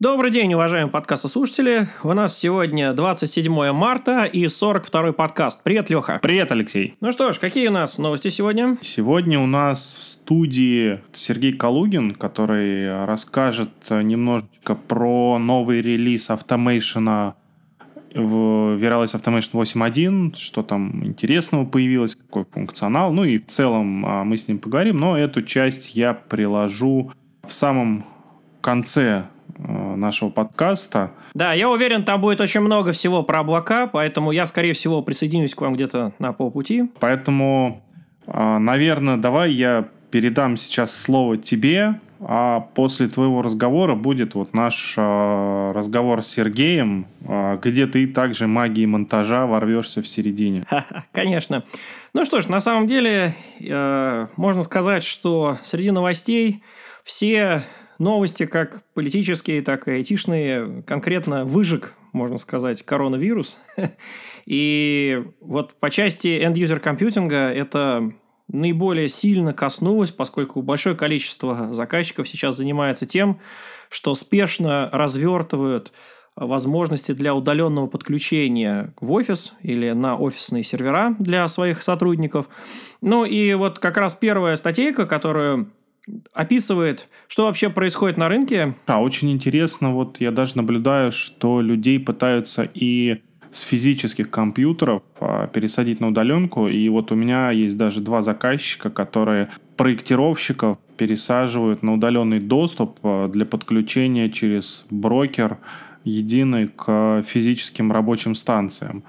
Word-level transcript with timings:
Добрый 0.00 0.30
день, 0.30 0.54
уважаемые 0.54 0.92
подкастослушатели. 0.92 1.88
У 2.04 2.12
нас 2.12 2.38
сегодня 2.38 2.92
27 2.92 3.72
марта 3.72 4.26
и 4.26 4.44
42-й 4.44 5.12
подкаст. 5.12 5.64
Привет, 5.64 5.90
Леха. 5.90 6.20
Привет, 6.22 6.52
Алексей. 6.52 6.94
Ну 7.00 7.10
что 7.10 7.32
ж, 7.32 7.38
какие 7.40 7.66
у 7.66 7.72
нас 7.72 7.98
новости 7.98 8.28
сегодня? 8.28 8.78
Сегодня 8.80 9.40
у 9.40 9.46
нас 9.48 9.96
в 10.00 10.04
студии 10.04 11.00
Сергей 11.12 11.52
Калугин, 11.52 12.12
который 12.12 13.06
расскажет 13.06 13.70
немножечко 13.90 14.76
про 14.76 15.36
новый 15.40 15.80
релиз 15.80 16.30
Automation 16.30 17.32
в 18.14 18.78
Virtualize 18.78 19.20
Automation 19.20 19.50
8.1, 19.52 20.36
что 20.36 20.62
там 20.62 21.04
интересного 21.04 21.64
появилось, 21.64 22.14
какой 22.14 22.44
функционал. 22.44 23.12
Ну 23.12 23.24
и 23.24 23.38
в 23.38 23.48
целом 23.48 24.06
а, 24.06 24.22
мы 24.22 24.36
с 24.36 24.46
ним 24.46 24.60
поговорим, 24.60 24.98
но 24.98 25.18
эту 25.18 25.42
часть 25.42 25.96
я 25.96 26.14
приложу 26.14 27.10
в 27.44 27.52
самом 27.52 28.04
конце 28.60 29.24
нашего 29.98 30.30
подкаста. 30.30 31.10
Да, 31.34 31.52
я 31.52 31.68
уверен, 31.68 32.04
там 32.04 32.20
будет 32.20 32.40
очень 32.40 32.60
много 32.60 32.92
всего 32.92 33.22
про 33.22 33.40
облака, 33.40 33.86
поэтому 33.86 34.32
я, 34.32 34.46
скорее 34.46 34.72
всего, 34.72 35.02
присоединюсь 35.02 35.54
к 35.54 35.60
вам 35.60 35.74
где-то 35.74 36.12
на 36.18 36.32
полпути. 36.32 36.90
Поэтому, 37.00 37.82
э, 38.26 38.58
наверное, 38.58 39.16
давай 39.16 39.52
я 39.52 39.88
передам 40.10 40.56
сейчас 40.56 40.94
слово 40.94 41.36
тебе, 41.36 42.00
а 42.20 42.60
после 42.60 43.08
твоего 43.08 43.42
разговора 43.42 43.94
будет 43.94 44.34
вот 44.34 44.54
наш 44.54 44.94
э, 44.96 45.72
разговор 45.74 46.22
с 46.22 46.28
Сергеем, 46.28 47.06
где 47.62 47.86
ты 47.86 48.06
также 48.06 48.46
магией 48.46 48.86
монтажа 48.86 49.46
ворвешься 49.46 50.02
в 50.02 50.08
середине. 50.08 50.64
Конечно. 51.12 51.62
Ну 52.14 52.24
что 52.24 52.40
ж, 52.40 52.48
на 52.48 52.60
самом 52.60 52.86
деле, 52.86 53.34
можно 54.36 54.62
сказать, 54.62 55.04
что 55.04 55.58
среди 55.62 55.90
новостей 55.90 56.62
все 57.04 57.62
новости, 57.98 58.46
как 58.46 58.82
политические, 58.94 59.62
так 59.62 59.88
и 59.88 59.92
айтишные, 59.92 60.82
конкретно 60.86 61.44
выжег, 61.44 61.94
можно 62.12 62.38
сказать, 62.38 62.82
коронавирус. 62.82 63.58
И 64.46 65.22
вот 65.40 65.74
по 65.74 65.90
части 65.90 66.28
end-user 66.28 66.78
компьютинга 66.78 67.50
это 67.50 68.10
наиболее 68.48 69.08
сильно 69.08 69.52
коснулось, 69.52 70.10
поскольку 70.10 70.62
большое 70.62 70.96
количество 70.96 71.74
заказчиков 71.74 72.28
сейчас 72.28 72.56
занимается 72.56 73.04
тем, 73.04 73.40
что 73.90 74.14
спешно 74.14 74.88
развертывают 74.92 75.92
возможности 76.34 77.12
для 77.12 77.34
удаленного 77.34 77.88
подключения 77.88 78.94
в 79.00 79.12
офис 79.12 79.54
или 79.60 79.90
на 79.90 80.16
офисные 80.16 80.62
сервера 80.62 81.16
для 81.18 81.46
своих 81.48 81.82
сотрудников. 81.82 82.48
Ну 83.00 83.24
и 83.24 83.54
вот 83.54 83.80
как 83.80 83.96
раз 83.96 84.14
первая 84.14 84.56
статейка, 84.56 85.06
которую 85.06 85.72
описывает, 86.32 87.08
что 87.26 87.46
вообще 87.46 87.70
происходит 87.70 88.16
на 88.16 88.28
рынке. 88.28 88.74
Да, 88.86 88.98
очень 88.98 89.30
интересно. 89.30 89.92
Вот 89.92 90.20
я 90.20 90.30
даже 90.30 90.56
наблюдаю, 90.56 91.12
что 91.12 91.60
людей 91.60 92.00
пытаются 92.00 92.68
и 92.74 93.20
с 93.50 93.60
физических 93.60 94.30
компьютеров 94.30 95.02
а, 95.20 95.46
пересадить 95.46 96.00
на 96.00 96.08
удаленку. 96.08 96.68
И 96.68 96.88
вот 96.88 97.12
у 97.12 97.14
меня 97.14 97.50
есть 97.50 97.76
даже 97.76 98.00
два 98.00 98.22
заказчика, 98.22 98.90
которые 98.90 99.50
проектировщиков 99.76 100.78
пересаживают 100.96 101.82
на 101.82 101.94
удаленный 101.94 102.40
доступ 102.40 102.98
а, 103.02 103.28
для 103.28 103.46
подключения 103.46 104.30
через 104.30 104.84
брокер 104.90 105.58
единый 106.04 106.68
к 106.68 107.22
физическим 107.26 107.92
рабочим 107.92 108.34
станциям. 108.34 109.04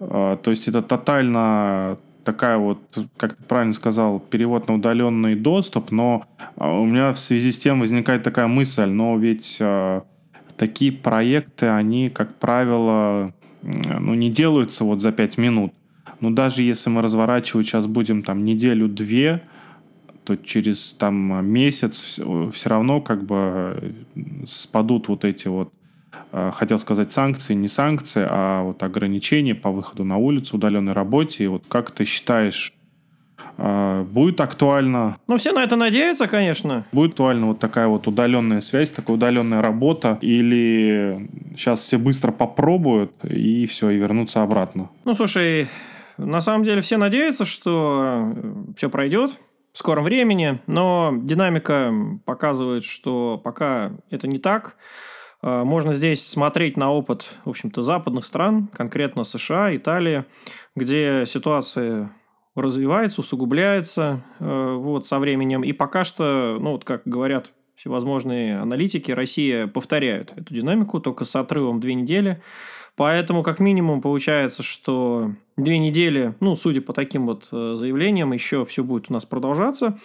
А, 0.00 0.36
то 0.36 0.50
есть 0.50 0.68
это 0.68 0.82
тотально 0.82 1.98
такая 2.24 2.58
вот, 2.58 2.78
как 3.16 3.34
ты 3.34 3.42
правильно 3.44 3.72
сказал, 3.72 4.18
перевод 4.18 4.68
на 4.68 4.74
удаленный 4.74 5.34
доступ, 5.34 5.90
но 5.90 6.26
а, 6.56 6.72
у 6.72 6.84
меня 6.84 7.12
в 7.12 7.20
связи 7.20 7.52
с 7.52 7.58
тем 7.58 7.80
возникает 7.80 8.22
такая 8.22 8.46
мысль, 8.46 8.86
но 8.86 9.16
ведь 9.16 9.58
э, 9.60 10.00
такие 10.56 10.92
проекты, 10.92 11.66
они, 11.66 12.10
как 12.10 12.34
правило, 12.36 13.32
ну, 13.62 14.14
не 14.14 14.30
делаются 14.30 14.84
вот 14.84 15.00
за 15.00 15.12
пять 15.12 15.38
минут. 15.38 15.72
Но 16.20 16.30
даже 16.30 16.62
если 16.62 16.90
мы 16.90 17.02
разворачивать 17.02 17.66
сейчас 17.66 17.86
будем 17.86 18.22
там 18.22 18.44
неделю-две, 18.44 19.42
то 20.24 20.36
через 20.36 20.94
там 20.94 21.46
месяц 21.46 22.20
все 22.54 22.68
равно 22.68 23.00
как 23.00 23.24
бы 23.24 23.94
спадут 24.46 25.08
вот 25.08 25.24
эти 25.24 25.48
вот 25.48 25.72
Э, 25.74 25.83
хотел 26.52 26.78
сказать 26.78 27.12
санкции, 27.12 27.54
не 27.54 27.68
санкции, 27.68 28.26
а 28.28 28.62
вот 28.62 28.82
ограничения 28.82 29.54
по 29.54 29.70
выходу 29.70 30.04
на 30.04 30.16
улицу, 30.16 30.56
удаленной 30.56 30.92
работе. 30.92 31.44
И 31.44 31.46
вот 31.46 31.64
как 31.68 31.92
ты 31.92 32.04
считаешь, 32.04 32.74
э, 33.56 34.04
будет 34.10 34.40
актуально? 34.40 35.18
Ну, 35.28 35.36
все 35.36 35.52
на 35.52 35.62
это 35.62 35.76
надеются, 35.76 36.26
конечно. 36.26 36.84
Будет 36.92 37.12
актуальна 37.12 37.46
вот 37.46 37.60
такая 37.60 37.86
вот 37.86 38.06
удаленная 38.06 38.60
связь, 38.60 38.90
такая 38.90 39.16
удаленная 39.16 39.62
работа? 39.62 40.18
Или 40.20 41.28
сейчас 41.56 41.80
все 41.80 41.98
быстро 41.98 42.32
попробуют 42.32 43.12
и 43.24 43.66
все, 43.66 43.90
и 43.90 43.96
вернутся 43.96 44.42
обратно? 44.42 44.90
Ну, 45.04 45.14
слушай, 45.14 45.68
на 46.18 46.40
самом 46.40 46.64
деле 46.64 46.80
все 46.80 46.96
надеются, 46.96 47.44
что 47.44 48.32
э, 48.34 48.54
все 48.76 48.88
пройдет 48.88 49.38
в 49.72 49.78
скором 49.78 50.04
времени, 50.04 50.60
но 50.68 51.12
динамика 51.16 51.92
показывает, 52.24 52.84
что 52.84 53.40
пока 53.42 53.92
это 54.10 54.28
не 54.28 54.38
так. 54.38 54.76
А, 55.46 55.62
можно 55.62 55.92
здесь 55.92 56.26
смотреть 56.26 56.78
на 56.78 56.90
опыт, 56.90 57.36
в 57.44 57.50
общем-то, 57.50 57.82
западных 57.82 58.24
стран, 58.24 58.68
конкретно 58.72 59.24
США, 59.24 59.76
Италии, 59.76 60.24
где 60.74 61.24
ситуация 61.26 62.10
развивается, 62.56 63.20
усугубляется 63.20 64.24
э, 64.40 64.76
вот, 64.78 65.04
со 65.04 65.18
временем. 65.18 65.62
И 65.62 65.72
пока 65.72 66.02
что, 66.02 66.56
ну, 66.58 66.72
вот 66.72 66.84
как 66.84 67.02
говорят 67.04 67.52
всевозможные 67.76 68.58
аналитики, 68.58 69.10
Россия 69.10 69.66
повторяет 69.66 70.32
эту 70.34 70.54
динамику, 70.54 70.98
только 70.98 71.26
с 71.26 71.36
отрывом 71.36 71.78
две 71.78 71.92
недели. 71.92 72.40
Поэтому, 72.96 73.42
как 73.42 73.58
минимум, 73.58 74.00
получается, 74.00 74.62
что 74.62 75.32
две 75.56 75.78
недели, 75.78 76.36
ну, 76.40 76.54
судя 76.54 76.80
по 76.80 76.92
таким 76.92 77.26
вот 77.26 77.48
э, 77.52 77.74
заявлениям, 77.74 78.32
еще 78.32 78.64
все 78.64 78.82
будет 78.82 79.10
у 79.10 79.12
нас 79.12 79.26
продолжаться. 79.26 79.98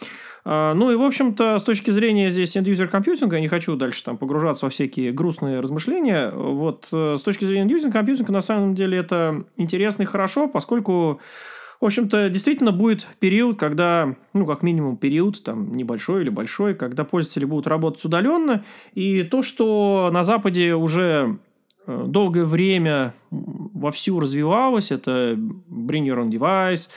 А, 0.46 0.74
ну 0.74 0.92
и, 0.92 0.96
в 0.96 1.02
общем-то, 1.02 1.58
с 1.58 1.64
точки 1.64 1.92
зрения 1.92 2.30
здесь 2.30 2.56
end-user 2.56 2.88
компьютинга, 2.88 3.36
я 3.36 3.42
не 3.42 3.48
хочу 3.48 3.76
дальше 3.76 4.04
там 4.04 4.18
погружаться 4.18 4.66
во 4.66 4.70
всякие 4.70 5.12
грустные 5.12 5.60
размышления, 5.60 6.32
вот 6.32 6.90
э, 6.92 7.16
с 7.18 7.24
точки 7.24 7.46
зрения 7.46 7.72
end-user 7.72 7.92
компьютинга, 7.92 8.32
на 8.32 8.42
самом 8.42 8.76
деле, 8.76 8.98
это 8.98 9.44
интересно 9.58 10.04
и 10.04 10.06
хорошо, 10.06 10.48
поскольку 10.48 11.20
в 11.80 11.86
общем-то, 11.86 12.30
действительно 12.30 12.74
будет 12.74 13.08
период, 13.20 13.58
когда, 13.58 14.16
ну, 14.34 14.46
как 14.46 14.64
минимум 14.64 14.98
период, 14.98 15.42
там, 15.44 15.76
небольшой 15.76 16.24
или 16.24 16.30
большой, 16.30 16.76
когда 16.76 17.06
пользователи 17.06 17.46
будут 17.46 17.68
работать 17.68 18.04
удаленно, 18.04 18.66
и 18.94 19.24
то, 19.24 19.42
что 19.42 20.10
на 20.12 20.24
Западе 20.24 20.76
уже 20.76 21.38
э, 21.88 22.04
долгое 22.06 22.44
время 22.44 23.14
вовсю 23.32 24.20
развивалось, 24.20 24.92
это 24.92 25.36
bring 25.36 26.06
your 26.06 26.18
own 26.18 26.30
device, 26.30 26.90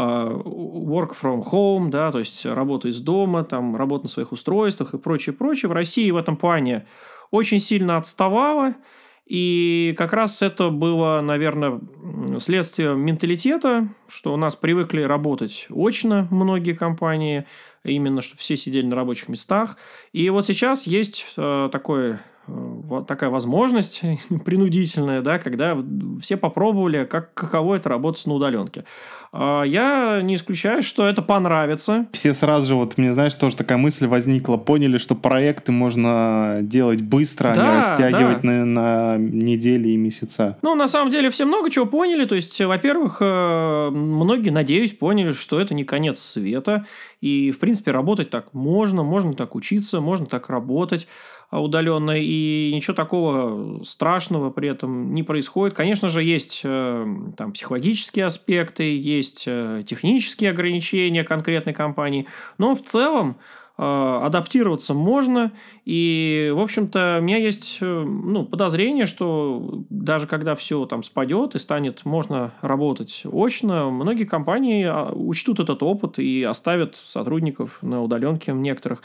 work 0.00 1.10
from 1.20 1.42
home, 1.42 1.90
да, 1.90 2.10
то 2.10 2.18
есть 2.18 2.46
работа 2.46 2.88
из 2.88 3.00
дома, 3.00 3.44
там, 3.44 3.76
работа 3.76 4.04
на 4.04 4.08
своих 4.08 4.32
устройствах 4.32 4.94
и 4.94 4.98
прочее, 4.98 5.34
прочее. 5.34 5.68
В 5.68 5.72
России 5.72 6.10
в 6.10 6.16
этом 6.16 6.36
плане 6.36 6.86
очень 7.30 7.60
сильно 7.60 7.96
отставала, 7.96 8.74
и 9.30 9.94
как 9.96 10.12
раз 10.12 10.42
это 10.42 10.70
было, 10.70 11.20
наверное, 11.20 11.80
следствием 12.38 13.00
менталитета, 13.00 13.88
что 14.08 14.34
у 14.34 14.36
нас 14.36 14.56
привыкли 14.56 15.02
работать 15.02 15.68
очно 15.70 16.26
многие 16.32 16.72
компании, 16.72 17.46
именно 17.84 18.22
чтобы 18.22 18.40
все 18.40 18.56
сидели 18.56 18.86
на 18.86 18.96
рабочих 18.96 19.28
местах. 19.28 19.76
И 20.12 20.28
вот 20.30 20.46
сейчас 20.46 20.86
есть 20.88 21.26
э, 21.36 21.68
такой 21.70 22.16
такая 23.06 23.30
возможность 23.30 24.02
принудительная, 24.44 25.22
да, 25.22 25.38
когда 25.38 25.76
все 26.20 26.36
попробовали, 26.36 27.04
как, 27.04 27.32
каково 27.34 27.76
это 27.76 27.88
работать 27.88 28.26
на 28.26 28.34
удаленке. 28.34 28.84
А, 29.32 29.62
я 29.62 30.20
не 30.22 30.34
исключаю, 30.34 30.82
что 30.82 31.06
это 31.06 31.22
понравится. 31.22 32.06
Все 32.12 32.34
сразу 32.34 32.66
же, 32.66 32.74
вот 32.74 32.98
мне, 32.98 33.12
знаешь, 33.12 33.34
тоже 33.34 33.56
такая 33.56 33.78
мысль 33.78 34.06
возникла, 34.06 34.56
поняли, 34.56 34.98
что 34.98 35.14
проекты 35.14 35.72
можно 35.72 36.58
делать 36.62 37.00
быстро, 37.00 37.54
да, 37.54 37.60
а 37.60 37.72
не 37.72 37.78
растягивать 37.78 38.40
да. 38.42 38.48
на, 38.48 38.64
на 38.64 39.16
недели 39.18 39.90
и 39.90 39.96
месяца. 39.96 40.58
Ну, 40.62 40.74
на 40.74 40.88
самом 40.88 41.10
деле, 41.10 41.30
все 41.30 41.44
много 41.44 41.70
чего 41.70 41.86
поняли. 41.86 42.24
То 42.24 42.34
есть, 42.34 42.60
во-первых, 42.60 43.18
э, 43.20 43.90
многие, 43.90 44.50
надеюсь, 44.50 44.92
поняли, 44.92 45.32
что 45.32 45.60
это 45.60 45.74
не 45.74 45.84
конец 45.84 46.18
света. 46.18 46.84
И, 47.20 47.50
в 47.50 47.58
принципе, 47.58 47.92
работать 47.92 48.30
так 48.30 48.54
можно, 48.54 49.02
можно 49.02 49.34
так 49.34 49.54
учиться, 49.54 50.00
можно 50.00 50.26
так 50.26 50.48
работать 50.48 51.06
удаленно, 51.58 52.12
и 52.12 52.70
ничего 52.72 52.94
такого 52.94 53.82
страшного 53.84 54.50
при 54.50 54.68
этом 54.68 55.14
не 55.14 55.22
происходит. 55.22 55.74
Конечно 55.74 56.08
же, 56.08 56.22
есть 56.22 56.62
э, 56.64 57.06
там 57.36 57.52
психологические 57.52 58.26
аспекты, 58.26 58.96
есть 58.96 59.44
э, 59.46 59.82
технические 59.86 60.50
ограничения 60.50 61.24
конкретной 61.24 61.72
компании, 61.72 62.26
но 62.58 62.74
в 62.74 62.82
целом 62.82 63.36
Э, 63.82 64.20
адаптироваться 64.26 64.92
можно. 64.92 65.52
И, 65.86 66.52
в 66.54 66.60
общем-то, 66.60 67.16
у 67.20 67.24
меня 67.24 67.38
есть 67.38 67.78
ну, 67.80 68.44
подозрение, 68.44 69.06
что 69.06 69.84
даже 69.88 70.26
когда 70.26 70.54
все 70.54 70.84
там 70.84 71.02
спадет 71.02 71.54
и 71.54 71.58
станет 71.58 72.04
можно 72.04 72.52
работать 72.60 73.22
очно, 73.24 73.88
многие 73.90 74.24
компании 74.24 74.84
а, 74.84 75.10
учтут 75.12 75.60
этот 75.60 75.82
опыт 75.82 76.18
и 76.18 76.42
оставят 76.42 76.94
сотрудников 76.94 77.78
на 77.80 78.02
удаленке 78.02 78.52
некоторых. 78.52 79.02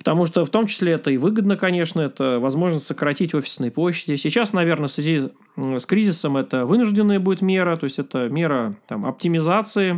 Потому 0.00 0.24
что 0.24 0.46
в 0.46 0.48
том 0.48 0.66
числе 0.66 0.92
это 0.92 1.10
и 1.10 1.18
выгодно, 1.18 1.58
конечно, 1.58 2.00
это 2.00 2.38
возможность 2.40 2.86
сократить 2.86 3.34
офисные 3.34 3.70
площади. 3.70 4.16
Сейчас, 4.16 4.54
наверное, 4.54 4.86
в 4.88 4.90
связи 4.90 5.28
с 5.58 5.84
кризисом 5.84 6.38
это 6.38 6.64
вынужденная 6.64 7.20
будет 7.20 7.42
мера, 7.42 7.76
то 7.76 7.84
есть 7.84 7.98
это 7.98 8.30
мера 8.30 8.76
там, 8.88 9.04
оптимизации 9.04 9.94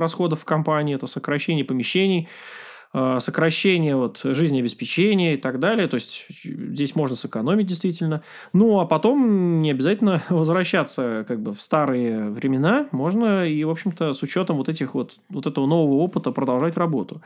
расходов 0.00 0.40
в 0.40 0.44
компании, 0.44 0.96
это 0.96 1.06
сокращение 1.06 1.64
помещений. 1.64 2.28
Э, 2.98 3.18
сокращение 3.20 3.94
вот, 3.94 4.20
жизнеобеспечения 4.24 5.34
и 5.34 5.36
так 5.36 5.58
далее. 5.58 5.86
То 5.88 5.96
есть, 5.96 6.26
здесь 6.44 6.94
можно 6.94 7.14
сэкономить 7.14 7.66
действительно. 7.66 8.22
Ну, 8.54 8.80
а 8.80 8.86
потом 8.86 9.60
не 9.60 9.70
обязательно 9.70 10.22
возвращаться 10.30 11.24
как 11.28 11.40
бы 11.40 11.52
в 11.52 11.60
старые 11.60 12.30
времена. 12.30 12.86
Можно 12.92 13.46
и, 13.46 13.64
в 13.64 13.70
общем-то, 13.70 14.14
с 14.14 14.22
учетом 14.22 14.56
вот 14.56 14.70
этих 14.70 14.94
вот, 14.94 15.16
вот 15.28 15.46
этого 15.46 15.66
нового 15.66 15.96
опыта 15.96 16.30
продолжать 16.30 16.78
работу. 16.78 17.20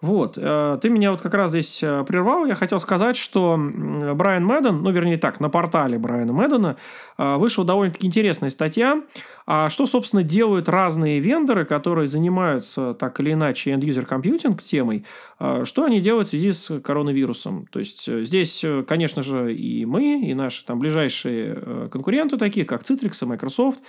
Вот. 0.00 0.38
Э, 0.40 0.78
ты 0.80 0.88
меня 0.88 1.10
вот 1.10 1.20
как 1.20 1.34
раз 1.34 1.50
здесь 1.50 1.82
э, 1.82 2.04
прервал. 2.08 2.46
Я 2.46 2.54
хотел 2.54 2.78
сказать, 2.78 3.16
что 3.16 3.58
Брайан 3.58 4.46
Мэдден, 4.46 4.82
ну, 4.82 4.90
вернее 4.90 5.18
так, 5.18 5.40
на 5.40 5.50
портале 5.50 5.98
Брайана 5.98 6.32
Мэддена 6.32 6.76
вышла 7.18 7.64
довольно-таки 7.64 8.06
интересная 8.06 8.50
статья. 8.50 9.02
А 9.46 9.68
что, 9.68 9.86
собственно, 9.86 10.22
делают 10.22 10.68
разные 10.68 11.20
вендоры, 11.20 11.64
которые 11.64 12.06
занимаются 12.06 12.94
так 12.94 13.20
или 13.20 13.32
иначе 13.32 13.72
end-user 13.72 14.06
компьютинг 14.06 14.62
темой, 14.62 14.91
а, 15.38 15.64
что 15.64 15.84
они 15.84 16.00
делают 16.00 16.26
в 16.28 16.30
связи 16.30 16.52
с 16.52 16.80
коронавирусом? 16.80 17.66
То 17.66 17.78
есть, 17.78 18.08
э, 18.08 18.22
здесь, 18.22 18.62
э, 18.64 18.84
конечно 18.86 19.22
же, 19.22 19.54
и 19.54 19.84
мы, 19.84 20.22
и 20.24 20.34
наши 20.34 20.64
там 20.64 20.78
ближайшие 20.78 21.54
э, 21.56 21.88
конкуренты, 21.90 22.36
такие 22.36 22.66
как 22.66 22.82
Citrix 22.82 23.22
и 23.22 23.26
Microsoft. 23.26 23.80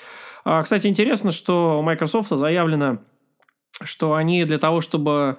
А, 0.45 0.61
кстати, 0.63 0.87
интересно, 0.87 1.31
что 1.31 1.79
у 1.79 1.83
Microsoft 1.83 2.29
заявлено, 2.29 2.99
что 3.83 4.13
они 4.13 4.45
для 4.45 4.57
того, 4.57 4.81
чтобы 4.81 5.37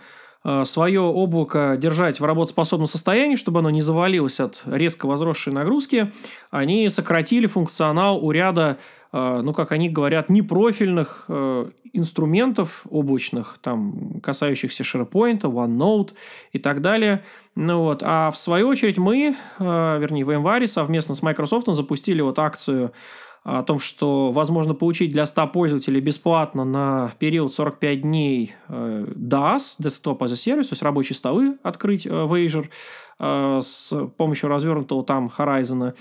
свое 0.65 1.01
облако 1.01 1.77
держать 1.79 2.21
в 2.21 2.25
работоспособном 2.25 2.87
состоянии, 2.87 3.37
чтобы 3.37 3.61
оно 3.61 3.71
не 3.71 3.81
завалилось 3.81 4.41
от 4.41 4.63
резко 4.67 5.07
возросшей 5.07 5.53
нагрузки, 5.53 6.13
они 6.51 6.89
сократили 6.91 7.47
функционал 7.47 8.23
у 8.23 8.31
ряда 8.31 8.79
Э, 9.15 9.43
ну, 9.45 9.53
как 9.53 9.71
они 9.71 9.89
говорят, 9.89 10.29
непрофильных 10.29 11.27
э, 11.29 11.67
инструментов 11.93 12.85
облачных, 12.91 13.59
там, 13.63 14.21
касающихся 14.21 14.83
SharePoint, 14.83 15.43
OneNote 15.43 16.15
и 16.51 16.59
так 16.59 16.81
далее. 16.81 17.23
Ну, 17.55 17.83
вот. 17.83 18.03
А 18.05 18.33
в 18.33 18.37
свою 18.37 18.67
очередь 18.67 18.99
мы, 18.99 19.37
э, 19.61 19.99
вернее, 20.01 20.25
в 20.25 20.33
январе 20.33 20.67
совместно 20.67 21.15
с 21.15 21.23
Microsoft 21.23 21.69
запустили 21.69 22.23
вот 22.23 22.41
акцию 22.41 22.93
о 23.45 23.63
том, 23.63 23.79
что 23.79 24.31
возможно 24.33 24.75
получить 24.75 25.13
для 25.13 25.27
100 25.27 25.49
пользователей 25.49 26.01
бесплатно 26.01 26.65
на 26.65 27.13
период 27.19 27.53
45 27.53 28.01
дней 28.01 28.55
DAS, 28.69 29.79
Desktop 29.81 30.19
as 30.19 30.33
a 30.33 30.35
Service, 30.35 30.65
то 30.65 30.73
есть 30.73 30.83
рабочие 30.83 31.15
столы 31.15 31.59
открыть 31.63 32.07
в 32.07 32.35
Azure 32.35 32.69
с 33.61 33.95
помощью 34.17 34.49
развернутого 34.49 35.05
там 35.05 35.31
Horizon. 35.37 35.95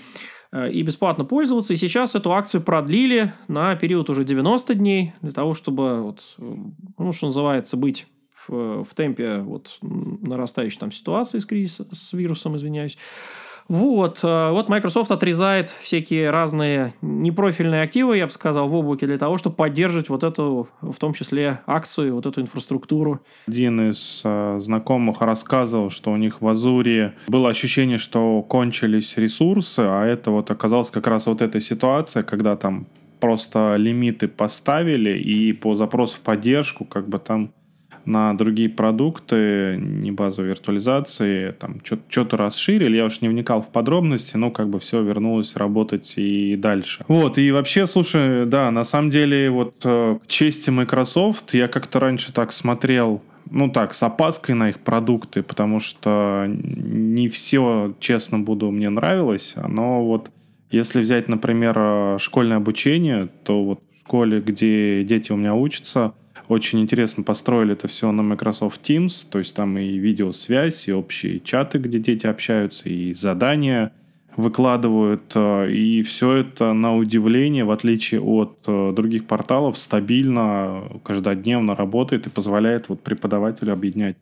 Э, 0.54 0.70
и 0.70 0.82
бесплатно 0.82 1.24
пользоваться. 1.24 1.74
И 1.74 1.76
сейчас 1.76 2.14
эту 2.14 2.32
акцию 2.32 2.62
продлили 2.62 3.32
на 3.48 3.74
период 3.74 4.08
уже 4.08 4.24
90 4.24 4.74
дней, 4.74 5.12
для 5.20 5.32
того, 5.32 5.52
чтобы, 5.52 6.00
вот, 6.00 6.36
ну, 6.38 7.12
что 7.12 7.26
называется, 7.26 7.76
быть 7.76 8.06
в 8.46 8.86
темпе 8.94 9.38
вот, 9.38 9.78
нарастающей 9.80 10.78
там 10.78 10.92
ситуации 10.92 11.38
с, 11.38 11.46
кризисом, 11.46 11.86
с 11.92 12.12
вирусом, 12.12 12.56
извиняюсь. 12.56 12.98
Вот, 13.68 14.20
э, 14.22 14.50
вот 14.50 14.68
Microsoft 14.68 15.10
отрезает 15.10 15.70
всякие 15.70 16.30
разные 16.30 16.92
непрофильные 17.00 17.82
активы, 17.82 18.18
я 18.18 18.26
бы 18.26 18.32
сказал, 18.32 18.68
в 18.68 18.74
облаке 18.74 19.06
для 19.06 19.16
того, 19.16 19.38
чтобы 19.38 19.56
поддерживать 19.56 20.08
вот 20.08 20.22
эту, 20.22 20.68
в 20.80 20.96
том 20.98 21.14
числе, 21.14 21.60
акцию, 21.66 22.14
вот 22.14 22.26
эту 22.26 22.42
инфраструктуру. 22.42 23.20
Один 23.46 23.90
из 23.90 24.22
э, 24.24 24.58
знакомых 24.60 25.22
рассказывал, 25.22 25.90
что 25.90 26.12
у 26.12 26.16
них 26.16 26.42
в 26.42 26.48
Азуре 26.48 27.14
было 27.28 27.48
ощущение, 27.48 27.98
что 27.98 28.42
кончились 28.42 29.16
ресурсы, 29.16 29.80
а 29.80 30.04
это 30.04 30.30
вот 30.30 30.50
оказалось 30.50 30.90
как 30.90 31.06
раз 31.06 31.26
вот 31.26 31.40
эта 31.40 31.58
ситуация, 31.60 32.22
когда 32.22 32.56
там 32.56 32.86
просто 33.20 33.76
лимиты 33.76 34.28
поставили 34.28 35.18
и 35.18 35.54
по 35.54 35.76
запросу 35.76 36.18
в 36.18 36.20
поддержку 36.20 36.84
как 36.84 37.08
бы 37.08 37.18
там 37.18 37.52
на 38.04 38.34
другие 38.34 38.68
продукты, 38.68 39.76
не 39.78 40.10
базовой 40.12 40.50
виртуализации, 40.50 41.52
там 41.52 41.80
что-то 42.08 42.36
расширили, 42.36 42.96
я 42.96 43.06
уж 43.06 43.20
не 43.20 43.28
вникал 43.28 43.62
в 43.62 43.70
подробности, 43.70 44.36
но 44.36 44.50
как 44.50 44.68
бы 44.68 44.78
все 44.80 45.02
вернулось 45.02 45.56
работать 45.56 46.14
и 46.16 46.56
дальше. 46.56 47.04
Вот, 47.08 47.38
и 47.38 47.50
вообще, 47.52 47.86
слушай, 47.86 48.46
да, 48.46 48.70
на 48.70 48.84
самом 48.84 49.10
деле, 49.10 49.50
вот 49.50 49.74
э, 49.84 50.18
к 50.22 50.26
чести 50.26 50.70
Microsoft, 50.70 51.54
я 51.54 51.68
как-то 51.68 52.00
раньше 52.00 52.32
так 52.32 52.52
смотрел 52.52 53.22
ну 53.50 53.68
так, 53.68 53.94
с 53.94 54.02
опаской 54.02 54.54
на 54.54 54.70
их 54.70 54.80
продукты, 54.80 55.42
потому 55.42 55.78
что 55.78 56.46
не 56.48 57.28
все, 57.28 57.94
честно 58.00 58.38
буду, 58.38 58.70
мне 58.70 58.88
нравилось. 58.88 59.54
Но 59.68 60.04
вот 60.04 60.30
если 60.70 61.00
взять, 61.00 61.28
например, 61.28 61.74
э, 61.76 62.16
школьное 62.18 62.56
обучение, 62.56 63.28
то 63.44 63.62
вот 63.64 63.80
в 63.92 64.06
школе, 64.06 64.40
где 64.40 65.04
дети 65.04 65.30
у 65.32 65.36
меня 65.36 65.54
учатся, 65.54 66.14
очень 66.48 66.80
интересно 66.80 67.22
построили 67.22 67.72
это 67.72 67.88
все 67.88 68.12
на 68.12 68.22
Microsoft 68.22 68.88
Teams, 68.88 69.26
то 69.30 69.38
есть 69.38 69.56
там 69.56 69.78
и 69.78 69.96
видеосвязь, 69.98 70.88
и 70.88 70.92
общие 70.92 71.40
чаты, 71.40 71.78
где 71.78 71.98
дети 71.98 72.26
общаются, 72.26 72.88
и 72.88 73.14
задания 73.14 73.92
выкладывают, 74.36 75.32
э, 75.34 75.70
и 75.70 76.02
все 76.02 76.36
это 76.36 76.72
на 76.72 76.96
удивление, 76.96 77.64
в 77.64 77.70
отличие 77.70 78.20
от 78.20 78.58
э, 78.66 78.92
других 78.94 79.26
порталов, 79.26 79.78
стабильно, 79.78 80.82
каждодневно 81.04 81.74
работает 81.74 82.26
и 82.26 82.30
позволяет 82.30 82.88
вот 82.88 83.00
преподавателю 83.00 83.72
объединять 83.72 84.16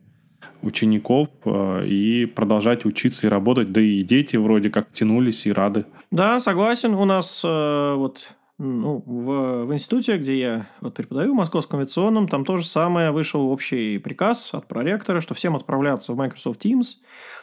учеников 0.63 1.29
э, 1.45 1.87
и 1.87 2.27
продолжать 2.27 2.85
учиться 2.85 3.27
и 3.27 3.31
работать, 3.31 3.73
да 3.73 3.81
и 3.81 4.03
дети 4.03 4.37
вроде 4.37 4.71
как 4.71 4.93
тянулись 4.93 5.47
и 5.47 5.53
рады. 5.53 5.87
Да, 6.11 6.41
согласен. 6.41 6.95
У 6.95 7.05
нас 7.05 7.43
вот 7.43 8.35
ну, 8.62 9.03
в, 9.05 9.64
в 9.64 9.75
институте, 9.75 10.17
где 10.19 10.38
я 10.38 10.67
вот 10.81 10.94
преподаю, 10.94 11.32
в 11.32 11.37
Московском 11.37 11.81
авиационном, 11.81 12.29
там 12.29 12.44
то 12.44 12.56
же 12.56 12.64
самое 12.64 13.11
вышел 13.11 13.49
общий 13.49 13.99
приказ 13.99 14.55
от 14.55 14.69
проректора, 14.69 15.20
что 15.20 15.35
всем 15.35 15.56
отправляться 15.56 16.12
в 16.12 16.17
Microsoft 16.17 16.64
Teams. 16.64 16.99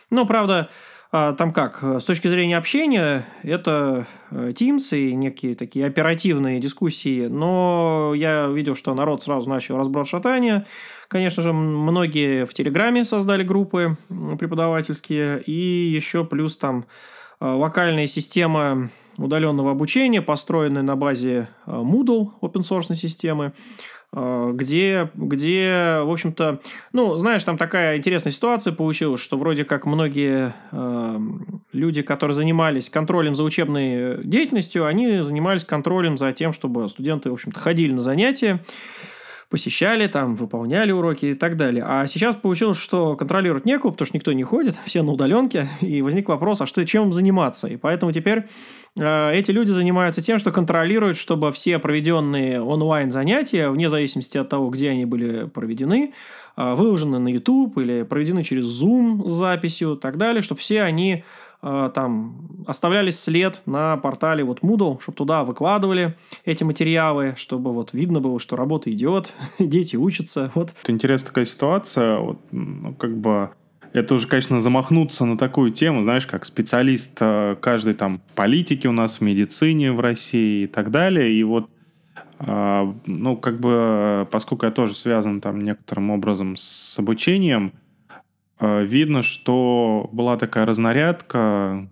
Но, 0.09 0.25
правда, 0.25 0.69
а, 1.11 1.33
там 1.33 1.51
как, 1.51 1.83
с 1.83 2.05
точки 2.05 2.27
зрения 2.27 2.55
общения, 2.55 3.25
это 3.43 4.05
э, 4.31 4.51
Teams 4.51 4.97
и 4.97 5.13
некие 5.13 5.55
такие 5.55 5.87
оперативные 5.87 6.59
дискуссии, 6.59 7.25
но 7.25 8.13
я 8.15 8.47
видел, 8.47 8.75
что 8.75 8.93
народ 8.93 9.23
сразу 9.23 9.49
начал 9.49 9.77
разброд 9.77 10.07
шатания. 10.07 10.67
Конечно 11.07 11.43
же, 11.43 11.51
многие 11.51 12.45
в 12.45 12.53
Телеграме 12.53 13.05
создали 13.05 13.43
группы 13.43 13.97
преподавательские, 14.07 15.41
и 15.41 15.89
еще 15.89 16.23
плюс 16.23 16.55
там 16.57 16.85
э, 17.41 17.45
локальная 17.45 18.05
система 18.05 18.89
удаленного 19.23 19.71
обучения, 19.71 20.21
построенной 20.21 20.81
на 20.81 20.95
базе 20.95 21.49
э, 21.65 21.71
Moodle, 21.71 22.29
open 22.41 22.61
source 22.61 22.93
системы, 22.95 23.53
э, 24.13 24.51
где, 24.53 25.11
где, 25.15 26.01
в 26.03 26.11
общем-то, 26.11 26.59
ну, 26.93 27.17
знаешь, 27.17 27.43
там 27.43 27.57
такая 27.57 27.97
интересная 27.97 28.31
ситуация 28.31 28.73
получилась, 28.73 29.21
что 29.21 29.37
вроде 29.37 29.65
как 29.65 29.85
многие 29.85 30.53
э, 30.71 31.19
люди, 31.73 32.01
которые 32.01 32.35
занимались 32.35 32.89
контролем 32.89 33.35
за 33.35 33.43
учебной 33.43 34.23
деятельностью, 34.23 34.85
они 34.85 35.21
занимались 35.21 35.65
контролем 35.65 36.17
за 36.17 36.31
тем, 36.33 36.53
чтобы 36.53 36.87
студенты, 36.89 37.29
в 37.29 37.33
общем-то, 37.33 37.59
ходили 37.59 37.93
на 37.93 38.01
занятия, 38.01 38.61
посещали, 39.49 40.05
там, 40.07 40.35
выполняли 40.35 40.91
уроки 40.91 41.27
и 41.27 41.33
так 41.33 41.57
далее. 41.57 41.83
А 41.85 42.05
сейчас 42.05 42.35
получилось, 42.35 42.77
что 42.77 43.15
контролировать 43.15 43.65
некого, 43.65 43.91
потому 43.91 44.05
что 44.05 44.17
никто 44.17 44.31
не 44.31 44.43
ходит, 44.43 44.79
все 44.85 45.01
на 45.01 45.11
удаленке, 45.11 45.67
и 45.81 46.01
возник 46.01 46.29
вопрос, 46.29 46.61
а 46.61 46.65
что, 46.65 46.85
чем 46.85 47.11
заниматься? 47.11 47.67
И 47.67 47.75
поэтому 47.75 48.11
теперь 48.11 48.45
э, 48.95 49.33
эти 49.33 49.51
люди 49.51 49.71
занимаются 49.71 50.21
тем, 50.21 50.37
что 50.37 50.51
контролируют, 50.51 51.17
чтобы 51.17 51.51
все 51.51 51.79
проведенные 51.79 52.61
онлайн 52.61 53.11
занятия, 53.11 53.69
вне 53.69 53.89
зависимости 53.89 54.37
от 54.37 54.49
того, 54.49 54.69
где 54.69 54.91
они 54.91 55.05
были 55.05 55.47
проведены, 55.47 56.13
э, 56.55 56.73
выложены 56.75 57.17
на 57.17 57.29
YouTube 57.29 57.77
или 57.79 58.03
проведены 58.03 58.43
через 58.43 58.65
Zoom 58.65 59.27
с 59.27 59.31
записью 59.31 59.95
и 59.95 59.99
так 59.99 60.17
далее, 60.17 60.43
чтобы 60.43 60.61
все 60.61 60.83
они 60.83 61.23
там 61.61 62.63
оставляли 62.67 63.09
след 63.09 63.61
на 63.65 63.97
портале 63.97 64.43
вот 64.43 64.61
Moodle, 64.61 65.01
чтобы 65.01 65.15
туда 65.17 65.43
выкладывали 65.43 66.15
эти 66.45 66.63
материалы, 66.63 67.33
чтобы 67.37 67.73
вот 67.73 67.93
видно 67.93 68.21
было, 68.21 68.39
что 68.39 68.55
работа 68.55 68.91
идет, 68.91 69.33
дети 69.59 69.95
учатся. 69.95 70.51
Вот. 70.55 70.73
Это 70.81 70.91
интересная 70.91 71.27
такая 71.27 71.45
ситуация, 71.45 72.19
вот, 72.19 72.39
ну, 72.51 72.93
как 72.95 73.17
бы 73.17 73.49
это 73.93 74.15
уже, 74.15 74.27
конечно, 74.27 74.59
замахнуться 74.59 75.25
на 75.25 75.37
такую 75.37 75.71
тему, 75.71 76.03
знаешь, 76.03 76.27
как 76.27 76.45
специалист 76.45 77.17
э, 77.21 77.55
каждой 77.59 77.95
там 77.95 78.21
политики 78.35 78.85
у 78.87 78.91
нас 78.91 79.17
в 79.17 79.21
медицине 79.21 79.91
в 79.91 79.99
России 79.99 80.63
и 80.63 80.67
так 80.67 80.91
далее. 80.91 81.33
И 81.33 81.43
вот, 81.43 81.69
э, 82.39 82.93
ну, 83.07 83.37
как 83.37 83.59
бы, 83.59 84.27
поскольку 84.31 84.65
я 84.65 84.71
тоже 84.71 84.93
связан 84.93 85.41
там 85.41 85.61
некоторым 85.61 86.11
образом 86.11 86.55
с 86.55 86.99
обучением, 86.99 87.73
э, 87.73 87.88
видно, 88.59 89.23
что 89.23 90.09
была 90.11 90.37
такая 90.37 90.65
разнарядка 90.65 91.89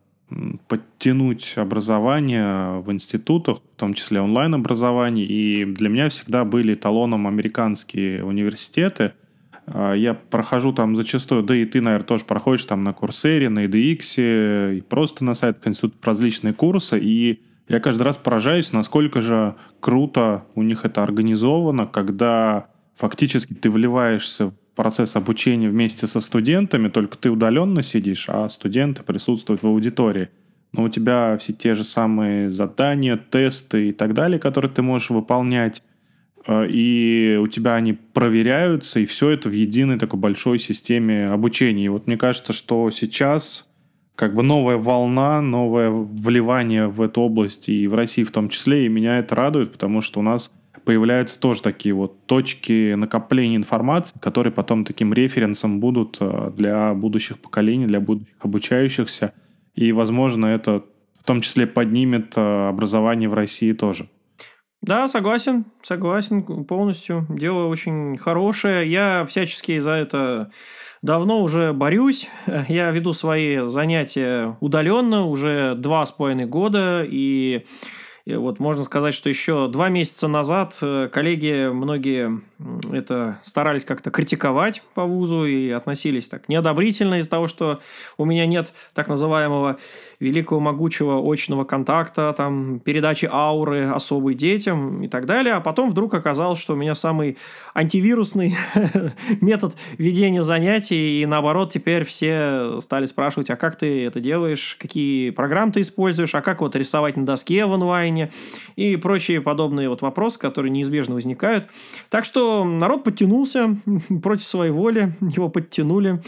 подтянуть 0.67 1.53
образование 1.55 2.81
в 2.81 2.91
институтах, 2.91 3.59
в 3.59 3.79
том 3.79 3.93
числе 3.93 4.19
онлайн-образование. 4.19 5.25
И 5.25 5.65
для 5.65 5.89
меня 5.89 6.09
всегда 6.09 6.43
были 6.43 6.73
эталоном 6.73 7.27
американские 7.27 8.23
университеты. 8.23 9.13
А, 9.67 9.93
я 9.93 10.13
прохожу 10.13 10.73
там 10.73 10.95
зачастую, 10.95 11.43
да 11.43 11.55
и 11.55 11.65
ты, 11.65 11.79
наверное, 11.79 12.05
тоже 12.05 12.25
проходишь 12.25 12.65
там 12.65 12.83
на 12.83 12.93
Курсере, 12.93 13.49
на 13.49 13.65
EDX, 13.65 14.77
и 14.77 14.81
просто 14.81 15.23
на 15.23 15.33
сайтах 15.33 15.67
институтов 15.67 16.05
различные 16.05 16.53
курсы. 16.53 16.99
И 16.99 17.41
я 17.69 17.79
каждый 17.79 18.03
раз 18.03 18.17
поражаюсь, 18.17 18.73
насколько 18.73 19.21
же 19.21 19.55
круто 19.79 20.45
у 20.55 20.61
них 20.61 20.83
это 20.83 21.03
организовано, 21.03 21.85
когда 21.85 22.67
фактически 22.95 23.53
ты 23.53 23.69
вливаешься 23.69 24.53
процесс 24.77 25.15
обучения 25.15 25.69
вместе 25.69 26.05
со 26.05 26.21
студентами, 26.21 26.87
только 26.87 27.17
ты 27.17 27.29
удаленно 27.31 27.81
сидишь, 27.81 28.29
а 28.29 28.47
студенты 28.47 29.01
присутствуют 29.03 29.63
в 29.63 29.67
аудитории. 29.67 30.29
Но 30.71 30.83
у 30.83 30.89
тебя 30.89 31.35
все 31.39 31.51
те 31.51 31.73
же 31.73 31.83
самые 31.83 32.51
задания, 32.51 33.17
тесты 33.17 33.89
и 33.89 33.91
так 33.91 34.13
далее, 34.13 34.39
которые 34.39 34.69
ты 34.69 34.83
можешь 34.83 35.09
выполнять, 35.09 35.81
э, 36.45 36.67
и 36.69 37.39
у 37.41 37.47
тебя 37.47 37.73
они 37.73 37.93
проверяются, 37.93 38.99
и 38.99 39.07
все 39.07 39.31
это 39.31 39.49
в 39.49 39.53
единой 39.53 39.97
такой 39.97 40.19
большой 40.19 40.59
системе 40.59 41.29
обучения. 41.29 41.85
И 41.85 41.89
вот 41.89 42.05
мне 42.05 42.15
кажется, 42.15 42.53
что 42.53 42.91
сейчас 42.91 43.67
как 44.15 44.35
бы 44.35 44.43
новая 44.43 44.77
волна, 44.77 45.41
новое 45.41 45.89
вливание 45.89 46.87
в 46.87 47.01
эту 47.01 47.21
область 47.21 47.67
и 47.69 47.87
в 47.87 47.95
России 47.95 48.23
в 48.23 48.31
том 48.31 48.49
числе, 48.49 48.85
и 48.85 48.89
меня 48.89 49.17
это 49.17 49.33
радует, 49.33 49.71
потому 49.71 50.01
что 50.01 50.19
у 50.19 50.23
нас 50.23 50.51
появляются 50.87 51.37
тоже 51.37 51.61
такие 51.61 51.93
вот 51.93 52.25
точки 52.27 52.93
накопления 52.93 53.57
информации, 53.57 54.17
которые 54.21 54.53
потом 54.53 54.85
таким 54.85 55.13
референсом 55.13 55.81
будут 55.81 56.15
э, 56.21 56.51
для 56.55 56.93
будущих 56.93 57.39
поколений, 57.39 57.87
для 57.87 57.99
будущих 57.99 58.37
обучающихся. 58.39 59.33
И, 59.75 59.91
возможно, 59.91 60.45
это 60.45 60.85
в 61.19 61.25
том 61.25 61.41
числе 61.41 61.67
поднимет 61.67 62.37
э, 62.37 62.69
образование 62.69 63.27
в 63.27 63.33
России 63.33 63.73
тоже. 63.73 64.07
Да, 64.81 65.09
согласен, 65.09 65.65
согласен 65.83 66.43
полностью. 66.63 67.27
Дело 67.27 67.65
очень 67.65 68.17
хорошее. 68.17 68.89
Я 68.89 69.25
всячески 69.25 69.79
за 69.79 69.91
это 69.91 70.51
давно 71.01 71.43
уже 71.43 71.73
борюсь. 71.73 72.29
Я 72.69 72.91
веду 72.91 73.11
свои 73.11 73.67
занятия 73.67 74.55
удаленно 74.61 75.25
уже 75.25 75.75
два 75.75 76.05
с 76.05 76.13
половиной 76.13 76.45
года, 76.45 77.05
и 77.05 77.65
и 78.27 78.35
вот 78.35 78.59
можно 78.59 78.83
сказать, 78.83 79.13
что 79.13 79.29
еще 79.29 79.69
два 79.69 79.87
месяца 79.87 80.27
назад 80.27 80.77
э, 80.81 81.07
коллеги 81.07 81.69
многие 81.71 82.41
это 82.91 83.39
старались 83.41 83.85
как-то 83.85 84.11
критиковать 84.11 84.83
по 84.95 85.05
вузу 85.05 85.45
и 85.45 85.69
относились 85.69 86.27
так 86.27 86.49
неодобрительно 86.49 87.19
из-за 87.19 87.29
того, 87.29 87.47
что 87.47 87.79
у 88.17 88.25
меня 88.25 88.45
нет 88.45 88.73
так 88.93 89.07
называемого 89.07 89.77
великого 90.19 90.59
могучего 90.59 91.21
очного 91.21 91.63
контакта, 91.63 92.33
там, 92.35 92.79
передачи 92.79 93.29
ауры 93.31 93.89
особой 93.89 94.33
детям 94.33 95.03
и 95.03 95.07
так 95.07 95.25
далее. 95.25 95.53
А 95.53 95.61
потом 95.61 95.91
вдруг 95.91 96.13
оказалось, 96.13 96.59
что 96.59 96.73
у 96.73 96.75
меня 96.75 96.95
самый 96.95 97.37
антивирусный 97.75 98.55
метод 99.41 99.75
ведения 99.97 100.41
занятий, 100.41 101.21
и 101.21 101.25
наоборот, 101.25 101.71
теперь 101.71 102.03
все 102.03 102.79
стали 102.79 103.05
спрашивать, 103.05 103.49
а 103.51 103.55
как 103.55 103.75
ты 103.75 104.05
это 104.05 104.19
делаешь, 104.19 104.75
какие 104.79 105.29
программы 105.29 105.71
ты 105.73 105.81
используешь, 105.81 106.33
а 106.33 106.41
как 106.41 106.61
вот 106.61 106.75
рисовать 106.75 107.15
на 107.15 107.25
доске 107.25 107.65
в 107.65 107.73
онлайне? 107.73 108.31
И 108.75 108.95
прочие 108.95 109.41
подобные 109.41 109.89
вот 109.89 110.01
вопросы, 110.01 110.39
которые 110.39 110.71
неизбежно 110.71 111.13
возникают. 111.13 111.67
Так 112.09 112.25
что 112.25 112.63
народ 112.63 113.03
подтянулся 113.03 113.77
против 114.23 114.45
своей 114.45 114.71
воли, 114.71 115.13
его 115.21 115.49
подтянули 115.49 116.19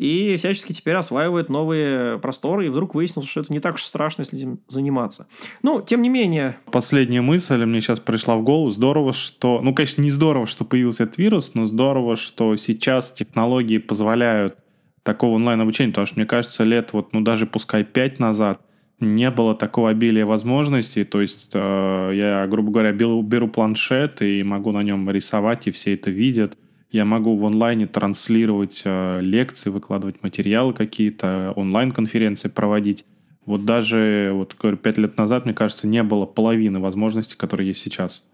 и 0.00 0.36
всячески 0.38 0.72
теперь 0.72 0.94
осваивает 0.94 1.50
новые 1.50 2.18
просторы, 2.20 2.64
и 2.64 2.68
вдруг 2.70 2.94
выяснилось, 2.94 3.28
что 3.28 3.40
это 3.40 3.52
не 3.52 3.60
так 3.60 3.74
уж 3.74 3.82
страшно, 3.82 4.22
если 4.22 4.38
этим 4.38 4.60
заниматься. 4.66 5.26
Ну, 5.62 5.82
тем 5.82 6.00
не 6.00 6.08
менее... 6.08 6.56
Последняя 6.72 7.20
мысль 7.20 7.62
мне 7.66 7.82
сейчас 7.82 8.00
пришла 8.00 8.36
в 8.36 8.42
голову. 8.42 8.70
Здорово, 8.70 9.12
что... 9.12 9.60
Ну, 9.62 9.74
конечно, 9.74 10.00
не 10.00 10.10
здорово, 10.10 10.46
что 10.46 10.64
появился 10.64 11.02
этот 11.02 11.18
вирус, 11.18 11.52
но 11.52 11.66
здорово, 11.66 12.16
что 12.16 12.56
сейчас 12.56 13.12
технологии 13.12 13.76
позволяют 13.76 14.56
такого 15.02 15.34
онлайн-обучения, 15.34 15.90
потому 15.90 16.06
что, 16.06 16.18
мне 16.18 16.26
кажется, 16.26 16.64
лет 16.64 16.94
вот, 16.94 17.12
ну, 17.12 17.20
даже 17.20 17.44
пускай 17.44 17.84
пять 17.84 18.18
назад 18.18 18.62
не 19.00 19.30
было 19.30 19.54
такого 19.54 19.90
обилия 19.90 20.24
возможностей. 20.24 21.04
То 21.04 21.20
есть 21.20 21.50
э, 21.52 22.12
я, 22.14 22.46
грубо 22.46 22.70
говоря, 22.70 22.92
беру, 22.92 23.20
беру 23.20 23.48
планшет 23.48 24.22
и 24.22 24.42
могу 24.44 24.72
на 24.72 24.82
нем 24.82 25.10
рисовать, 25.10 25.66
и 25.66 25.70
все 25.70 25.92
это 25.92 26.10
видят. 26.10 26.56
Я 26.90 27.04
могу 27.04 27.36
в 27.36 27.44
онлайне 27.46 27.86
транслировать 27.86 28.82
э, 28.84 29.20
лекции, 29.20 29.70
выкладывать 29.70 30.22
материалы 30.22 30.72
какие-то, 30.72 31.52
онлайн-конференции 31.54 32.48
проводить. 32.48 33.04
Вот 33.46 33.64
даже, 33.64 34.32
вот 34.34 34.56
говорю, 34.58 34.76
пять 34.76 34.98
лет 34.98 35.16
назад, 35.16 35.44
мне 35.44 35.54
кажется, 35.54 35.86
не 35.86 36.02
было 36.02 36.26
половины 36.26 36.80
возможностей, 36.80 37.36
которые 37.36 37.68
есть 37.68 37.80
сейчас. 37.80 38.29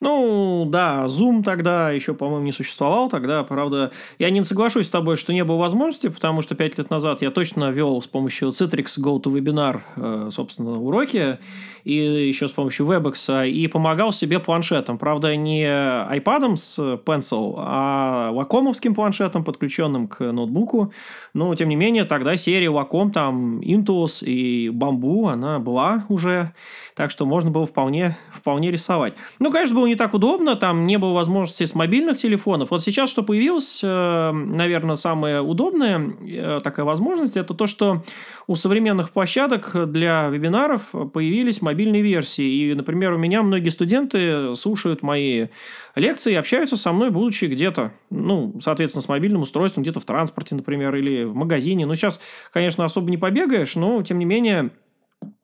Ну, 0.00 0.64
да, 0.66 1.04
Zoom 1.04 1.42
тогда 1.42 1.90
еще, 1.90 2.14
по-моему, 2.14 2.44
не 2.44 2.52
существовал. 2.52 3.10
Тогда, 3.10 3.42
правда, 3.44 3.92
я 4.18 4.30
не 4.30 4.42
соглашусь 4.44 4.86
с 4.86 4.90
тобой, 4.90 5.16
что 5.16 5.34
не 5.34 5.44
было 5.44 5.56
возможности, 5.56 6.08
потому 6.08 6.40
что 6.40 6.54
пять 6.54 6.78
лет 6.78 6.88
назад 6.88 7.20
я 7.20 7.30
точно 7.30 7.70
вел 7.70 8.00
с 8.00 8.06
помощью 8.06 8.48
Citrix 8.48 8.98
GoToWebinar, 8.98 9.80
э, 9.96 10.28
собственно, 10.32 10.72
уроки, 10.72 11.38
и 11.84 11.94
еще 11.94 12.48
с 12.48 12.52
помощью 12.52 12.86
WebEx, 12.86 13.48
и 13.48 13.66
помогал 13.66 14.12
себе 14.12 14.38
планшетом. 14.38 14.96
Правда, 14.96 15.36
не 15.36 15.64
iPad 15.64 16.56
с 16.56 16.78
Pencil, 16.78 17.54
а 17.58 18.32
вакомовским 18.32 18.94
планшетом, 18.94 19.44
подключенным 19.44 20.08
к 20.08 20.20
ноутбуку. 20.32 20.92
Но, 21.34 21.54
тем 21.54 21.68
не 21.68 21.76
менее, 21.76 22.04
тогда 22.04 22.36
серия 22.36 22.68
Wacom, 22.68 23.10
там, 23.10 23.60
Intuos 23.60 24.24
и 24.24 24.68
Bamboo, 24.68 25.30
она 25.30 25.58
была 25.58 26.04
уже, 26.08 26.52
так 27.00 27.10
что 27.10 27.24
можно 27.24 27.50
было 27.50 27.64
вполне, 27.64 28.14
вполне 28.30 28.70
рисовать. 28.70 29.14
Ну, 29.38 29.50
конечно, 29.50 29.74
было 29.74 29.86
не 29.86 29.94
так 29.94 30.12
удобно, 30.12 30.54
там 30.54 30.86
не 30.86 30.98
было 30.98 31.14
возможности 31.14 31.64
с 31.64 31.74
мобильных 31.74 32.18
телефонов. 32.18 32.70
Вот 32.72 32.82
сейчас, 32.82 33.08
что 33.08 33.22
появилось, 33.22 33.80
э, 33.82 34.32
наверное, 34.32 34.96
самая 34.96 35.40
удобная 35.40 35.98
э, 36.20 36.58
такая 36.62 36.84
возможность, 36.84 37.38
это 37.38 37.54
то, 37.54 37.66
что 37.66 38.04
у 38.46 38.54
современных 38.54 39.12
площадок 39.12 39.90
для 39.90 40.28
вебинаров 40.28 40.90
появились 41.14 41.62
мобильные 41.62 42.02
версии. 42.02 42.44
И, 42.44 42.74
например, 42.74 43.14
у 43.14 43.18
меня 43.18 43.42
многие 43.42 43.70
студенты 43.70 44.54
слушают 44.54 45.02
мои 45.02 45.46
лекции 45.94 46.34
и 46.34 46.36
общаются 46.36 46.76
со 46.76 46.92
мной, 46.92 47.08
будучи 47.08 47.46
где-то, 47.46 47.92
ну, 48.10 48.60
соответственно, 48.60 49.00
с 49.00 49.08
мобильным 49.08 49.40
устройством, 49.40 49.84
где-то 49.84 50.00
в 50.00 50.04
транспорте, 50.04 50.54
например, 50.54 50.94
или 50.96 51.24
в 51.24 51.34
магазине. 51.34 51.86
Ну, 51.86 51.94
сейчас, 51.94 52.20
конечно, 52.52 52.84
особо 52.84 53.10
не 53.10 53.16
побегаешь, 53.16 53.74
но, 53.74 54.02
тем 54.02 54.18
не 54.18 54.26
менее, 54.26 54.70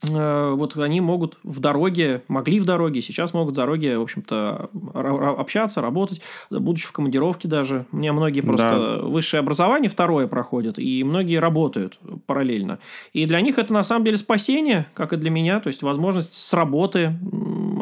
вот 0.03 0.77
они 0.77 1.01
могут 1.01 1.39
в 1.43 1.61
дороге, 1.61 2.23
могли 2.29 2.61
в 2.61 2.65
дороге, 2.65 3.03
сейчас 3.03 3.33
могут 3.35 3.55
в 3.55 3.57
дороге, 3.57 3.99
в 3.99 4.03
общем-то, 4.03 4.71
общаться, 5.39 5.81
работать, 5.81 6.21
будучи 6.51 6.87
в 6.87 6.93
командировке 6.93 7.49
даже. 7.49 7.87
У 7.93 7.97
меня 7.97 8.13
многие 8.13 8.41
просто 8.41 8.99
да. 9.01 9.07
высшее 9.07 9.41
образование 9.41 9.89
второе 9.89 10.27
проходят, 10.27 10.79
и 10.79 11.03
многие 11.05 11.39
работают 11.41 11.99
параллельно. 12.27 12.79
И 13.13 13.27
для 13.27 13.41
них 13.41 13.59
это 13.59 13.73
на 13.73 13.85
самом 13.85 14.05
деле 14.05 14.19
спасение, 14.19 14.87
как 14.95 15.13
и 15.13 15.17
для 15.17 15.31
меня, 15.31 15.61
то 15.61 15.69
есть 15.69 15.83
возможность 15.83 16.35
с 16.35 16.53
работы 16.53 17.15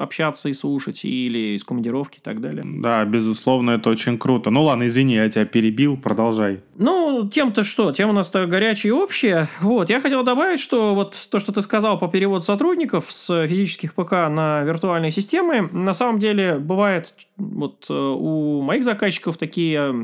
общаться 0.00 0.48
и 0.48 0.52
слушать, 0.52 1.04
или 1.04 1.56
из 1.56 1.64
командировки 1.64 2.18
и 2.18 2.22
так 2.22 2.40
далее. 2.40 2.62
Да, 2.64 3.04
безусловно, 3.04 3.72
это 3.72 3.90
очень 3.90 4.18
круто. 4.18 4.50
Ну 4.50 4.64
ладно, 4.64 4.86
извини, 4.86 5.14
я 5.14 5.28
тебя 5.28 5.46
перебил, 5.46 5.96
продолжай. 5.96 6.60
Ну, 6.76 7.28
тем-то 7.28 7.64
что, 7.64 7.92
тема 7.92 8.10
у 8.10 8.14
нас 8.14 8.30
горячая 8.30 8.92
и 8.92 8.94
общая. 8.94 9.48
Вот, 9.60 9.90
я 9.90 10.00
хотел 10.00 10.22
добавить, 10.22 10.60
что 10.60 10.94
вот 10.94 11.28
то, 11.30 11.38
что 11.38 11.52
ты 11.52 11.62
сказал 11.62 11.74
сказал 11.74 11.98
по 12.04 12.10
переводу 12.10 12.44
сотрудников 12.44 13.10
с 13.10 13.46
физических 13.46 13.94
ПК 13.94 14.12
на 14.28 14.62
виртуальные 14.62 15.10
системы, 15.10 15.70
на 15.72 15.94
самом 15.94 16.18
деле 16.18 16.56
бывает 16.56 17.14
вот 17.38 17.86
э, 17.88 17.94
у 17.94 18.60
моих 18.60 18.84
заказчиков 18.84 19.38
такие 19.38 19.94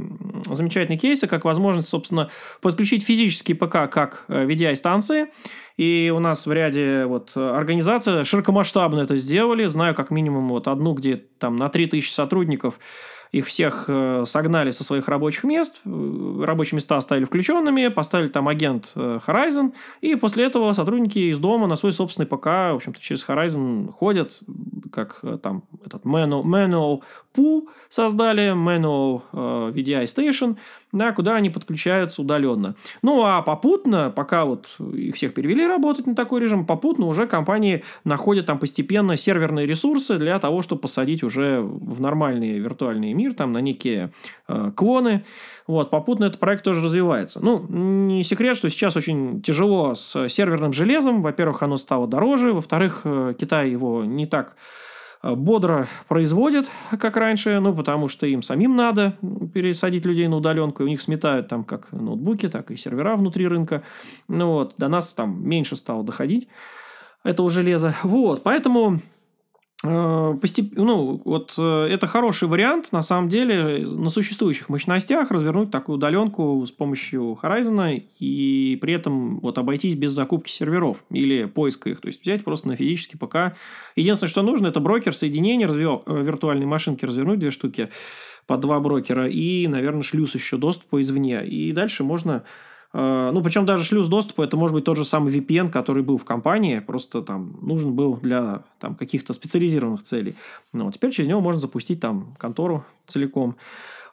замечательные 0.50 0.99
кейсы, 0.99 1.26
как 1.26 1.45
возможность, 1.45 1.88
собственно, 1.88 2.30
подключить 2.62 3.04
физический 3.04 3.52
ПК 3.52 3.90
как 3.90 4.25
VDI-станции. 4.28 5.26
И 5.76 6.12
у 6.14 6.21
нас 6.21 6.47
в 6.47 6.52
ряде 6.52 7.04
вот 7.04 7.37
организаций 7.37 8.25
широкомасштабно 8.25 9.00
это 9.00 9.16
сделали. 9.16 9.66
Знаю 9.66 9.95
как 9.95 10.11
минимум 10.11 10.49
вот 10.49 10.69
одну, 10.69 10.95
где 10.95 11.16
там 11.16 11.57
на 11.57 11.69
3000 11.69 12.11
сотрудников 12.11 12.78
их 13.32 13.46
всех 13.46 13.84
э, 13.88 14.25
согнали 14.26 14.70
со 14.70 14.82
своих 14.82 15.06
рабочих 15.08 15.44
мест, 15.44 15.80
э, 15.84 16.42
рабочие 16.44 16.76
места 16.76 16.96
оставили 16.96 17.25
включенными, 17.25 17.88
поставили 17.88 18.26
там 18.26 18.49
агент 18.49 18.92
э, 18.96 19.20
Horizon, 19.25 19.72
и 20.00 20.16
после 20.16 20.44
этого 20.44 20.72
сотрудники 20.72 21.18
из 21.18 21.38
дома 21.38 21.66
на 21.66 21.76
свой 21.76 21.92
собственный 21.92 22.26
ПК, 22.26 22.46
в 22.46 22.76
общем-то, 22.76 23.00
через 23.00 23.25
Horizon 23.26 23.92
ходят, 23.92 24.40
как 24.92 25.20
там 25.42 25.62
этот 25.84 26.04
manual, 26.04 26.42
manual 26.42 27.02
pool 27.32 27.68
создали, 27.88 28.52
manual 28.52 29.22
VDI 29.32 30.04
station, 30.04 30.56
да, 30.92 31.12
куда 31.12 31.37
они 31.37 31.50
подключаются 31.50 32.23
удаленно. 32.23 32.75
Ну, 33.02 33.25
а 33.25 33.42
попутно, 33.42 34.12
пока 34.14 34.44
вот 34.44 34.68
их 34.92 35.14
всех 35.14 35.35
перевели 35.35 35.66
работать 35.66 36.06
на 36.06 36.14
такой 36.14 36.40
режим, 36.40 36.66
попутно 36.66 37.06
уже 37.06 37.26
компании 37.26 37.85
находят 38.04 38.47
там 38.47 38.59
постепенно 38.59 39.16
серверные 39.16 39.66
ресурсы 39.66 40.18
для 40.18 40.38
того, 40.38 40.62
чтобы 40.62 40.82
посадить 40.82 41.23
уже 41.23 41.61
в 41.61 42.00
нормальные 42.00 42.59
виртуальные 42.59 43.14
мир, 43.14 43.35
там, 43.35 43.52
на 43.52 43.59
некие 43.59 44.11
э, 44.49 44.73
клоны. 44.75 45.25
Вот, 45.66 45.90
попутно 45.90 46.25
этот 46.25 46.40
проект 46.40 46.64
тоже 46.64 46.82
развивается. 46.82 47.38
Ну, 47.42 47.64
не 47.68 48.25
секрет, 48.25 48.56
что 48.56 48.68
сейчас 48.68 48.97
очень 48.97 49.40
тяжело 49.42 49.94
с 49.94 50.28
серверным 50.28 50.73
железом. 50.73 51.23
Во-первых, 51.23 51.62
оно 51.62 51.76
стало 51.76 52.09
дороже. 52.09 52.52
Во-вторых, 52.52 53.02
э, 53.04 53.35
Китай 53.38 53.70
его 53.70 54.04
не 54.04 54.26
так 54.26 54.56
бодро 55.22 55.86
производят, 56.08 56.70
как 56.98 57.16
раньше, 57.16 57.60
ну, 57.60 57.74
потому 57.74 58.08
что 58.08 58.26
им 58.26 58.42
самим 58.42 58.76
надо 58.76 59.16
пересадить 59.52 60.04
людей 60.04 60.28
на 60.28 60.36
удаленку, 60.36 60.82
и 60.82 60.86
у 60.86 60.88
них 60.88 61.00
сметают 61.00 61.48
там 61.48 61.64
как 61.64 61.92
ноутбуки, 61.92 62.48
так 62.48 62.70
и 62.70 62.76
сервера 62.76 63.16
внутри 63.16 63.46
рынка. 63.46 63.82
Ну, 64.28 64.46
вот, 64.46 64.74
до 64.78 64.88
нас 64.88 65.12
там 65.14 65.46
меньше 65.46 65.76
стало 65.76 66.04
доходить 66.04 66.48
этого 67.22 67.50
железа. 67.50 67.94
Вот, 68.02 68.42
поэтому 68.42 69.00
Э, 69.00 69.19
постеп... 69.82 70.76
ну, 70.76 71.22
вот 71.25 71.54
э, 71.56 71.88
это 71.90 72.06
хороший 72.06 72.49
вариант, 72.49 72.92
на 72.92 73.00
самом 73.00 73.30
деле, 73.30 73.87
на 73.87 74.10
существующих 74.10 74.68
мощностях 74.68 75.30
развернуть 75.30 75.70
такую 75.70 75.96
удаленку 75.96 76.64
с 76.66 76.70
помощью 76.70 77.38
Horizon 77.42 78.02
и 78.18 78.78
при 78.80 78.92
этом 78.92 79.40
вот 79.40 79.56
обойтись 79.56 79.94
без 79.94 80.10
закупки 80.10 80.50
серверов 80.50 80.99
или 81.10 81.46
поиска 81.46 81.88
их. 81.88 82.00
То 82.02 82.08
есть, 82.08 82.22
взять 82.22 82.44
просто 82.44 82.68
на 82.68 82.76
физический 82.76 83.16
ПК. 83.16 83.56
Единственное, 83.96 84.30
что 84.30 84.42
нужно, 84.42 84.66
это 84.66 84.80
брокер, 84.80 85.14
соединение, 85.14 85.66
разве... 85.66 85.84
Э, 85.84 86.22
виртуальной 86.22 86.66
машинки 86.66 87.06
развернуть 87.06 87.38
две 87.38 87.50
штуки 87.50 87.88
по 88.46 88.58
два 88.58 88.80
брокера 88.80 89.28
и, 89.28 89.66
наверное, 89.66 90.02
шлюз 90.02 90.34
еще 90.34 90.58
доступа 90.58 91.00
извне. 91.00 91.46
И 91.46 91.72
дальше 91.72 92.04
можно 92.04 92.42
Э, 92.42 92.44
ну, 92.92 93.40
причем 93.42 93.66
даже 93.66 93.85
шлюз 93.85 94.09
доступа 94.09 94.42
это 94.42 94.56
может 94.56 94.75
быть 94.75 94.85
тот 94.85 94.97
же 94.97 95.04
самый 95.04 95.32
VPN, 95.32 95.70
который 95.70 96.02
был 96.02 96.18
в 96.18 96.25
компании, 96.25 96.80
просто 96.80 97.23
там 97.23 97.56
нужен 97.62 97.94
был 97.94 98.16
для 98.16 98.64
там, 98.80 98.97
каких-то 98.97 99.32
специализированных 99.32 100.02
целей. 100.02 100.35
Ну, 100.73 100.90
теперь 100.90 101.11
через 101.12 101.28
него 101.28 101.40
можно 101.40 101.61
запустить 101.61 102.00
там 102.00 102.35
контору 102.38 102.85
целиком. 103.06 103.56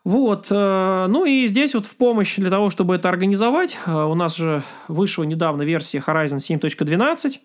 Вот. 0.08 0.48
Э, 0.52 1.08
ну 1.10 1.26
и 1.26 1.48
здесь 1.48 1.74
вот 1.74 1.86
в 1.86 1.98
помощь 1.98 2.38
для 2.38 2.50
того, 2.50 2.70
чтобы 2.70 2.96
это 2.96 3.10
организовать, 3.10 3.78
э, 3.86 3.92
у 3.92 4.14
нас 4.16 4.38
же 4.38 4.64
вышла 4.88 5.24
недавно 5.24 5.64
версия 5.64 5.98
Horizon 5.98 6.38
7.12, 6.38 7.40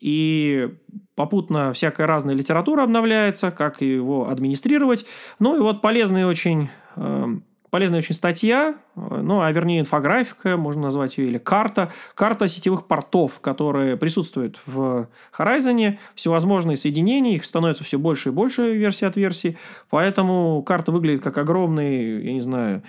и 0.00 0.68
попутно 1.14 1.72
всякая 1.72 2.06
разная 2.06 2.34
литература 2.34 2.82
обновляется, 2.82 3.50
как 3.50 3.80
его 3.80 4.28
администрировать. 4.28 5.06
Ну 5.38 5.56
и 5.56 5.60
вот 5.60 5.80
полезный 5.80 6.26
очень 6.26 6.68
полезная 7.74 7.98
очень 7.98 8.14
статья, 8.14 8.76
ну, 8.94 9.40
а 9.40 9.50
вернее 9.50 9.80
инфографика, 9.80 10.56
можно 10.56 10.82
назвать 10.82 11.18
ее, 11.18 11.26
или 11.26 11.38
карта. 11.38 11.90
Карта 12.14 12.46
сетевых 12.46 12.86
портов, 12.86 13.40
которые 13.40 13.96
присутствуют 13.96 14.60
в 14.64 15.08
Horizon. 15.36 15.98
Всевозможные 16.14 16.76
соединения, 16.76 17.34
их 17.34 17.44
становится 17.44 17.82
все 17.82 17.98
больше 17.98 18.28
и 18.28 18.32
больше 18.32 18.72
версии 18.74 19.06
от 19.06 19.16
версии. 19.16 19.58
Поэтому 19.90 20.62
карта 20.62 20.92
выглядит 20.92 21.24
как 21.24 21.36
огромный, 21.36 22.24
я 22.24 22.32
не 22.32 22.40
знаю, 22.40 22.84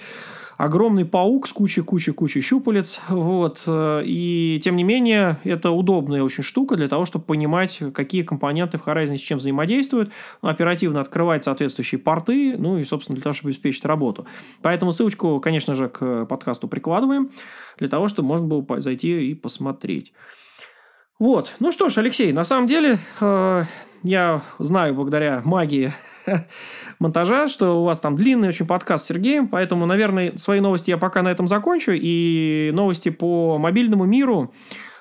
огромный 0.57 1.05
паук 1.05 1.47
с 1.47 1.53
кучей-кучей-кучей 1.53 2.41
щупалец. 2.41 3.01
Вот. 3.09 3.63
И, 3.67 4.61
тем 4.63 4.75
не 4.75 4.83
менее, 4.83 5.37
это 5.43 5.71
удобная 5.71 6.23
очень 6.23 6.43
штука 6.43 6.75
для 6.75 6.87
того, 6.87 7.05
чтобы 7.05 7.25
понимать, 7.25 7.81
какие 7.93 8.23
компоненты 8.23 8.77
в 8.77 8.87
Horizon 8.87 9.17
с 9.17 9.21
чем 9.21 9.37
взаимодействуют, 9.37 10.11
ну, 10.41 10.49
оперативно 10.49 11.01
открывать 11.01 11.43
соответствующие 11.43 11.99
порты, 11.99 12.55
ну 12.57 12.77
и, 12.77 12.83
собственно, 12.83 13.15
для 13.15 13.23
того, 13.23 13.33
чтобы 13.33 13.49
обеспечить 13.49 13.85
работу. 13.85 14.25
Поэтому 14.61 14.91
ссылочку, 14.91 15.39
конечно 15.39 15.75
же, 15.75 15.89
к 15.89 16.25
подкасту 16.25 16.67
прикладываем, 16.67 17.29
для 17.77 17.87
того, 17.87 18.07
чтобы 18.07 18.27
можно 18.27 18.47
было 18.47 18.79
зайти 18.79 19.31
и 19.31 19.33
посмотреть. 19.33 20.13
Вот. 21.19 21.53
Ну 21.59 21.71
что 21.71 21.89
ж, 21.89 21.97
Алексей, 21.99 22.33
на 22.33 22.43
самом 22.43 22.67
деле, 22.67 22.99
э, 23.21 23.63
я 24.03 24.41
знаю 24.59 24.93
благодаря 24.93 25.41
магии 25.45 25.93
монтажа, 26.99 27.47
что 27.47 27.81
у 27.81 27.85
вас 27.85 27.99
там 27.99 28.15
длинный 28.15 28.49
очень 28.49 28.65
подкаст 28.65 29.05
с 29.05 29.07
Сергеем, 29.07 29.47
поэтому, 29.47 29.85
наверное, 29.85 30.33
свои 30.37 30.59
новости 30.59 30.89
я 30.89 30.97
пока 30.97 31.21
на 31.21 31.29
этом 31.29 31.47
закончу, 31.47 31.91
и 31.93 32.71
новости 32.73 33.09
по 33.09 33.57
мобильному 33.57 34.05
миру 34.05 34.53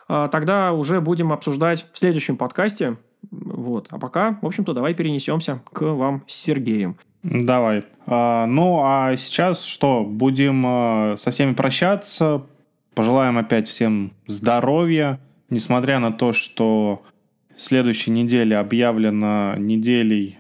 а, 0.09 0.29
тогда 0.29 0.73
уже 0.73 1.01
будем 1.01 1.33
обсуждать 1.33 1.87
в 1.93 1.99
следующем 1.99 2.37
подкасте. 2.37 2.97
Вот. 3.31 3.89
А 3.91 3.99
пока, 3.99 4.39
в 4.43 4.47
общем-то, 4.47 4.73
давай 4.75 4.95
перенесемся 4.95 5.63
к 5.73 5.83
вам 5.83 6.25
с 6.27 6.35
Сергеем. 6.35 6.97
Давай. 7.23 7.85
А, 8.07 8.47
ну, 8.47 8.83
а 8.85 9.17
сейчас 9.17 9.65
что? 9.65 10.05
Будем 10.05 10.65
а, 10.67 11.17
со 11.19 11.31
всеми 11.31 11.55
прощаться. 11.55 12.43
Пожелаем 12.95 13.39
опять 13.39 13.67
всем 13.69 14.13
здоровья. 14.27 15.21
Несмотря 15.51 15.99
на 15.99 16.13
то, 16.13 16.33
что 16.33 17.03
следующая 17.57 18.11
неделя 18.11 18.61
объявлена 18.61 19.55
неделей 19.59 20.39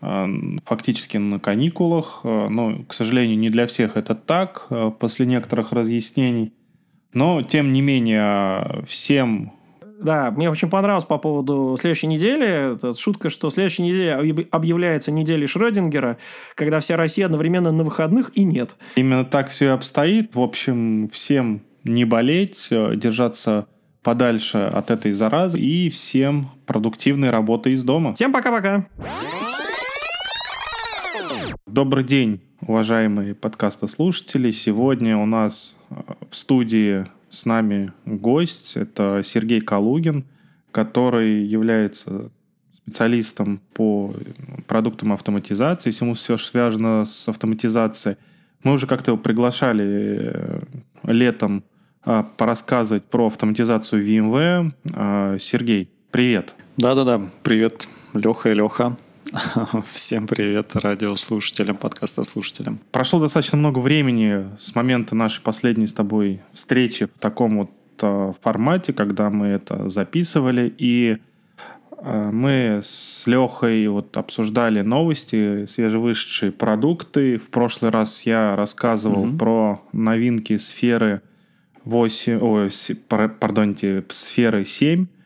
фактически 0.00 1.16
на 1.16 1.40
каникулах. 1.40 2.20
Э, 2.24 2.48
но, 2.48 2.84
к 2.84 2.94
сожалению, 2.94 3.38
не 3.38 3.50
для 3.50 3.66
всех 3.66 3.96
это 3.96 4.14
так, 4.14 4.66
э, 4.70 4.90
после 4.98 5.26
некоторых 5.26 5.72
разъяснений. 5.72 6.52
Но, 7.12 7.42
тем 7.42 7.72
не 7.72 7.80
менее, 7.80 8.84
всем... 8.86 9.52
Да, 10.00 10.30
мне 10.30 10.48
очень 10.48 10.70
понравилось 10.70 11.04
по 11.04 11.18
поводу 11.18 11.76
следующей 11.80 12.06
недели. 12.06 12.76
Это 12.76 12.96
шутка, 12.96 13.30
что 13.30 13.50
следующая 13.50 13.82
неделя 13.82 14.46
объявляется 14.52 15.10
неделей 15.10 15.48
Шрёдингера, 15.48 16.18
когда 16.54 16.78
вся 16.78 16.96
Россия 16.96 17.26
одновременно 17.26 17.72
на 17.72 17.82
выходных 17.82 18.30
и 18.36 18.44
нет. 18.44 18.76
Именно 18.94 19.24
так 19.24 19.48
все 19.48 19.64
и 19.64 19.68
обстоит. 19.68 20.36
В 20.36 20.40
общем, 20.40 21.08
всем 21.12 21.62
не 21.82 22.04
болеть, 22.04 22.68
держаться 22.70 23.66
подальше 24.04 24.58
от 24.72 24.92
этой 24.92 25.10
заразы 25.10 25.58
и 25.58 25.90
всем 25.90 26.52
продуктивной 26.66 27.30
работы 27.30 27.72
из 27.72 27.82
дома. 27.82 28.14
Всем 28.14 28.32
пока-пока. 28.32 28.84
Добрый 31.70 32.02
день, 32.02 32.40
уважаемые 32.62 33.34
подкастослушатели. 33.34 34.50
Сегодня 34.52 35.18
у 35.18 35.26
нас 35.26 35.76
э, 35.90 35.96
в 36.30 36.34
студии 36.34 37.04
с 37.28 37.44
нами 37.44 37.92
гость. 38.06 38.74
Это 38.78 39.20
Сергей 39.22 39.60
Калугин, 39.60 40.24
который 40.70 41.44
является 41.44 42.30
специалистом 42.72 43.60
по 43.74 44.14
продуктам 44.66 45.12
автоматизации, 45.12 45.90
всему 45.90 46.14
все 46.14 46.38
связано 46.38 47.04
с 47.04 47.28
автоматизацией. 47.28 48.16
Мы 48.64 48.72
уже 48.72 48.86
как-то 48.86 49.10
его 49.10 49.18
приглашали 49.18 50.32
э, 50.32 50.60
летом 51.02 51.64
э, 52.06 52.24
порассказывать 52.38 53.04
про 53.04 53.26
автоматизацию 53.26 54.06
VMware. 54.06 55.38
Сергей, 55.38 55.90
привет. 56.10 56.54
Да-да-да, 56.78 57.20
привет, 57.42 57.86
Леха 58.14 58.52
и 58.52 58.54
Леха. 58.54 58.96
Всем 59.90 60.26
привет 60.26 60.74
радиослушателям, 60.74 61.76
подкастослушателям. 61.76 62.78
Прошло 62.92 63.20
достаточно 63.20 63.58
много 63.58 63.78
времени 63.78 64.46
с 64.58 64.74
момента 64.74 65.14
нашей 65.14 65.42
последней 65.42 65.86
с 65.86 65.92
тобой 65.92 66.40
встречи 66.52 67.06
в 67.06 67.18
таком 67.18 67.58
вот 67.58 67.70
э, 68.00 68.32
формате, 68.40 68.92
когда 68.92 69.28
мы 69.28 69.48
это 69.48 69.88
записывали, 69.88 70.72
и 70.78 71.18
э, 71.98 72.30
мы 72.32 72.80
с 72.82 73.26
Лехой 73.26 73.86
вот 73.88 74.16
обсуждали 74.16 74.80
новости, 74.80 75.66
свежевышедшие 75.66 76.52
продукты. 76.52 77.36
В 77.38 77.50
прошлый 77.50 77.90
раз 77.90 78.22
я 78.22 78.56
рассказывал 78.56 79.24
угу. 79.24 79.36
про 79.36 79.82
новинки 79.92 80.56
сферы 80.56 81.20
8, 81.84 82.38
ой, 82.40 82.70
пардонте, 83.38 84.04
сферы 84.10 84.64
7 84.64 85.04
а, 85.04 85.17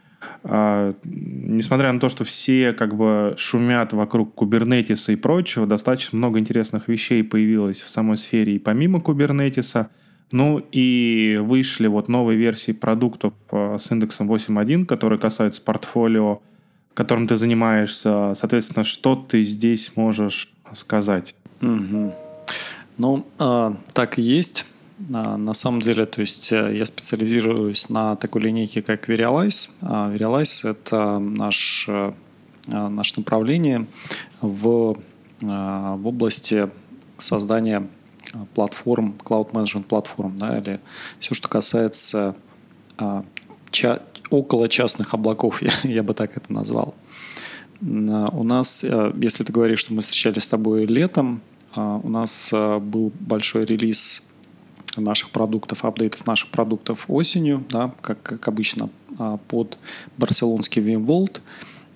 несмотря 0.45 1.93
на 1.93 2.01
то, 2.01 2.09
что 2.09 2.25
все 2.25 2.73
как 2.73 2.95
бы 2.95 3.35
шумят 3.37 3.93
вокруг 3.93 4.35
кубернетиса 4.35 5.13
и 5.13 5.17
прочего, 5.17 5.67
достаточно 5.67 6.19
много 6.19 6.39
интересных 6.39 6.89
вещей 6.89 7.23
появилось 7.23 7.81
в 7.81 7.91
самой 7.91 8.17
сфере 8.17 8.57
и 8.57 8.59
помимо 8.59 9.01
кубернетиса. 9.01 9.91
Ну 10.31 10.67
и 10.73 11.39
вышли 11.43 11.89
вот 11.89 12.09
новые 12.09 12.39
версии 12.39 12.73
продуктов 12.73 13.35
а, 13.51 13.77
с 13.79 13.91
индексом 13.93 14.33
8.1, 14.33 14.87
которые 14.87 15.19
касаются 15.19 15.61
портфолио, 15.61 16.41
которым 16.95 17.27
ты 17.27 17.37
занимаешься. 17.37 18.33
Соответственно, 18.35 18.85
что 18.85 19.15
ты 19.15 19.43
здесь 19.43 19.93
можешь 19.95 20.51
сказать? 20.73 21.35
Угу. 21.61 22.15
Ну, 22.99 23.27
э, 23.39 23.73
так 23.93 24.19
и 24.19 24.23
есть. 24.23 24.67
А, 25.11 25.37
на 25.37 25.55
самом 25.55 25.81
деле, 25.81 26.07
то 26.07 26.21
есть 26.21 26.53
э, 26.53 26.77
я 26.77 26.87
специализируюсь 26.87 27.89
на 27.89 28.17
такой 28.17 28.43
линейке, 28.43 28.83
как 28.83 29.09
Verialize. 29.09 29.71
А, 29.81 30.13
Verialize— 30.13 30.71
это 30.71 31.19
наш, 31.19 31.87
э, 31.89 32.13
а, 32.69 32.89
наше 32.89 33.15
направление 33.19 33.87
в, 34.41 34.97
в 35.41 36.07
области 36.07 36.71
создания 37.19 37.89
платформ, 38.55 39.17
cloud 39.19 39.51
management 39.51 39.85
платформ, 39.85 40.39
да, 40.39 40.59
или 40.59 40.79
все, 41.19 41.35
что 41.35 41.49
касается 41.49 42.37
ча- 43.73 44.03
около 44.31 44.69
частных 44.69 45.15
облаков, 45.15 45.63
я, 45.63 45.73
я 45.83 46.03
бы 46.05 46.15
так 46.15 46.37
это 46.37 46.53
назвал. 46.53 46.95
У 47.81 48.45
нас, 48.45 48.85
э, 48.85 49.13
если 49.21 49.43
ты 49.43 49.53
говоришь, 49.53 49.81
что 49.81 49.95
мы 49.95 50.03
встречались 50.03 50.45
с 50.45 50.49
тобой 50.49 50.87
летом, 50.87 51.41
у 51.75 52.09
нас 52.11 52.51
был 52.53 53.11
большой 53.19 53.65
релиз 53.65 54.27
наших 54.97 55.31
продуктов, 55.31 55.85
апдейтов 55.85 56.27
наших 56.27 56.51
продуктов 56.51 57.07
осенью, 57.09 57.65
да, 57.71 57.95
как, 58.01 58.23
как 58.23 58.49
обычно, 58.49 58.91
а, 59.19 59.39
под 59.49 59.79
барселонский 60.19 60.83
VMworld, 60.83 61.41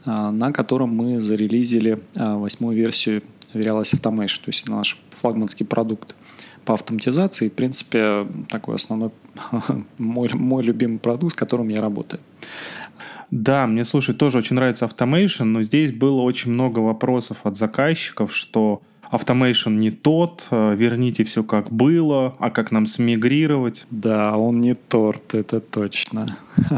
а, 0.05 0.31
на 0.31 0.53
котором 0.53 0.95
мы 0.95 1.21
зарелизили 1.21 2.01
а, 2.17 2.37
восьмую 2.37 2.77
версию 2.77 3.23
Verialize 3.53 4.01
Automation, 4.01 4.41
то 4.41 4.49
есть 4.49 4.69
наш 4.69 4.99
флагманский 5.11 5.67
продукт 5.67 6.15
по 6.65 6.75
автоматизации. 6.75 7.49
В 7.49 7.53
принципе, 7.53 8.27
такой 8.49 8.77
основной 8.77 9.11
мой, 9.99 10.29
мой 10.33 10.63
любимый 10.63 10.99
продукт, 10.99 11.35
с 11.35 11.37
которым 11.37 11.69
я 11.69 11.81
работаю. 11.81 12.21
Да, 13.31 13.67
мне, 13.67 13.85
слушай, 13.85 14.15
тоже 14.15 14.39
очень 14.39 14.55
нравится 14.57 14.85
Automation, 14.85 15.45
но 15.45 15.63
здесь 15.63 15.93
было 15.93 16.21
очень 16.21 16.53
много 16.53 16.79
вопросов 16.79 17.39
от 17.43 17.57
заказчиков, 17.57 18.35
что 18.35 18.83
Automation 19.13 19.77
не 19.77 19.91
тот, 19.91 20.49
э, 20.51 20.75
верните 20.77 21.25
все 21.25 21.43
как 21.43 21.71
было, 21.71 22.35
а 22.39 22.51
как 22.51 22.73
нам 22.73 22.87
смигрировать? 22.87 23.87
Да, 23.91 24.37
он 24.37 24.61
не 24.61 24.75
торт, 24.75 25.35
это 25.35 25.61
точно. 25.61 26.27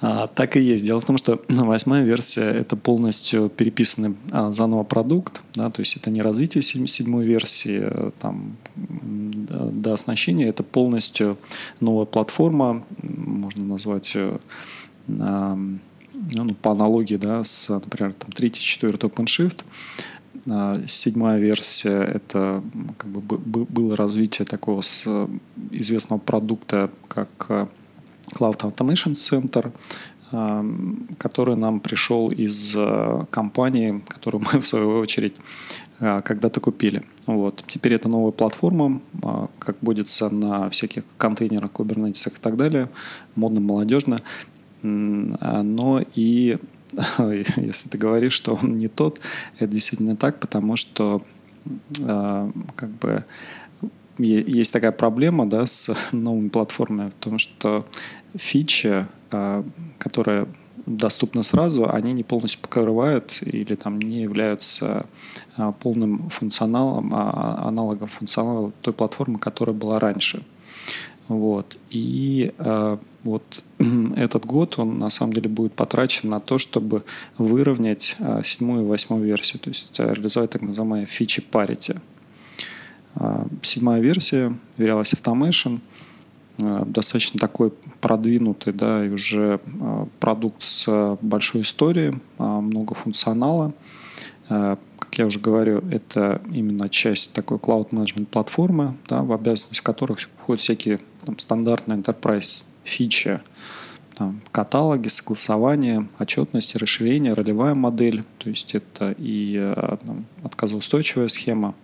А, 0.00 0.28
так 0.28 0.56
и 0.56 0.60
есть. 0.60 0.84
Дело 0.84 1.00
в 1.00 1.04
том, 1.04 1.18
что 1.18 1.42
восьмая 1.48 2.04
версия– 2.04 2.44
это 2.60 2.76
полностью 2.76 3.48
переписанный 3.48 4.14
а, 4.30 4.52
заново 4.52 4.84
продукт, 4.84 5.42
да, 5.54 5.70
то 5.70 5.80
есть 5.80 5.96
это 5.96 6.08
не 6.10 6.22
развитие 6.22 6.62
седьмой 6.62 7.24
версии 7.24 7.80
э, 7.82 8.10
там, 8.20 8.56
до 8.76 9.92
оснащения, 9.92 10.48
это 10.48 10.62
полностью 10.62 11.36
новая 11.80 12.04
платформа, 12.04 12.84
можно 13.02 13.64
назвать 13.64 14.14
ее 14.14 14.38
ну, 15.06 16.54
по 16.62 16.72
аналогии 16.72 17.16
да, 17.16 17.44
с, 17.44 17.68
например, 17.68 18.14
там, 18.14 18.30
3-4 18.30 18.98
OpenShift, 18.98 19.60
а, 19.62 19.64
седьмая 20.86 21.38
версия– 21.38 22.02
это 22.14 22.62
как 22.98 23.10
бы, 23.10 23.38
было 23.64 23.96
развитие 23.96 24.46
такого 24.46 24.82
с 24.82 25.04
известного 25.70 26.20
продукта, 26.20 26.90
как 27.08 27.28
э, 27.48 27.66
Cloud 28.32 28.58
Automation 28.58 29.12
Center, 29.12 29.72
а, 30.32 30.64
который 31.18 31.56
нам 31.56 31.80
пришел 31.80 32.28
из 32.28 32.74
э, 32.76 33.24
компании, 33.30 34.02
которую 34.08 34.42
мы, 34.42 34.60
в 34.60 34.66
свою 34.66 34.98
очередь, 34.98 35.36
э, 36.00 36.20
когда-то 36.24 36.60
купили. 36.60 37.02
Вот. 37.26 37.62
Теперь 37.66 37.94
это 37.94 38.08
новая 38.08 38.32
платформа, 38.32 39.00
а, 39.22 39.48
как 39.58 39.76
водится 39.80 40.30
на 40.30 40.70
всяких 40.70 41.04
контейнерах, 41.18 41.70
кубернетисах 41.70 42.34
и 42.34 42.40
так 42.40 42.56
далее, 42.56 42.88
модно, 43.36 43.60
молодежно. 43.60 44.20
Но 44.82 46.04
и 46.14 46.58
если 47.56 47.88
ты 47.88 47.98
говоришь, 47.98 48.32
что 48.32 48.54
он 48.54 48.78
не 48.78 48.88
тот, 48.88 49.20
это 49.58 49.66
действительно 49.66 50.16
так, 50.16 50.40
потому 50.40 50.76
что 50.76 51.22
э, 52.00 52.50
как 52.76 52.90
бы 52.90 53.24
есть 54.18 54.72
такая 54.72 54.92
проблема 54.92 55.46
да, 55.46 55.66
с 55.66 55.94
новыми 56.12 56.48
платформами 56.48 57.10
в 57.10 57.14
том, 57.14 57.38
что 57.38 57.84
фичи, 58.36 59.06
э, 59.30 59.62
которые 59.98 60.46
доступны 60.86 61.42
сразу, 61.42 61.90
они 61.90 62.12
не 62.12 62.22
полностью 62.22 62.60
покрывают 62.60 63.38
или 63.40 63.74
там 63.74 63.98
не 63.98 64.22
являются 64.22 65.06
э, 65.56 65.72
полным 65.80 66.28
функционалом, 66.30 67.12
а 67.14 67.64
аналогом 67.68 68.08
функционала 68.08 68.72
той 68.82 68.92
платформы, 68.92 69.38
которая 69.38 69.74
была 69.74 69.98
раньше. 69.98 70.44
Вот. 71.28 71.76
И 71.90 72.52
э, 72.58 72.96
вот 73.22 73.64
этот 74.16 74.44
год, 74.46 74.78
он 74.78 74.98
на 74.98 75.10
самом 75.10 75.32
деле 75.32 75.48
будет 75.48 75.72
потрачен 75.72 76.28
на 76.28 76.40
то, 76.40 76.58
чтобы 76.58 77.04
выровнять 77.38 78.16
э, 78.18 78.42
седьмую 78.44 78.84
и 78.84 78.86
восьмую 78.86 79.24
версию, 79.24 79.60
то 79.60 79.70
есть 79.70 79.98
э, 79.98 80.12
реализовать 80.12 80.50
так 80.50 80.62
называемые 80.62 81.06
фичи 81.06 81.42
parity. 81.50 81.98
Э, 83.16 83.46
седьмая 83.62 84.00
версия, 84.00 84.54
Verialize 84.76 85.18
Automation, 85.20 85.80
э, 86.58 86.82
достаточно 86.86 87.40
такой 87.40 87.72
продвинутый, 88.00 88.74
да, 88.74 89.04
и 89.04 89.08
уже 89.08 89.60
э, 89.64 90.06
продукт 90.20 90.62
с 90.62 91.16
большой 91.22 91.62
историей, 91.62 92.12
э, 92.38 92.42
много 92.42 92.94
функционала, 92.94 93.72
э, 94.50 94.76
как 94.98 95.18
я 95.18 95.26
уже 95.26 95.38
говорю, 95.38 95.78
это 95.90 96.42
именно 96.52 96.88
часть 96.88 97.32
такой 97.32 97.58
cloud 97.58 97.90
management 97.90 98.26
платформы, 98.26 98.94
да, 99.08 99.22
в 99.22 99.32
обязанности 99.32 99.82
которых 99.82 100.18
входят 100.38 100.60
всякие 100.60 101.00
там, 101.24 101.38
стандартные 101.38 101.98
enterprise 101.98 102.64
фичи, 102.84 103.40
там, 104.16 104.40
каталоги, 104.52 105.08
согласование, 105.08 106.08
отчетность, 106.18 106.76
расширение, 106.76 107.34
ролевая 107.34 107.74
модель, 107.74 108.24
то 108.38 108.48
есть 108.48 108.74
это 108.74 109.14
и 109.18 109.56
э, 109.58 109.96
там, 110.04 110.26
отказоустойчивая 110.42 111.28
схема, 111.28 111.74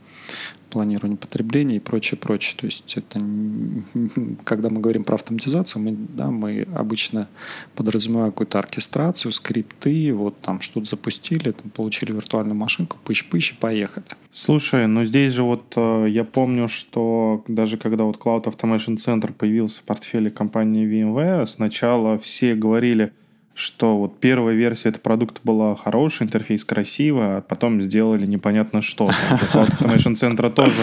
планирование 0.71 1.19
потребления 1.19 1.77
и 1.77 1.81
прочее, 1.81 2.19
прочее. 2.19 2.57
То 2.57 2.67
есть 2.67 2.97
это, 2.97 3.21
когда 4.45 4.71
мы 4.71 4.81
говорим 4.81 5.05
про 5.05 5.17
автоматизацию, 5.17 5.83
мы, 5.83 5.93
да, 5.93 6.31
мы 6.31 6.67
обычно 6.75 7.29
подразумеваем 7.75 8.31
какую-то 8.31 8.59
оркестрацию, 8.59 9.33
скрипты, 9.33 10.13
вот 10.15 10.41
там 10.41 10.61
что-то 10.61 10.87
запустили, 10.87 11.51
там, 11.51 11.71
получили 11.71 12.13
виртуальную 12.13 12.57
машинку, 12.57 12.97
пыщ-пыщ 13.05 13.53
и 13.53 13.57
поехали. 13.57 14.07
Слушай, 14.33 14.87
ну 14.87 15.05
здесь 15.05 15.33
же 15.33 15.43
вот 15.43 15.75
э, 15.77 16.07
я 16.09 16.25
помню, 16.25 16.69
что 16.69 17.45
даже 17.49 17.77
когда 17.77 18.05
вот 18.05 18.17
Cloud 18.17 18.45
Automation 18.45 18.97
Center 18.97 19.33
появился 19.33 19.81
в 19.81 19.85
портфеле 19.85 20.31
компании 20.31 20.87
VMware, 20.87 21.45
сначала 21.47 22.19
все 22.19 22.55
говорили, 22.55 23.13
что 23.61 23.99
вот 23.99 24.19
первая 24.21 24.55
версия 24.55 24.89
этого 24.89 25.03
продукта 25.03 25.41
была 25.45 25.77
хорошая, 25.77 26.27
интерфейс 26.27 26.65
красивый, 26.65 27.37
а 27.37 27.41
потом 27.43 27.83
сделали 27.83 28.27
непонятно 28.27 28.81
что. 28.81 29.11
Cloud 29.53 29.79
Automation 29.79 30.15
Center 30.15 30.49
тоже 30.51 30.81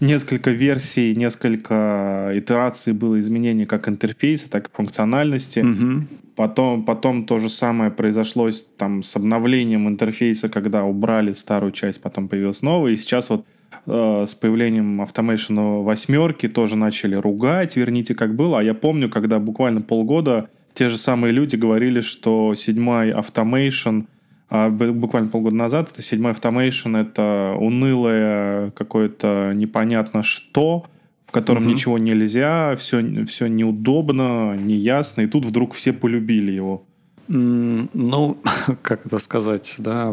несколько 0.00 0.50
версий, 0.50 1.14
несколько 1.16 2.30
итераций 2.34 2.92
было 2.92 3.18
изменений 3.18 3.66
как 3.66 3.88
интерфейса, 3.88 4.50
так 4.50 4.68
и 4.68 4.70
функциональности. 4.72 5.60
Угу. 5.60 6.06
Потом, 6.36 6.84
потом 6.84 7.24
то 7.24 7.38
же 7.38 7.48
самое 7.48 7.90
произошло 7.90 8.48
там, 8.78 9.02
с 9.02 9.16
обновлением 9.16 9.88
интерфейса, 9.88 10.48
когда 10.48 10.84
убрали 10.84 11.32
старую 11.32 11.72
часть, 11.72 12.00
потом 12.00 12.28
появилась 12.28 12.62
новая. 12.62 12.92
И 12.92 12.96
сейчас 12.96 13.30
вот 13.30 13.44
э, 13.86 14.24
с 14.28 14.34
появлением 14.34 15.02
Automation 15.02 15.82
восьмерки 15.82 16.48
тоже 16.48 16.76
начали 16.76 17.16
ругать, 17.16 17.76
верните 17.76 18.14
как 18.14 18.36
было. 18.36 18.60
А 18.60 18.62
я 18.62 18.74
помню, 18.74 19.10
когда 19.10 19.38
буквально 19.40 19.82
полгода 19.82 20.48
те 20.74 20.88
же 20.88 20.98
самые 20.98 21.32
люди 21.32 21.56
говорили, 21.56 22.00
что 22.00 22.54
седьмой 22.54 23.10
Automation, 23.12 24.06
а, 24.48 24.68
буквально 24.70 25.28
полгода 25.28 25.56
назад, 25.56 25.90
это 25.92 26.02
седьмой 26.02 26.32
Automation, 26.32 27.00
это 27.00 27.56
унылое 27.58 28.70
какое-то 28.70 29.52
непонятно 29.54 30.22
что, 30.22 30.86
в 31.26 31.32
котором 31.32 31.64
угу. 31.64 31.72
ничего 31.72 31.98
нельзя, 31.98 32.76
все, 32.76 33.24
все 33.24 33.46
неудобно, 33.46 34.56
неясно, 34.56 35.22
и 35.22 35.26
тут 35.26 35.44
вдруг 35.44 35.74
все 35.74 35.92
полюбили 35.92 36.52
его. 36.52 36.84
Ну, 37.28 38.36
как 38.82 39.06
это 39.06 39.18
сказать, 39.18 39.76
да, 39.78 40.12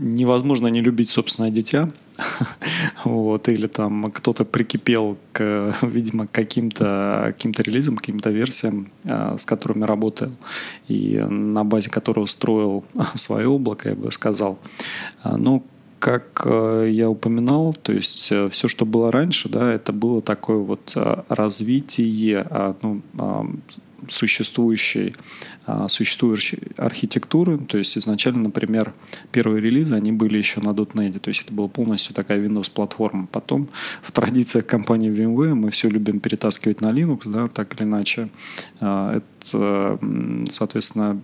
невозможно 0.00 0.68
не 0.68 0.80
любить 0.80 1.10
собственное 1.10 1.50
дитя, 1.50 1.90
вот, 3.04 3.48
или 3.48 3.66
там 3.66 4.10
кто-то 4.12 4.44
прикипел 4.44 5.16
к, 5.32 5.74
видимо, 5.82 6.26
каким-то 6.26 7.24
каким 7.28 7.52
релизам, 7.52 7.96
каким-то 7.96 8.30
версиям, 8.30 8.88
а, 9.08 9.36
с 9.36 9.44
которыми 9.44 9.84
работал, 9.84 10.30
и 10.88 11.18
на 11.28 11.64
базе 11.64 11.90
которого 11.90 12.26
строил 12.26 12.84
свое 13.14 13.48
облако, 13.48 13.90
я 13.90 13.94
бы 13.94 14.10
сказал. 14.12 14.58
А, 15.22 15.36
ну, 15.36 15.64
как 15.98 16.42
э, 16.46 16.88
я 16.90 17.08
упоминал, 17.08 17.74
то 17.74 17.92
есть 17.92 18.32
э, 18.32 18.48
все, 18.48 18.66
что 18.66 18.84
было 18.84 19.12
раньше, 19.12 19.48
да, 19.48 19.72
это 19.72 19.92
было 19.92 20.20
такое 20.20 20.56
вот 20.56 20.92
э, 20.96 21.22
развитие 21.28 22.44
а, 22.50 22.76
ну, 22.82 23.02
существующей, 24.08 25.14
а, 25.66 25.88
существующей 25.88 26.58
архитектуры. 26.76 27.58
То 27.58 27.78
есть 27.78 27.96
изначально, 27.98 28.44
например, 28.44 28.92
первые 29.30 29.60
релизы, 29.60 29.94
они 29.94 30.12
были 30.12 30.38
еще 30.38 30.60
на 30.60 30.70
.NET, 30.70 31.18
то 31.18 31.28
есть 31.28 31.42
это 31.42 31.52
была 31.52 31.68
полностью 31.68 32.14
такая 32.14 32.40
Windows-платформа. 32.44 33.26
Потом 33.30 33.68
в 34.02 34.12
традициях 34.12 34.66
компании 34.66 35.10
VMware 35.10 35.54
мы 35.54 35.70
все 35.70 35.88
любим 35.88 36.20
перетаскивать 36.20 36.80
на 36.80 36.92
Linux, 36.92 37.20
да, 37.24 37.48
так 37.48 37.74
или 37.74 37.84
иначе. 37.86 38.28
А, 38.80 39.18
это, 39.18 39.98
соответственно, 40.50 41.20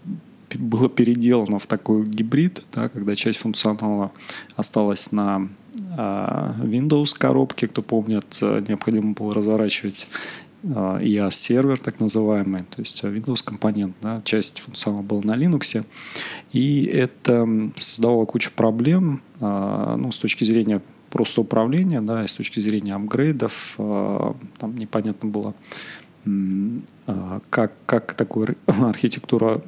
было 0.55 0.89
переделано 0.89 1.59
в 1.59 1.67
такой 1.67 2.07
гибрид, 2.07 2.63
да, 2.73 2.89
когда 2.89 3.15
часть 3.15 3.39
функционала 3.41 4.13
осталась 4.57 5.13
на 5.13 5.49
а, 5.97 6.55
Windows 6.61 7.17
коробке, 7.17 7.69
кто 7.69 7.83
помнит, 7.83 8.39
э, 8.41 8.65
необходимо 8.67 9.13
было 9.13 9.35
разворачивать 9.35 10.09
EAS-сервер, 10.63 11.75
а, 11.81 11.85
так 11.85 12.01
называемый, 12.01 12.65
то 12.65 12.81
есть 12.81 13.03
а, 13.05 13.09
Windows 13.09 13.43
компонент, 13.45 13.97
да, 14.03 14.21
часть 14.25 14.61
функционала 14.61 15.03
была 15.03 15.23
на 15.23 15.37
Linux, 15.37 15.85
и 16.53 16.85
это 16.85 17.47
создавало 17.77 18.25
кучу 18.25 18.51
проблем, 18.53 19.23
а, 19.41 19.97
ну, 19.97 20.11
с 20.11 20.19
точки 20.19 20.45
зрения 20.45 20.83
просто 21.11 21.41
управления, 21.41 22.01
да, 22.01 22.25
и 22.25 22.29
с 22.29 22.33
точки 22.33 22.61
зрения 22.61 22.95
апгрейдов, 22.95 23.75
там 23.77 24.77
непонятно 24.77 25.31
было, 25.31 25.55
как, 27.49 27.73
как 27.87 28.13
такую 28.13 28.57
архитектуру 28.67 29.63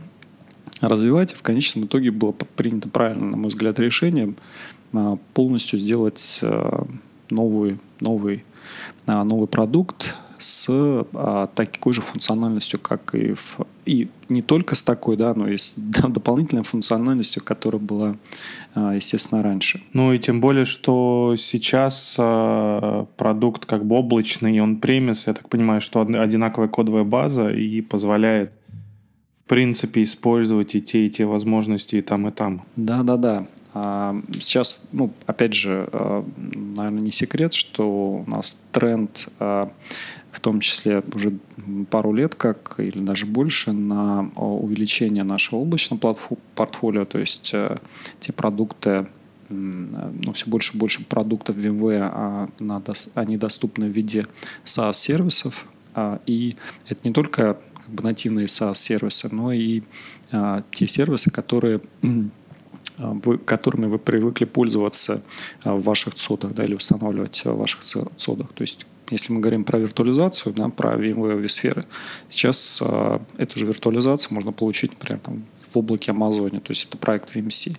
развивать. 0.83 1.33
В 1.33 1.40
конечном 1.40 1.87
итоге 1.87 2.11
было 2.11 2.33
принято 2.33 2.90
правильно, 2.90 3.24
на 3.24 3.37
мой 3.38 3.48
взгляд, 3.48 3.79
решение 3.79 4.35
полностью 5.33 5.79
сделать 5.79 6.40
новый, 7.31 7.79
новый, 8.00 8.44
новый 9.07 9.48
продукт, 9.48 10.14
с 10.42 10.66
а, 11.12 11.46
такой 11.55 11.94
же 11.94 12.00
функциональностью, 12.00 12.79
как 12.81 13.14
и 13.14 13.35
в 13.35 13.59
и 13.87 14.09
не 14.29 14.42
только 14.42 14.76
с 14.76 14.85
такой, 14.85 15.16
да, 15.16 15.35
но 15.35 15.48
и 15.48 15.57
с 15.57 15.74
да, 15.76 16.09
дополнительной 16.09 16.62
функциональностью, 16.62 17.42
которая 17.42 17.81
была, 17.81 18.16
а, 18.74 18.94
естественно, 18.94 19.42
раньше. 19.42 19.83
Ну 19.92 20.12
и 20.12 20.18
тем 20.18 20.40
более, 20.40 20.64
что 20.64 21.35
сейчас 21.38 22.16
а, 22.18 23.07
продукт 23.16 23.66
как 23.66 23.85
бы 23.85 23.96
облачный, 23.96 24.61
он 24.61 24.76
премис, 24.76 25.26
я 25.26 25.35
так 25.35 25.48
понимаю, 25.48 25.81
что 25.81 26.03
одинаковая 26.03 26.68
кодовая 26.68 27.05
база 27.05 27.50
и 27.50 27.81
позволяет 27.81 28.53
в 29.44 29.48
принципе 29.48 30.05
использовать 30.05 30.76
и 30.76 30.81
те, 30.81 31.07
и 31.07 31.11
те 31.11 31.26
возможности 31.26 31.96
и 31.96 32.00
там, 32.00 32.29
и 32.29 32.31
там. 32.31 32.62
Да, 32.76 33.03
да, 33.03 33.16
да. 33.16 33.46
Сейчас, 33.72 34.80
ну, 34.90 35.12
опять 35.26 35.54
же, 35.54 35.88
наверное, 35.92 37.02
не 37.02 37.12
секрет, 37.12 37.52
что 37.52 38.22
у 38.26 38.30
нас 38.30 38.59
тренд 38.72 39.28
в 40.33 40.40
том 40.40 40.61
числе 40.61 41.02
уже 41.14 41.33
пару 41.90 42.12
лет 42.12 42.35
как, 42.35 42.76
или 42.78 42.98
даже 43.00 43.26
больше, 43.26 43.72
на 43.72 44.30
увеличение 44.37 45.24
нашего 45.24 45.61
облачного 45.61 46.16
портфолио, 46.54 47.04
то 47.04 47.18
есть 47.18 47.50
э, 47.52 47.76
те 48.20 48.33
продукты, 48.33 49.06
ну, 49.48 50.33
все 50.33 50.46
больше 50.46 50.76
и 50.76 50.78
больше 50.78 51.04
продуктов 51.04 51.56
VMware, 51.56 52.09
а 52.12 52.48
они 53.14 53.37
доступны 53.37 53.87
в 53.87 53.90
виде 53.90 54.26
SaaS-сервисов, 54.64 55.66
а, 55.94 56.20
и 56.26 56.56
это 56.88 57.00
не 57.09 57.12
только 57.12 57.59
как 57.74 57.88
бы 57.88 58.04
нативные 58.04 58.46
SaaS-сервисы, 58.46 59.28
но 59.33 59.52
и 59.52 59.83
а, 60.30 60.62
те 60.70 60.87
сервисы, 60.87 61.33
которые 61.33 61.80
а, 62.02 62.09
вы, 63.00 63.38
которыми 63.38 63.86
вы 63.86 63.98
привыкли 63.98 64.44
пользоваться 64.44 65.22
в 65.64 65.82
ваших 65.82 66.14
цодах 66.14 66.54
да, 66.54 66.64
или 66.64 66.74
устанавливать 66.74 67.42
в 67.44 67.56
ваших 67.56 67.80
цодах. 67.82 68.52
То 68.52 68.62
есть 68.62 68.86
если 69.10 69.32
мы 69.32 69.40
говорим 69.40 69.64
про 69.64 69.78
виртуализацию, 69.78 70.54
да, 70.54 70.68
про 70.68 70.94
VMware 70.94 71.48
сферы, 71.48 71.84
сейчас 72.28 72.80
э, 72.80 73.18
эту 73.38 73.58
же 73.58 73.66
виртуализацию 73.66 74.34
можно 74.34 74.52
получить, 74.52 74.92
например, 74.92 75.20
там, 75.20 75.44
в 75.68 75.76
облаке 75.76 76.12
Амазоне, 76.12 76.60
то 76.60 76.70
есть 76.70 76.84
это 76.84 76.96
проект 76.96 77.34
VMC. 77.34 77.76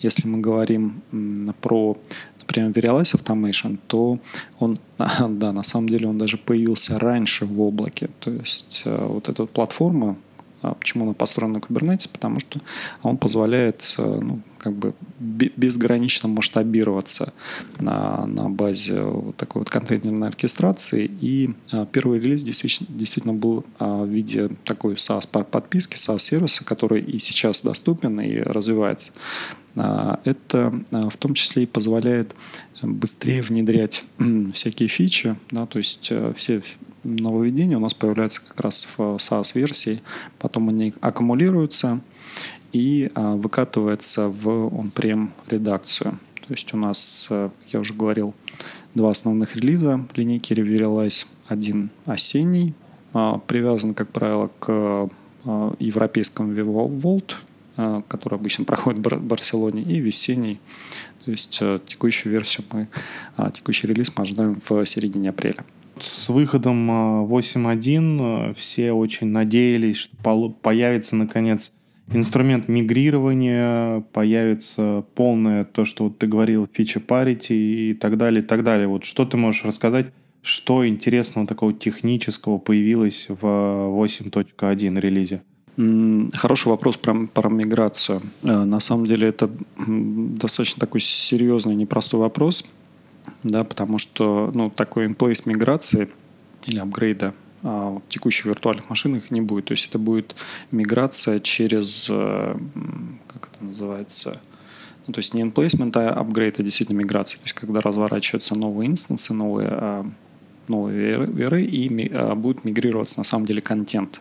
Если 0.00 0.28
мы 0.28 0.38
говорим 0.38 1.02
м, 1.12 1.54
про, 1.60 1.96
например, 2.40 2.70
Verialize 2.70 3.14
Automation, 3.14 3.78
то 3.86 4.18
он, 4.58 4.78
да, 4.98 5.52
на 5.52 5.62
самом 5.62 5.88
деле 5.88 6.08
он 6.08 6.18
даже 6.18 6.36
появился 6.36 6.98
раньше 6.98 7.46
в 7.46 7.60
облаке. 7.60 8.10
То 8.20 8.30
есть 8.30 8.82
вот 8.84 9.28
эта 9.28 9.46
платформа, 9.46 10.16
а 10.64 10.74
почему 10.74 11.04
она 11.04 11.14
построена 11.14 11.54
на 11.54 11.58
Kubernetes? 11.58 12.08
Потому 12.10 12.40
что 12.40 12.60
он 13.02 13.16
позволяет 13.16 13.94
э, 13.98 14.20
ну, 14.22 14.40
как 14.58 14.72
бы 14.72 14.94
безгранично 15.20 16.28
масштабироваться 16.28 17.34
на, 17.78 18.24
на 18.26 18.48
базе 18.48 19.02
вот 19.02 19.36
такой 19.36 19.60
вот 19.60 19.70
контейнерной 19.70 20.28
оркестрации. 20.28 21.10
И 21.20 21.50
а, 21.70 21.84
первый 21.84 22.18
релиз 22.18 22.42
действительно, 22.42 22.88
действительно 22.90 23.34
был 23.34 23.64
а, 23.78 24.04
в 24.04 24.08
виде 24.08 24.48
такой 24.64 24.94
SaaS 24.94 25.26
подписки, 25.44 25.96
SaaS 25.96 26.18
сервиса, 26.18 26.64
который 26.64 27.02
и 27.02 27.18
сейчас 27.18 27.60
доступен 27.60 28.20
и 28.20 28.38
развивается. 28.38 29.12
Это 29.74 30.72
в 30.92 31.16
том 31.16 31.34
числе 31.34 31.64
и 31.64 31.66
позволяет 31.66 32.36
быстрее 32.80 33.42
внедрять 33.42 34.04
всякие 34.52 34.88
фичи, 34.88 35.36
да, 35.50 35.66
то 35.66 35.78
есть 35.78 36.08
э, 36.10 36.32
все 36.36 36.62
нововведения 37.04 37.76
у 37.76 37.80
нас 37.80 37.94
появляются 37.94 38.40
как 38.46 38.60
раз 38.60 38.88
в 38.96 39.00
SaaS-версии, 39.16 40.02
потом 40.38 40.68
они 40.70 40.94
аккумулируются 41.00 42.00
и 42.72 43.10
а, 43.14 43.36
выкатывается 43.36 44.28
в 44.28 44.48
on-prem 44.48 45.28
редакцию. 45.48 46.18
То 46.46 46.52
есть 46.52 46.74
у 46.74 46.76
нас, 46.76 47.28
э, 47.30 47.50
как 47.62 47.72
я 47.72 47.80
уже 47.80 47.94
говорил, 47.94 48.34
два 48.94 49.10
основных 49.10 49.56
релиза 49.56 50.04
линейки 50.14 50.52
Reverialize. 50.52 51.26
Один 51.46 51.90
осенний, 52.04 52.74
а, 53.12 53.38
привязан, 53.38 53.94
как 53.94 54.08
правило, 54.08 54.50
к 54.58 54.66
а, 54.68 55.08
европейскому 55.78 56.52
Vivo 56.52 56.88
Vault, 56.88 57.34
который 58.08 58.34
обычно 58.34 58.64
проходит 58.66 59.04
в 59.04 59.20
Барселоне, 59.20 59.82
и 59.82 60.00
весенний, 60.00 60.60
то 61.24 61.30
есть 61.30 61.60
текущую 61.86 62.32
версию 62.32 62.66
мы, 62.72 62.88
текущий 63.52 63.88
релиз 63.88 64.12
мы 64.16 64.22
ожидаем 64.22 64.60
в 64.66 64.84
середине 64.86 65.30
апреля. 65.30 65.64
С 66.00 66.28
выходом 66.28 66.90
8.1 67.26 68.50
э, 68.50 68.54
все 68.54 68.92
очень 68.92 69.28
надеялись, 69.28 69.96
что 69.96 70.48
появится 70.50 71.16
наконец 71.16 71.72
инструмент 72.12 72.68
мигрирования, 72.68 74.00
появится 74.12 75.04
полное 75.14 75.64
то, 75.64 75.84
что 75.84 76.04
вот 76.04 76.18
ты 76.18 76.26
говорил, 76.26 76.68
фича 76.70 77.00
parity 77.00 77.54
и 77.90 77.94
так 77.94 78.16
далее, 78.16 78.42
и 78.42 78.46
так 78.46 78.64
далее. 78.64 78.88
Вот 78.88 79.04
что 79.04 79.24
ты 79.24 79.36
можешь 79.36 79.64
рассказать, 79.64 80.06
что 80.42 80.86
интересного 80.86 81.46
такого 81.46 81.72
технического 81.72 82.58
появилось 82.58 83.28
в 83.28 83.44
8.1 83.44 85.00
релизе? 85.00 85.42
Хороший 86.34 86.68
вопрос 86.68 86.96
про, 86.96 87.26
про 87.26 87.48
миграцию. 87.48 88.20
Э, 88.42 88.64
на 88.64 88.80
самом 88.80 89.06
деле 89.06 89.28
это 89.28 89.50
достаточно 89.86 90.80
такой 90.80 91.00
серьезный, 91.00 91.74
непростой 91.74 92.20
вопрос, 92.20 92.64
да, 93.42 93.64
потому 93.64 93.98
что 93.98 94.50
ну, 94.54 94.70
такой 94.70 95.06
in-place 95.06 95.42
миграции 95.46 96.08
или 96.66 96.78
апгрейда 96.78 97.34
а, 97.62 98.00
текущих 98.08 98.46
виртуальных 98.46 98.90
машин 98.90 99.16
их 99.16 99.30
не 99.30 99.40
будет. 99.40 99.66
То 99.66 99.72
есть 99.72 99.88
это 99.88 99.98
будет 99.98 100.34
миграция 100.70 101.40
через, 101.40 102.06
э, 102.10 102.56
как 103.26 103.48
это 103.52 103.64
называется, 103.64 104.40
ну, 105.06 105.14
то 105.14 105.18
есть 105.18 105.32
не 105.34 105.42
emplacement, 105.42 105.92
а 105.96 106.22
upgrade, 106.22 106.56
а 106.58 106.62
действительно 106.62 106.98
миграция. 106.98 107.38
То 107.38 107.44
есть 107.44 107.54
когда 107.54 107.80
разворачиваются 107.80 108.54
новые 108.54 108.90
инстансы, 108.90 109.32
новые, 109.32 109.68
а, 109.70 110.06
новые 110.68 111.24
веры, 111.24 111.62
и 111.62 112.10
а, 112.12 112.34
будет 112.34 112.64
мигрироваться 112.64 113.18
на 113.18 113.24
самом 113.24 113.46
деле 113.46 113.62
контент. 113.62 114.20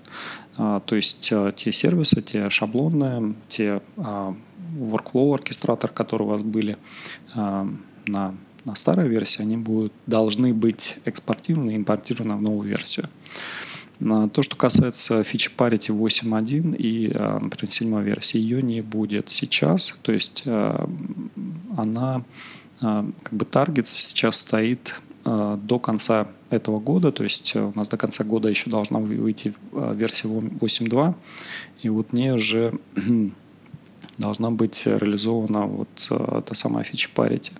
То 0.56 0.84
есть 0.92 1.34
те 1.56 1.72
сервисы, 1.72 2.22
те 2.22 2.48
шаблоны, 2.52 3.34
те 3.50 3.82
workflow 3.98 5.34
оркестратор, 5.34 5.90
которые 5.90 6.28
у 6.28 6.32
вас 6.32 6.44
были 6.44 6.78
на 7.34 8.36
на 8.66 8.76
старой 8.76 9.08
версии, 9.08 9.42
они 9.42 9.58
будут, 9.58 9.94
должны 10.08 10.54
быть 10.54 10.98
экспортированы 11.06 11.72
и 11.72 11.78
импортированы 11.78 12.36
в 12.36 12.42
новую 12.42 12.70
версию. 12.70 13.10
То, 14.00 14.42
что 14.42 14.56
касается 14.58 15.24
фичи 15.24 15.50
parity 15.56 15.98
8.1 15.98 16.76
и, 16.76 17.12
а, 17.14 17.40
например, 17.40 17.72
7 17.72 18.04
версии, 18.04 18.38
ее 18.38 18.62
не 18.62 18.82
будет 18.82 19.30
сейчас. 19.30 19.96
То 20.02 20.12
есть 20.12 20.44
а, 20.46 20.90
она, 21.78 22.24
а, 22.82 23.06
как 23.22 23.34
бы 23.34 23.46
таргет 23.46 23.88
сейчас 23.88 24.38
стоит 24.38 24.96
до 25.26 25.80
конца 25.80 26.28
этого 26.50 26.82
года, 26.82 27.14
то 27.14 27.24
есть 27.24 27.56
у 27.56 27.72
нас 27.76 27.88
до 27.88 27.96
конца 27.96 28.26
года 28.26 28.50
еще 28.50 28.70
должна 28.70 29.00
выйти 29.00 29.54
версия 29.72 30.28
8.2, 30.28 31.16
и 31.82 31.88
вот 31.88 32.12
мне 32.12 32.34
уже 32.34 32.78
должна 34.18 34.52
быть 34.52 34.86
реализована 34.86 35.66
вот 35.66 36.08
э, 36.10 36.42
та 36.46 36.54
самая 36.54 36.84
фича 36.84 37.10
parity. 37.16 37.52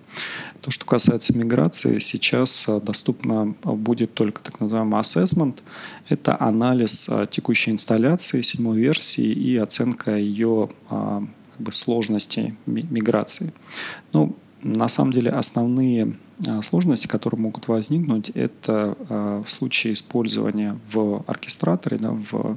То, 0.60 0.70
что 0.70 0.86
касается 0.86 1.36
миграции, 1.36 1.98
сейчас 1.98 2.66
э, 2.68 2.80
доступно 2.80 3.54
будет 3.62 4.14
только 4.14 4.42
так 4.42 4.60
называемый 4.60 5.00
assessment. 5.00 5.58
Это 6.08 6.40
анализ 6.40 7.08
э, 7.08 7.26
текущей 7.30 7.70
инсталляции 7.70 8.42
седьмой 8.42 8.78
версии 8.78 9.26
и 9.26 9.56
оценка 9.56 10.16
ее 10.16 10.70
как 10.88 11.60
бы, 11.60 11.72
сложности 11.72 12.56
миграции. 12.66 13.52
Ну, 14.12 14.36
на 14.62 14.88
самом 14.88 15.12
деле 15.12 15.30
основные 15.30 16.14
сложности, 16.62 17.06
которые 17.06 17.40
могут 17.40 17.68
возникнуть, 17.68 18.30
это 18.30 18.96
в 19.44 19.48
случае 19.48 19.92
использования 19.92 20.76
в 20.90 21.22
оркестраторе, 21.26 21.96
да, 21.98 22.10
в 22.10 22.32
Э, 22.32 22.56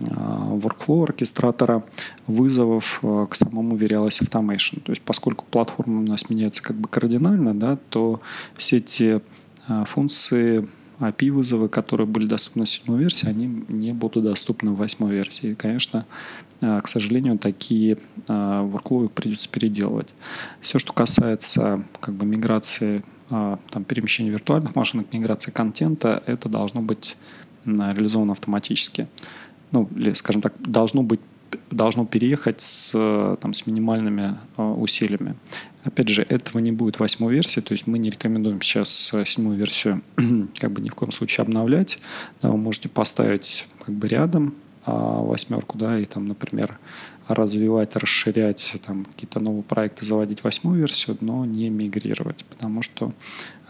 workflow 0.00 1.04
оркестратора 1.04 1.84
вызовов 2.26 3.00
э, 3.02 3.26
к 3.30 3.34
самому 3.34 3.76
Verialize 3.76 4.22
Automation. 4.22 4.80
То 4.80 4.92
есть 4.92 5.02
поскольку 5.02 5.44
платформа 5.50 6.00
у 6.00 6.04
нас 6.04 6.28
меняется 6.30 6.62
как 6.62 6.76
бы 6.76 6.88
кардинально, 6.88 7.54
да, 7.54 7.78
то 7.90 8.20
все 8.56 8.80
те 8.80 9.20
э, 9.68 9.84
функции 9.86 10.68
API-вызовы, 11.00 11.68
которые 11.68 12.06
были 12.06 12.26
доступны 12.26 12.64
в 12.64 12.68
седьмой 12.68 13.00
версии, 13.00 13.28
они 13.28 13.64
не 13.68 13.92
будут 13.92 14.24
доступны 14.24 14.70
в 14.72 14.76
восьмой 14.76 15.12
версии. 15.12 15.50
И, 15.50 15.54
конечно, 15.54 16.06
к 16.60 16.86
сожалению, 16.86 17.36
такие 17.36 17.98
workflow 18.28 19.08
придется 19.08 19.48
переделывать. 19.48 20.14
Все, 20.60 20.78
что 20.78 20.92
касается 20.92 21.82
как 22.00 22.14
бы, 22.14 22.24
миграции, 22.24 23.02
там, 23.28 23.84
перемещения 23.86 24.30
виртуальных 24.30 24.76
машин, 24.76 25.04
миграции 25.12 25.50
контента, 25.50 26.22
это 26.26 26.48
должно 26.48 26.80
быть 26.80 27.16
реализовано 27.66 28.32
автоматически 28.32 29.08
ну, 29.74 30.14
скажем 30.14 30.40
так, 30.40 30.54
должно 30.60 31.02
быть 31.02 31.20
должно 31.70 32.04
переехать 32.04 32.60
с, 32.60 32.90
там, 33.40 33.54
с 33.54 33.66
минимальными 33.66 34.36
э, 34.56 34.62
усилиями. 34.62 35.36
Опять 35.84 36.08
же, 36.08 36.22
этого 36.22 36.58
не 36.58 36.72
будет 36.72 36.98
восьмой 36.98 37.34
версии, 37.34 37.60
то 37.60 37.72
есть 37.72 37.86
мы 37.86 37.98
не 37.98 38.10
рекомендуем 38.10 38.60
сейчас 38.60 39.12
седьмую 39.24 39.56
версию 39.56 40.02
как 40.58 40.72
бы 40.72 40.80
ни 40.80 40.88
в 40.88 40.94
коем 40.94 41.12
случае 41.12 41.42
обновлять. 41.42 41.98
Да, 42.40 42.50
вы 42.50 42.56
можете 42.56 42.88
поставить 42.88 43.68
как 43.84 43.94
бы 43.94 44.08
рядом 44.08 44.54
а, 44.86 45.20
восьмерку, 45.20 45.78
да, 45.78 45.98
и 45.98 46.06
там, 46.06 46.24
например, 46.26 46.78
развивать, 47.28 47.96
расширять 47.96 48.76
там 48.84 49.04
какие-то 49.04 49.40
новые 49.40 49.62
проекты, 49.62 50.04
заводить 50.04 50.42
восьмую 50.42 50.78
версию, 50.78 51.18
но 51.20 51.44
не 51.44 51.70
мигрировать, 51.70 52.44
потому 52.44 52.82
что 52.82 53.12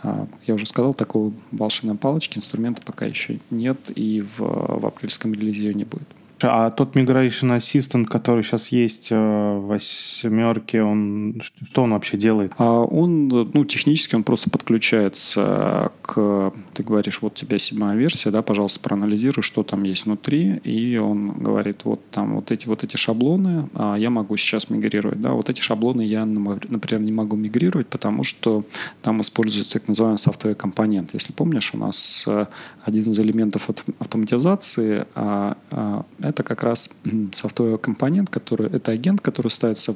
а, 0.04 0.26
я 0.46 0.54
уже 0.54 0.66
сказал, 0.66 0.92
такой 0.92 1.32
волшебной 1.50 1.96
палочки, 1.96 2.36
инструмента 2.36 2.82
пока 2.82 3.06
еще 3.06 3.40
нет, 3.50 3.78
и 3.96 4.20
в, 4.20 4.38
в 4.38 4.86
апрельском 4.86 5.32
релизе 5.32 5.64
ее 5.64 5.74
не 5.74 5.84
будет. 5.84 6.06
А 6.44 6.70
тот 6.70 6.96
Migration 6.96 7.56
Assistant, 7.56 8.04
который 8.04 8.42
сейчас 8.42 8.68
есть 8.68 9.08
э, 9.10 9.16
в 9.16 9.66
восьмерке, 9.66 10.82
он 10.82 11.40
что 11.42 11.82
он 11.82 11.92
вообще 11.92 12.16
делает? 12.16 12.52
А 12.58 12.80
он, 12.80 13.28
ну, 13.28 13.64
технически 13.64 14.14
он 14.14 14.24
просто 14.24 14.50
подключается 14.50 15.92
к, 16.02 16.52
ты 16.74 16.82
говоришь, 16.82 17.22
вот 17.22 17.32
у 17.32 17.36
тебя 17.36 17.58
седьмая 17.58 17.96
версия, 17.96 18.30
да, 18.30 18.42
пожалуйста, 18.42 18.80
проанализируй, 18.80 19.42
что 19.42 19.62
там 19.62 19.84
есть 19.84 20.06
внутри, 20.06 20.56
и 20.64 20.96
он 20.98 21.32
говорит, 21.32 21.84
вот 21.84 22.00
там 22.10 22.34
вот 22.36 22.50
эти 22.50 22.66
вот 22.66 22.84
эти 22.84 22.96
шаблоны, 22.96 23.68
а 23.74 23.96
я 23.96 24.10
могу 24.10 24.36
сейчас 24.36 24.70
мигрировать, 24.70 25.20
да, 25.20 25.32
вот 25.32 25.50
эти 25.50 25.60
шаблоны 25.60 26.02
я, 26.02 26.24
например, 26.24 27.00
не 27.00 27.12
могу 27.12 27.36
мигрировать, 27.36 27.88
потому 27.88 28.24
что 28.24 28.64
там 29.02 29.20
используется 29.20 29.74
так 29.74 29.88
называемый 29.88 30.18
софтовый 30.18 30.54
компонент. 30.54 31.14
Если 31.14 31.32
помнишь, 31.32 31.72
у 31.74 31.78
нас 31.78 32.24
э, 32.26 32.46
один 32.84 33.02
из 33.02 33.18
элементов 33.18 33.68
автоматизации 33.98 35.06
а, 35.14 35.56
а, 35.70 36.04
это 36.34 36.42
как 36.42 36.64
раз 36.64 36.90
софтовый 37.32 37.78
компонент, 37.78 38.28
который, 38.28 38.68
это 38.68 38.90
агент, 38.90 39.20
который 39.20 39.50
ставится 39.50 39.94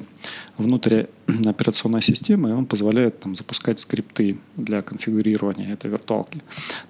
внутрь 0.57 1.05
операционной 1.45 2.01
системы, 2.01 2.49
и 2.49 2.53
он 2.53 2.65
позволяет 2.65 3.19
там, 3.19 3.35
запускать 3.35 3.79
скрипты 3.79 4.37
для 4.55 4.81
конфигурирования 4.81 5.73
этой 5.73 5.91
виртуалки. 5.91 6.41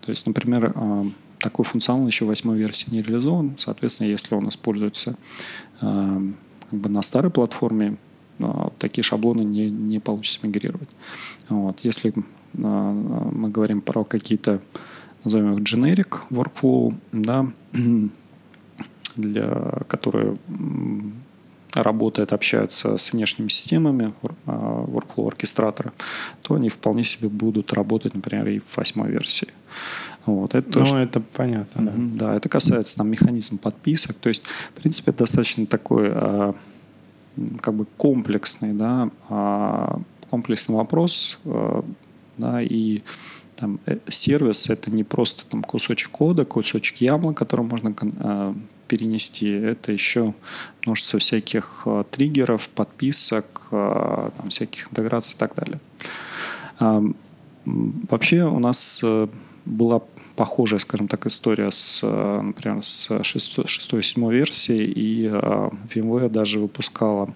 То 0.01 0.11
есть, 0.11 0.27
например, 0.27 0.71
а, 0.75 1.05
такой 1.39 1.65
функционал 1.65 2.05
еще 2.05 2.25
в 2.25 2.27
восьмой 2.27 2.57
версии 2.57 2.91
не 2.91 3.01
реализован. 3.01 3.55
Соответственно, 3.57 4.09
если 4.09 4.35
он 4.35 4.49
используется 4.49 5.15
а, 5.81 6.21
как 6.69 6.79
бы 6.79 6.89
на 6.89 7.01
старой 7.01 7.31
платформе, 7.31 7.97
а, 8.39 8.71
такие 8.77 9.03
шаблоны 9.03 9.41
не, 9.41 9.71
не 9.71 9.99
получится 9.99 10.39
мигрировать. 10.43 10.89
Вот. 11.49 11.79
Если 11.83 12.13
мы 12.53 13.49
говорим 13.49 13.81
про 13.81 14.03
какие-то, 14.03 14.59
назовем 15.23 15.53
их 15.53 15.59
generic 15.59 16.21
workflow, 16.31 16.95
да, 17.11 17.47
для, 19.21 19.83
которые 19.87 20.37
работают, 21.73 22.33
общаются 22.33 22.97
с 22.97 23.13
внешними 23.13 23.49
системами 23.49 24.13
а, 24.45 24.85
workflow 24.85 25.27
оркестратора, 25.27 25.93
то 26.41 26.55
они 26.55 26.69
вполне 26.69 27.03
себе 27.03 27.29
будут 27.29 27.73
работать, 27.73 28.15
например, 28.15 28.47
и 28.47 28.59
в 28.59 28.77
восьмой 28.77 29.09
версии. 29.09 29.49
Вот, 30.25 30.55
это 30.55 30.67
ну, 30.67 30.73
тоже, 30.73 30.95
это 30.97 31.19
понятно. 31.19 31.83
Да. 31.83 31.93
да, 31.95 32.35
это 32.35 32.49
касается 32.49 32.97
там 32.97 33.09
механизма 33.09 33.57
подписок. 33.57 34.15
То 34.17 34.29
есть, 34.29 34.43
в 34.75 34.81
принципе, 34.81 35.11
это 35.11 35.19
достаточно 35.19 35.65
такой 35.65 36.09
а, 36.11 36.55
как 37.61 37.73
бы 37.73 37.85
комплексный, 37.97 38.73
да, 38.73 39.09
а, 39.29 39.99
комплексный 40.29 40.75
вопрос, 40.75 41.39
да, 42.37 42.61
и 42.61 43.01
там, 43.55 43.79
э, 43.85 43.97
сервис 44.07 44.69
это 44.69 44.91
не 44.91 45.03
просто 45.03 45.45
там, 45.45 45.63
кусочек 45.63 46.11
кода, 46.11 46.45
кусочек 46.45 46.97
ямла, 47.01 47.33
который 47.33 47.65
можно 47.65 47.93
перенести. 48.89 49.49
Это 49.49 49.91
еще 49.91 50.33
множество 50.83 51.19
всяких 51.19 51.83
э, 51.85 52.03
триггеров, 52.09 52.67
подписок, 52.69 53.45
э, 53.71 54.29
там, 54.35 54.49
всяких 54.49 54.89
интеграций 54.91 55.35
и 55.35 55.37
так 55.37 55.53
далее. 55.55 55.79
Вообще 57.65 58.45
у 58.45 58.59
нас 58.59 59.01
э, 59.03 59.27
была 59.65 60.01
похожая, 60.35 60.79
скажем 60.79 61.07
так, 61.07 61.27
история 61.27 61.69
с, 61.69 62.01
например, 62.01 62.81
с 62.81 63.11
6-7 63.11 64.31
версией, 64.31 64.85
и 64.85 65.27
VMware 65.27 66.29
даже 66.29 66.59
выпускала 66.59 67.33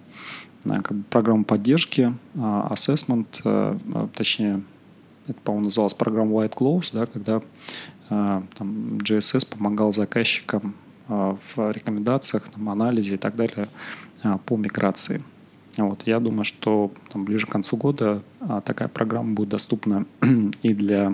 как 0.63 0.93
бы, 0.93 1.03
программу 1.09 1.43
поддержки, 1.43 2.13
assessment, 2.33 3.27
точнее, 4.15 4.63
это, 5.27 5.37
по-моему, 5.43 5.65
называлась 5.65 5.93
программа 5.93 6.31
White 6.31 6.55
Gloves, 6.55 6.91
да, 6.93 7.05
когда 7.05 7.41
там, 8.07 8.99
GSS 8.99 9.47
помогал 9.49 9.91
заказчикам 9.91 10.73
а, 10.73 10.82
в 11.07 11.71
рекомендациях, 11.71 12.49
там, 12.49 12.69
анализе 12.69 13.15
и 13.15 13.17
так 13.17 13.35
далее 13.35 13.67
а, 14.23 14.37
по 14.37 14.55
миграции. 14.57 15.21
Вот, 15.77 16.03
я 16.05 16.19
думаю, 16.19 16.45
что 16.45 16.91
там, 17.11 17.25
ближе 17.25 17.47
к 17.47 17.49
концу 17.49 17.77
года 17.77 18.21
а, 18.39 18.61
такая 18.61 18.87
программа 18.87 19.33
будет 19.33 19.49
доступна 19.49 20.05
и 20.61 20.73
для 20.73 21.13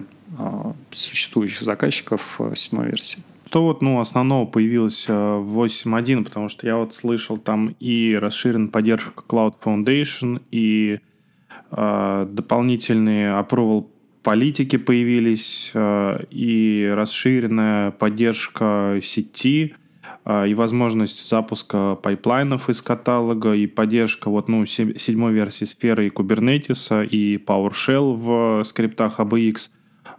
существующих 0.92 1.64
заказчиков 1.64 2.40
седьмой 2.54 2.86
версии. 2.86 3.24
Что 3.48 3.64
вот, 3.64 3.82
ну, 3.82 4.00
основного 4.00 4.46
появилось 4.46 5.08
в 5.08 5.66
8.1, 5.66 6.24
потому 6.24 6.50
что 6.50 6.68
я 6.68 6.78
вот 6.78 6.94
слышал 6.94 7.38
там 7.38 7.76
и 7.80 8.14
расширенная 8.14 8.68
поддержка 8.68 9.24
Cloud 9.28 9.56
Foundation, 9.64 10.40
и 10.52 11.00
э, 11.72 12.28
дополнительные 12.30 13.32
approval 13.32 13.88
политики 14.30 14.76
появились, 14.76 15.72
э, 15.74 16.20
и 16.30 16.88
расширенная 16.96 17.90
поддержка 17.90 19.00
сети, 19.02 19.74
э, 20.24 20.50
и 20.50 20.54
возможность 20.54 21.28
запуска 21.28 21.96
пайплайнов 21.96 22.70
из 22.70 22.84
каталога, 22.84 23.54
и 23.54 23.66
поддержка 23.66 24.30
вот, 24.30 24.48
ну, 24.48 24.68
седьмой 24.68 25.34
версии 25.34 25.66
сферы 25.66 26.06
и 26.06 26.10
Kubernetes, 26.12 27.08
и 27.08 27.38
PowerShell 27.38 28.14
в 28.14 28.64
скриптах 28.66 29.20
ABX. 29.20 29.72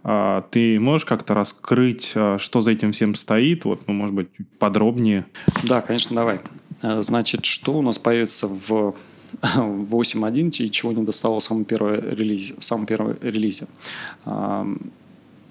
А 0.03 0.41
ты 0.51 0.77
можешь 0.77 1.05
как-то 1.05 1.33
раскрыть, 1.33 2.11
э, 2.13 2.35
что 2.37 2.59
за 2.59 2.71
этим 2.71 2.91
всем 2.91 3.15
стоит? 3.15 3.63
Вот, 3.63 3.87
ну, 3.87 3.93
может 3.93 4.13
быть, 4.13 4.27
подробнее. 4.59 5.25
Да, 5.63 5.79
конечно, 5.79 6.17
давай. 6.17 6.41
Значит, 6.81 7.45
что 7.45 7.77
у 7.77 7.81
нас 7.81 7.97
появится 7.97 8.47
в 8.47 8.93
8.1 9.41 10.63
и 10.63 10.71
чего 10.71 10.91
не 10.91 11.03
достало 11.03 11.39
в 11.39 11.43
самом 11.43 11.65
первом 11.65 11.95
релизе. 11.95 12.55
В 12.57 12.63
самом 12.63 12.85
первом 12.85 13.15
релизе. 13.21 13.67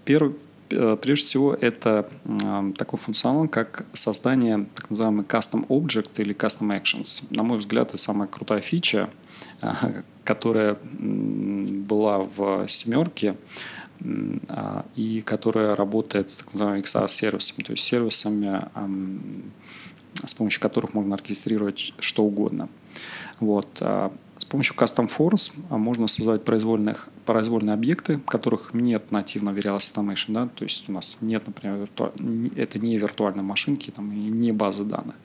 Первый, 0.04 0.34
э, 0.70 0.96
прежде 1.00 1.24
всего, 1.24 1.54
это 1.54 2.08
такой 2.76 2.98
функционал, 2.98 3.48
как 3.48 3.84
создание 3.92 4.66
так 4.74 4.90
называемый 4.90 5.24
custom 5.24 5.66
object 5.68 6.10
или 6.18 6.34
custom 6.34 6.80
actions. 6.80 7.24
На 7.30 7.42
мой 7.42 7.58
взгляд, 7.58 7.88
это 7.88 7.98
самая 7.98 8.28
крутая 8.28 8.60
фича, 8.60 9.08
которая 10.24 10.76
была 10.82 12.18
в 12.18 12.66
семерке 12.68 13.34
а, 14.48 14.84
и 14.96 15.20
которая 15.20 15.76
работает 15.76 16.30
с 16.30 16.38
так 16.38 16.52
называемыми 16.52 16.82
XR-сервисами, 16.82 17.64
то 17.64 17.72
есть 17.72 17.84
сервисами, 17.84 18.62
с 20.24 20.34
помощью 20.34 20.60
которых 20.60 20.94
можно 20.94 21.14
оркестрировать 21.14 21.92
что 21.98 22.24
угодно. 22.24 22.68
Вот. 23.40 23.68
А 23.80 24.12
с 24.40 24.44
помощью 24.46 24.74
Custom 24.74 25.08
Force 25.08 25.52
а, 25.68 25.76
можно 25.76 26.06
создать 26.06 26.44
произвольных, 26.44 27.10
произвольные 27.26 27.74
объекты, 27.74 28.18
которых 28.26 28.72
нет 28.72 29.12
нативно 29.12 29.52
в 29.52 29.58
Real 29.58 29.76
Automation. 29.76 30.32
Да? 30.32 30.48
То 30.48 30.64
есть 30.64 30.88
у 30.88 30.92
нас 30.92 31.18
нет, 31.20 31.46
например, 31.46 31.76
вирту... 31.76 32.12
это 32.56 32.78
не 32.78 32.96
виртуальные 32.96 33.42
машинки, 33.42 33.90
там, 33.90 34.10
не 34.10 34.52
базы 34.52 34.84
данных. 34.84 35.16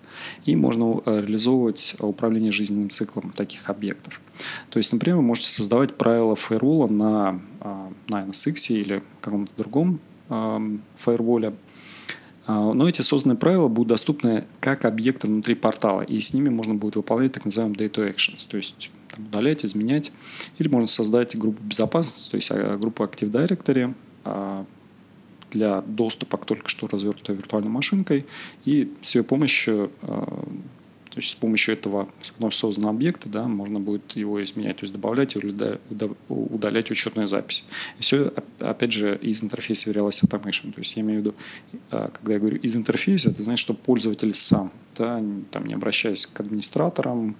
И 0.44 0.56
можно 0.58 1.02
э, 1.06 1.22
реализовывать 1.22 1.96
управление 2.00 2.52
жизненным 2.52 2.90
циклом 2.90 3.30
таких 3.30 3.70
объектов. 3.70 4.22
То 4.70 4.80
есть, 4.80 4.92
например, 4.92 5.18
вы 5.18 5.24
можете 5.24 5.48
создавать 5.48 5.96
правила 5.96 6.36
фаервола 6.36 6.88
на, 6.88 7.40
а, 7.62 7.92
на 8.10 8.26
NSX 8.26 8.68
или 8.68 9.02
каком-то 9.22 9.54
другом 9.56 10.00
фаерволе, 10.98 11.54
но 12.48 12.88
эти 12.88 13.02
созданные 13.02 13.38
правила 13.38 13.68
будут 13.68 13.90
доступны 13.90 14.46
как 14.60 14.86
объекты 14.86 15.28
внутри 15.28 15.56
портала, 15.56 16.02
и 16.02 16.20
с 16.20 16.34
ними 16.34 16.50
можно 16.50 16.76
будет 16.76 16.96
выполнять 16.96 17.32
так 17.32 17.46
называемые 17.46 17.88
data 17.88 18.14
actions, 18.14 18.48
то 18.48 18.58
есть 18.58 18.92
там, 19.10 19.26
удалять, 19.26 19.66
изменять, 19.66 20.12
или 20.58 20.68
можно 20.68 20.88
создать 20.88 21.36
группу 21.36 21.64
безопасности, 21.64 22.32
то 22.32 22.38
есть 22.38 22.52
а, 22.52 22.78
группу 22.78 23.04
Active 23.04 23.32
Directory 23.32 23.94
а, 24.24 24.66
для 25.52 25.82
доступа 25.82 26.38
к 26.38 26.46
только 26.46 26.70
что 26.70 26.88
развернутой 26.88 27.36
виртуальной 27.36 27.72
машинкой, 27.72 28.26
и 28.66 28.94
с 29.02 29.16
ее 29.16 29.24
помощью 29.24 29.92
то 31.16 31.22
есть 31.22 31.32
с 31.32 31.36
помощью 31.36 31.76
этого 31.76 32.10
вновь 32.38 32.54
созданного 32.54 32.94
объекта 32.94 33.30
да, 33.30 33.48
можно 33.48 33.80
будет 33.80 34.18
его 34.18 34.44
изменять, 34.44 34.76
то 34.76 34.84
есть 34.84 34.92
добавлять 34.92 35.34
или 35.38 35.80
удалять 36.28 36.92
учетную 36.92 37.30
запись. 37.30 37.64
И 37.98 38.02
все, 38.02 38.34
опять 38.60 38.92
же, 38.92 39.18
из 39.22 39.42
интерфейса 39.42 39.90
Realize 39.92 40.26
Automation. 40.26 40.74
То 40.74 40.80
есть 40.80 40.98
я 40.98 41.04
имею 41.04 41.22
в 41.22 41.24
виду, 41.24 41.36
а, 41.90 42.10
когда 42.10 42.34
я 42.34 42.40
говорю 42.40 42.58
из 42.58 42.76
интерфейса, 42.76 43.30
это 43.30 43.44
значит, 43.44 43.62
что 43.62 43.74
пользователь 43.74 44.34
сам, 44.34 44.74
да, 44.98 45.24
там, 45.52 45.66
не 45.66 45.74
обращаясь 45.74 46.26
к 46.26 46.38
администраторам, 46.38 47.38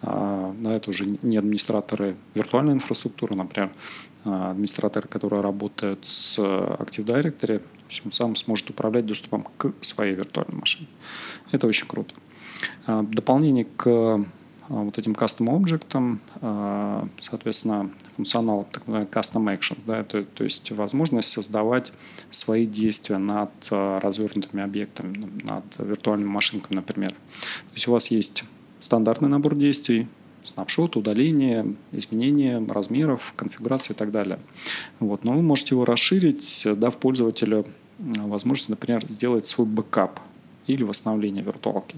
а, 0.00 0.54
да, 0.58 0.72
это 0.72 0.88
уже 0.88 1.04
не 1.20 1.36
администраторы 1.36 2.16
виртуальной 2.32 2.72
инфраструктуры, 2.72 3.36
например, 3.36 3.70
а, 4.24 4.52
администраторы, 4.52 5.06
которые 5.06 5.42
работают 5.42 6.06
с 6.06 6.38
Active 6.38 7.04
Directory, 7.04 7.60
он 8.06 8.12
сам 8.12 8.36
сможет 8.36 8.70
управлять 8.70 9.04
доступом 9.04 9.46
к 9.58 9.74
своей 9.82 10.14
виртуальной 10.14 10.56
машине. 10.56 10.88
Это 11.52 11.66
очень 11.66 11.86
круто. 11.86 12.14
А, 12.86 13.02
дополнение 13.02 13.66
к 13.76 13.86
а, 13.86 14.24
вот 14.68 14.98
этим 14.98 15.12
custom 15.12 15.54
объектам, 15.54 16.20
а, 16.40 17.06
соответственно, 17.20 17.90
функционал 18.16 18.66
так 18.70 18.86
называемый 18.86 19.10
custom 19.10 19.58
actions, 19.58 19.80
да, 19.86 20.04
то, 20.04 20.24
то 20.24 20.44
есть 20.44 20.70
возможность 20.72 21.30
создавать 21.30 21.92
свои 22.30 22.66
действия 22.66 23.18
над 23.18 23.50
развернутыми 23.70 24.62
объектами, 24.62 25.30
над 25.44 25.64
виртуальными 25.78 26.28
машинками, 26.28 26.76
например. 26.76 27.10
То 27.10 27.74
есть 27.74 27.88
у 27.88 27.92
вас 27.92 28.08
есть 28.08 28.44
стандартный 28.80 29.28
набор 29.28 29.54
действий, 29.54 30.06
снапшот, 30.44 30.96
удаление, 30.96 31.74
изменение 31.92 32.64
размеров, 32.66 33.32
конфигурации 33.36 33.92
и 33.92 33.96
так 33.96 34.10
далее. 34.10 34.38
Вот. 35.00 35.24
Но 35.24 35.32
вы 35.32 35.42
можете 35.42 35.74
его 35.74 35.84
расширить, 35.84 36.66
дав 36.76 36.96
пользователю 36.96 37.66
возможность, 37.98 38.70
например, 38.70 39.06
сделать 39.08 39.46
свой 39.46 39.66
бэкап 39.66 40.20
или 40.72 40.82
восстановление 40.82 41.42
виртуалки. 41.42 41.96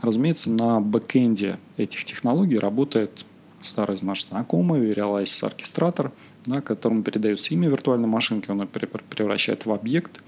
Разумеется, 0.00 0.50
на 0.50 0.80
бэкэнде 0.80 1.58
этих 1.76 2.04
технологий 2.04 2.58
работает 2.58 3.24
старый 3.62 3.96
наш 4.02 4.24
знакомый 4.24 4.80
vRealize 4.80 5.46
Orchestrator, 5.46 6.12
да, 6.44 6.60
которому 6.60 7.02
передается 7.02 7.54
имя 7.54 7.68
виртуальной 7.68 8.08
машинки, 8.08 8.50
он 8.50 8.62
ее 8.62 8.66
превращает 8.66 9.64
в 9.64 9.70
объект, 9.70 10.20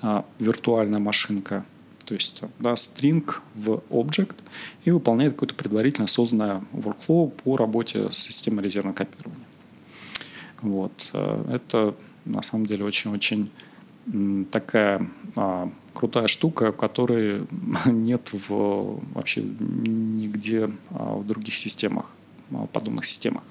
а, 0.00 0.24
виртуальная 0.38 1.00
машинка, 1.00 1.64
то 2.06 2.14
есть 2.14 2.42
да, 2.58 2.72
string 2.72 3.30
в 3.54 3.82
object 3.90 4.36
и 4.84 4.90
выполняет 4.90 5.34
какое-то 5.34 5.54
предварительно 5.54 6.06
созданное 6.06 6.64
workflow 6.72 7.30
по 7.30 7.56
работе 7.56 8.10
с 8.10 8.16
системой 8.16 8.64
резервного 8.64 8.96
копирования. 8.96 9.44
Вот. 10.62 11.10
Э, 11.12 11.44
это 11.54 11.94
на 12.24 12.42
самом 12.42 12.66
деле 12.66 12.84
очень-очень 12.84 13.50
такая 14.50 15.06
а, 15.36 15.70
крутая 15.94 16.28
штука, 16.28 16.72
которой 16.72 17.46
нет 17.86 18.30
в, 18.32 19.00
вообще 19.14 19.42
нигде 19.42 20.70
а, 20.90 21.16
в 21.16 21.26
других 21.26 21.54
системах, 21.54 22.06
а, 22.52 22.66
подобных 22.66 23.04
системах. 23.06 23.42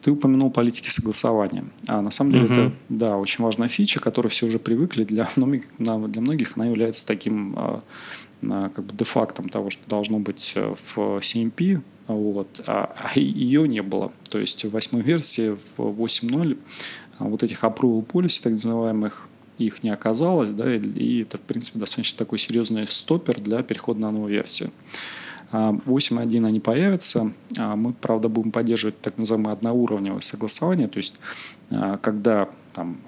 Ты 0.00 0.10
упомянул 0.10 0.50
политики 0.50 0.88
согласования. 0.88 1.64
А 1.86 2.00
на 2.00 2.10
самом 2.10 2.32
деле 2.32 2.44
угу. 2.46 2.52
это 2.54 2.72
да, 2.88 3.16
очень 3.18 3.44
важная 3.44 3.68
фича, 3.68 4.00
к 4.00 4.02
которой 4.02 4.28
все 4.28 4.46
уже 4.46 4.58
привыкли. 4.58 5.04
Для 5.04 5.28
многих, 5.36 5.64
для 5.78 5.96
многих 5.96 6.56
она 6.56 6.66
является 6.66 7.06
таким 7.06 7.54
а, 7.56 7.82
как 8.42 8.84
бы 8.84 8.96
де-фактом 8.96 9.48
того, 9.48 9.70
что 9.70 9.88
должно 9.88 10.18
быть 10.18 10.52
э, 10.56 10.74
в 10.74 10.98
CMP, 11.18 11.80
вот, 12.08 12.62
а, 12.66 12.92
а 12.96 13.18
ее 13.18 13.68
не 13.68 13.82
было. 13.82 14.12
То 14.28 14.38
есть 14.38 14.64
в 14.64 14.70
восьмой 14.70 15.02
версии, 15.02 15.54
в 15.54 15.78
8.0 15.78 16.58
вот 17.18 17.42
этих 17.42 17.62
approval 17.62 18.04
policy, 18.04 18.42
так 18.42 18.52
называемых, 18.52 19.28
их 19.66 19.82
не 19.82 19.90
оказалось, 19.90 20.50
да, 20.50 20.74
и 20.74 21.22
это, 21.22 21.38
в 21.38 21.40
принципе, 21.42 21.78
достаточно 21.78 22.18
такой 22.18 22.38
серьезный 22.38 22.86
стопер 22.88 23.40
для 23.40 23.62
перехода 23.62 24.00
на 24.00 24.10
новую 24.10 24.32
версию. 24.32 24.70
8.1 25.52 26.44
а, 26.44 26.48
они 26.48 26.60
появятся. 26.60 27.32
А, 27.58 27.76
мы, 27.76 27.92
правда, 27.92 28.28
будем 28.28 28.52
поддерживать 28.52 29.00
так 29.00 29.18
называемое 29.18 29.52
одноуровневое 29.52 30.20
согласование, 30.20 30.88
то 30.88 30.96
есть 30.98 31.14
а, 31.70 31.98
когда 31.98 32.48
там, 32.72 32.98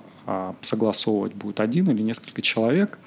согласовывать 0.63 1.35
будет 1.35 1.61
один 1.61 1.91
или 1.91 2.03
несколько 2.03 2.43
человек. 2.43 2.99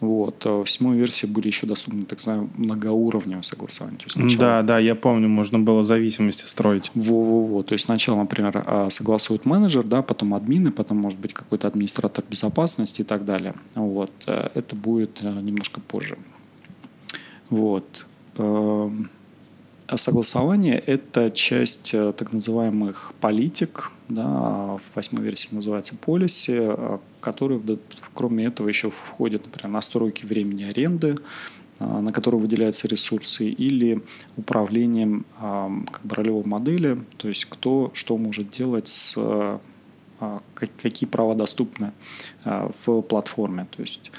Вот. 0.00 0.44
В 0.44 0.66
седьмой 0.66 0.96
версии 0.96 1.26
были 1.26 1.46
еще 1.46 1.66
доступны 1.66 2.02
так 2.02 2.18
называемые 2.18 2.50
многоуровневые 2.56 3.42
согласования. 3.42 3.98
Есть 4.02 4.12
сначала... 4.12 4.38
Да, 4.38 4.62
да, 4.62 4.78
я 4.78 4.94
помню, 4.94 5.28
можно 5.28 5.58
было 5.58 5.84
зависимости 5.84 6.44
строить. 6.44 6.90
Во-во-во. 6.94 7.62
То 7.62 7.72
есть 7.72 7.86
сначала, 7.86 8.18
например, 8.18 8.88
согласует 8.90 9.46
менеджер, 9.46 9.84
да, 9.84 10.02
потом 10.02 10.34
админы, 10.34 10.70
потом 10.70 10.98
может 10.98 11.18
быть 11.18 11.32
какой-то 11.32 11.68
администратор 11.68 12.24
безопасности 12.28 13.02
и 13.02 13.04
так 13.04 13.24
далее. 13.24 13.54
Вот. 13.74 14.12
Э, 14.26 14.48
это 14.54 14.76
будет 14.76 15.22
э, 15.22 15.40
немножко 15.40 15.80
позже. 15.80 16.18
Вот. 17.50 18.06
Эм, 18.38 19.10
согласование– 19.94 20.78
это 20.86 21.30
часть 21.30 21.94
э, 21.94 22.12
так 22.12 22.32
называемых 22.32 23.12
политик, 23.20 23.90
да, 24.08 24.76
в 24.76 24.94
восьмой 24.94 25.22
версии 25.22 25.54
называется 25.54 25.96
полиси, 25.96 26.58
э, 26.58 26.98
которые, 27.20 27.60
кроме 28.14 28.44
этого, 28.44 28.68
еще 28.68 28.90
входят, 28.90 29.44
например, 29.44 29.72
настройки 29.72 30.24
времени 30.24 30.64
аренды, 30.64 31.16
э, 31.78 32.00
на 32.00 32.12
которые 32.12 32.40
выделяются 32.40 32.88
ресурсы, 32.88 33.48
или 33.48 34.02
управлением 34.36 35.26
как 35.38 36.04
бы, 36.04 36.14
ролевой 36.14 36.44
модели, 36.44 36.98
то 37.16 37.28
есть 37.28 37.46
кто 37.46 37.90
что 37.94 38.16
может 38.16 38.50
делать 38.50 38.88
с 38.88 39.60
какие 40.54 41.06
права 41.06 41.34
доступны 41.34 41.92
в 42.44 43.02
платформе. 43.02 43.66
То 43.76 43.82
есть 43.82 44.10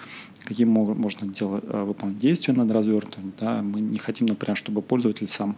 какие 0.44 0.68
можно 0.68 1.28
делать, 1.28 1.64
выполнять 1.66 2.20
действия 2.20 2.54
над 2.54 2.70
развертыванием. 2.72 3.34
Да. 3.40 3.62
Мы 3.64 3.82
не 3.82 3.98
хотим, 3.98 4.28
например, 4.28 4.56
чтобы 4.56 4.84
пользователь 4.84 5.28
сам 5.28 5.58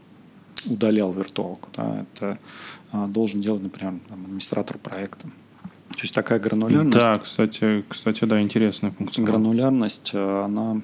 удалял 0.66 1.12
виртуалку. 1.14 1.70
Да. 1.76 2.06
Это 2.14 2.40
а, 2.92 3.08
должен 3.08 3.42
делать, 3.42 3.64
например, 3.64 3.94
там, 4.08 4.24
администратор 4.26 4.78
проекта. 4.78 5.28
То 5.92 6.04
есть 6.04 6.14
такая 6.14 6.40
гранулярность. 6.40 6.98
Да, 6.98 7.18
кстати, 7.18 7.84
кстати, 7.90 8.24
да, 8.26 8.42
интересная 8.42 8.92
функция. 8.92 9.26
Гранулярность, 9.26 10.12
э, 10.14 10.42
она 10.46 10.82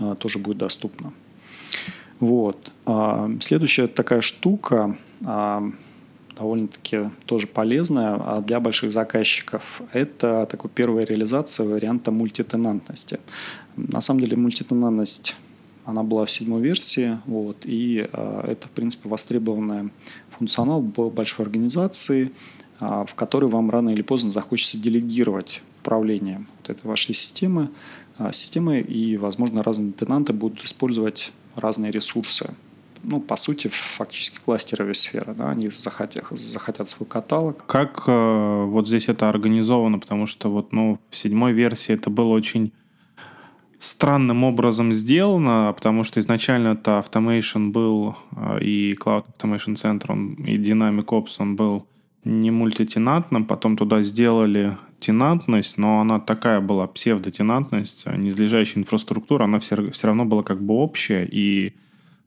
э, 0.00 0.16
тоже 0.18 0.38
будет 0.38 0.58
доступна. 0.58 1.12
Вот. 2.20 2.72
А, 2.86 3.30
следующая 3.40 3.86
такая 3.86 4.22
штука, 4.22 4.96
а, 5.24 5.62
довольно-таки 6.36 7.10
тоже 7.26 7.46
полезная 7.46 8.14
а 8.14 8.40
для 8.40 8.60
больших 8.60 8.90
заказчиков. 8.90 9.82
Это 9.92 10.46
такой 10.50 10.70
первая 10.70 11.04
реализация 11.04 11.66
варианта 11.66 12.10
мультитенантности. 12.10 13.20
На 13.76 14.00
самом 14.00 14.20
деле 14.20 14.36
мультитенантность 14.36 15.36
она 15.84 16.02
была 16.02 16.26
в 16.26 16.30
седьмой 16.30 16.62
версии, 16.62 17.18
вот, 17.26 17.58
и 17.64 18.08
э, 18.10 18.40
это, 18.48 18.68
в 18.68 18.70
принципе, 18.70 19.08
востребованный 19.08 19.90
функционал 20.30 20.80
большой 20.80 21.44
организации, 21.44 22.32
э, 22.80 23.04
в 23.06 23.14
которой 23.14 23.50
вам 23.50 23.70
рано 23.70 23.90
или 23.90 24.02
поздно 24.02 24.30
захочется 24.30 24.78
делегировать 24.78 25.62
управление 25.82 26.44
вот 26.58 26.70
этой 26.70 26.86
вашей 26.86 27.14
системы, 27.14 27.68
э, 28.18 28.30
системы, 28.32 28.80
и, 28.80 29.16
возможно, 29.16 29.62
разные 29.62 29.92
тенанты 29.92 30.32
будут 30.32 30.64
использовать 30.64 31.32
разные 31.56 31.92
ресурсы 31.92 32.50
ну, 33.06 33.20
по 33.20 33.36
сути, 33.36 33.68
фактически 33.68 34.38
кластеровые 34.44 34.94
сферы. 34.94 35.34
Да? 35.34 35.50
Они 35.50 35.68
захотят, 35.68 36.24
захотят 36.30 36.88
свой 36.88 37.06
каталог. 37.06 37.64
Как 37.66 38.04
э, 38.06 38.64
вот 38.64 38.88
здесь 38.88 39.08
это 39.08 39.28
организовано? 39.28 39.98
Потому 39.98 40.26
что 40.26 40.50
вот, 40.50 40.72
ну, 40.72 40.98
в 41.10 41.16
седьмой 41.16 41.52
версии 41.52 41.94
это 41.94 42.10
было 42.10 42.28
очень 42.28 42.72
странным 43.84 44.44
образом 44.44 44.92
сделано, 44.92 45.72
потому 45.76 46.04
что 46.04 46.18
изначально 46.20 46.68
это 46.68 47.04
Automation 47.04 47.70
был, 47.70 48.16
э, 48.36 48.58
и 48.62 48.94
Cloud 48.94 49.26
Automation 49.38 49.74
Center, 49.74 50.06
он, 50.08 50.34
и 50.34 50.56
Dynamic 50.56 51.04
Ops, 51.06 51.36
он 51.38 51.56
был 51.56 51.86
не 52.24 52.50
мультитенантным, 52.50 53.44
потом 53.44 53.76
туда 53.76 54.02
сделали 54.02 54.78
тенантность, 55.00 55.76
но 55.76 56.00
она 56.00 56.18
такая 56.18 56.60
была 56.60 56.86
псевдотенантность, 56.86 58.06
незлежащая 58.06 58.82
инфраструктура, 58.82 59.44
она 59.44 59.58
все, 59.58 59.90
все 59.90 60.06
равно 60.06 60.24
была 60.24 60.42
как 60.42 60.62
бы 60.62 60.74
общая, 60.74 61.28
и 61.30 61.74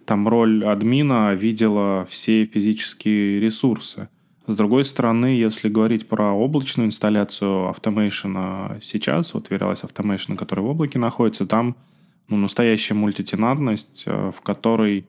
там 0.06 0.28
роль 0.28 0.64
админа 0.64 1.34
видела 1.34 2.06
все 2.10 2.46
физические 2.46 3.40
ресурсы. 3.40 4.10
С 4.48 4.56
другой 4.56 4.86
стороны, 4.86 5.26
если 5.26 5.68
говорить 5.68 6.08
про 6.08 6.32
облачную 6.32 6.88
инсталляцию 6.88 7.70
Automation 7.70 8.82
сейчас, 8.82 9.34
вот 9.34 9.50
верилась 9.50 9.84
Automation, 9.84 10.38
который 10.38 10.62
в 10.62 10.68
облаке 10.68 11.00
находится, 11.00 11.46
там 11.46 11.76
ну, 12.30 12.38
настоящая 12.38 12.94
мультитенантность, 12.94 14.04
э, 14.06 14.32
в 14.36 14.42
которой 14.42 15.08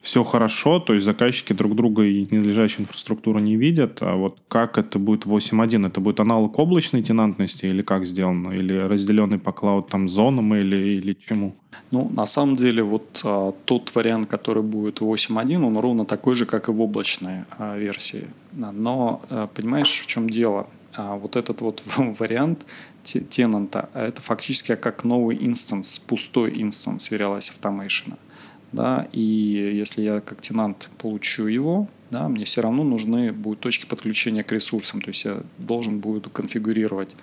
все 0.00 0.24
хорошо, 0.24 0.80
то 0.80 0.94
есть 0.94 1.04
заказчики 1.04 1.52
друг 1.52 1.76
друга 1.76 2.04
и 2.04 2.26
нижележащую 2.30 2.82
инфраструктуру 2.82 3.38
не 3.38 3.56
видят, 3.56 3.98
а 4.00 4.14
вот 4.14 4.38
как 4.48 4.78
это 4.78 4.98
будет 4.98 5.26
8.1? 5.26 5.86
Это 5.86 6.00
будет 6.00 6.20
аналог 6.20 6.58
облачной 6.58 7.02
тенантности 7.02 7.66
или 7.66 7.82
как 7.82 8.06
сделано? 8.06 8.52
Или 8.52 8.72
разделенный 8.78 9.38
по 9.38 9.52
cloud 9.52 9.88
там 9.88 10.08
зонам 10.08 10.54
или, 10.54 10.76
или 10.76 11.16
чему? 11.28 11.54
Ну, 11.90 12.10
на 12.14 12.24
самом 12.24 12.56
деле, 12.56 12.82
вот 12.82 13.20
а, 13.24 13.52
тот 13.64 13.94
вариант, 13.94 14.30
который 14.30 14.62
будет 14.62 15.00
8.1, 15.00 15.62
он 15.62 15.76
ровно 15.76 16.06
такой 16.06 16.34
же, 16.34 16.46
как 16.46 16.68
и 16.68 16.72
в 16.72 16.80
облачной 16.80 17.44
а, 17.58 17.76
версии. 17.76 18.26
Но, 18.52 19.20
а, 19.28 19.48
понимаешь, 19.48 20.00
в 20.00 20.06
чем 20.06 20.30
дело? 20.30 20.66
А, 20.96 21.16
вот 21.16 21.36
этот 21.36 21.60
вот 21.60 21.82
вариант 21.96 22.64
тенанта, 23.02 23.88
это 23.94 24.20
фактически 24.22 24.76
как 24.76 25.04
новый 25.04 25.36
инстанс, 25.40 25.98
пустой 25.98 26.62
инстанс 26.62 27.10
vRealize 27.10 27.50
Automation 27.60 28.14
да, 28.72 29.08
и 29.12 29.20
если 29.20 30.02
я 30.02 30.20
как 30.20 30.40
тенант 30.40 30.88
получу 30.98 31.46
его, 31.46 31.88
да, 32.10 32.28
мне 32.28 32.44
все 32.44 32.60
равно 32.60 32.84
нужны 32.84 33.32
будут 33.32 33.60
точки 33.60 33.86
подключения 33.86 34.42
к 34.42 34.52
ресурсам, 34.52 35.00
то 35.00 35.08
есть 35.08 35.24
я 35.24 35.42
должен 35.58 36.00
буду 36.00 36.30
конфигурировать 36.30 37.14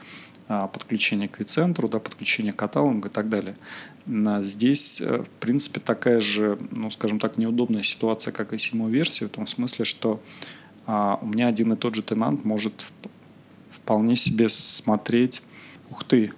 а, 0.49 0.67
подключение 0.67 1.27
к 1.27 1.39
вицентру, 1.39 1.89
да, 1.89 1.99
подключение 1.99 2.53
к 2.53 2.55
каталогу 2.57 3.07
и 3.07 3.11
так 3.11 3.27
далее. 3.27 3.57
А 4.07 4.41
здесь, 4.41 5.01
э, 5.01 5.23
в 5.23 5.29
принципе, 5.41 5.81
такая 5.81 6.21
же, 6.21 6.57
ну, 6.71 6.89
скажем 6.89 7.19
так, 7.19 7.37
неудобная 7.37 7.83
ситуация, 7.83 8.31
как 8.31 8.53
и 8.53 8.57
седьмой 8.57 8.89
версии, 8.91 9.25
в 9.25 9.29
том 9.29 9.45
смысле, 9.45 9.83
что 9.83 10.21
а, 10.85 11.19
у 11.21 11.27
меня 11.27 11.47
один 11.47 11.73
и 11.73 11.75
тот 11.75 11.95
же 11.95 12.01
тенант 12.01 12.45
может 12.45 12.85
вполне 13.69 14.15
себе 14.15 14.47
смотреть, 14.47 15.43
ух 15.89 16.05
ты, 16.05 16.31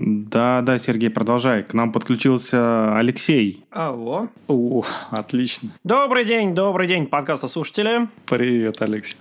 да, 0.00 0.62
да, 0.62 0.78
Сергей, 0.78 1.10
продолжай. 1.10 1.62
К 1.62 1.74
нам 1.74 1.92
подключился 1.92 2.96
Алексей. 2.96 3.66
Алло. 3.70 4.28
О, 4.48 4.82
отлично. 5.10 5.68
Добрый 5.84 6.24
день, 6.24 6.54
добрый 6.54 6.88
день, 6.88 7.06
подкаста 7.06 7.48
слушатели. 7.48 8.08
Привет, 8.24 8.80
Алексей. 8.80 9.18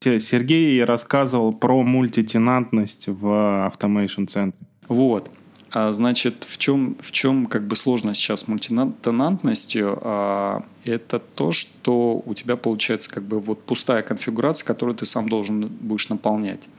Сергей 0.00 0.82
рассказывал 0.84 1.52
про 1.52 1.82
мультитенантность 1.82 3.08
в 3.08 3.26
Automation 3.26 4.26
центре. 4.26 4.58
Вот. 4.88 5.30
А, 5.70 5.92
значит, 5.92 6.44
в 6.48 6.56
чем, 6.56 6.96
в 7.00 7.12
чем 7.12 7.44
как 7.44 7.66
бы 7.66 7.76
сложность 7.76 8.20
сейчас 8.20 8.40
с 8.40 8.48
мультитенантностью? 8.48 9.98
А, 10.00 10.64
это 10.84 11.18
то, 11.18 11.52
что 11.52 12.22
у 12.24 12.32
тебя 12.32 12.56
получается 12.56 13.10
как 13.10 13.24
бы 13.24 13.38
вот 13.38 13.62
пустая 13.64 14.02
конфигурация, 14.02 14.66
которую 14.66 14.96
ты 14.96 15.04
сам 15.04 15.28
должен 15.28 15.66
будешь 15.66 16.08
наполнять. 16.08 16.70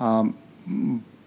А, 0.00 0.26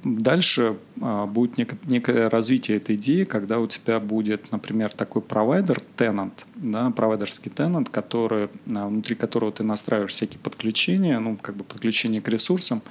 Дальше 0.03 0.77
а, 0.99 1.27
будет 1.27 1.59
нек- 1.59 1.77
некое 1.85 2.27
развитие 2.27 2.77
этой 2.77 2.95
идеи, 2.95 3.23
когда 3.23 3.59
у 3.59 3.67
тебя 3.67 3.99
будет, 3.99 4.51
например, 4.51 4.91
такой 4.91 5.21
провайдер, 5.21 5.79
тенант, 5.95 6.47
да, 6.55 6.89
провайдерский 6.89 7.51
тенант, 7.51 7.89
который, 7.89 8.49
а, 8.75 8.87
внутри 8.87 9.15
которого 9.15 9.51
ты 9.51 9.63
настраиваешь 9.63 10.11
всякие 10.11 10.39
подключения, 10.39 11.19
ну, 11.19 11.37
как 11.37 11.55
бы 11.55 11.63
подключение 11.63 12.19
к 12.19 12.27
ресурсам, 12.29 12.81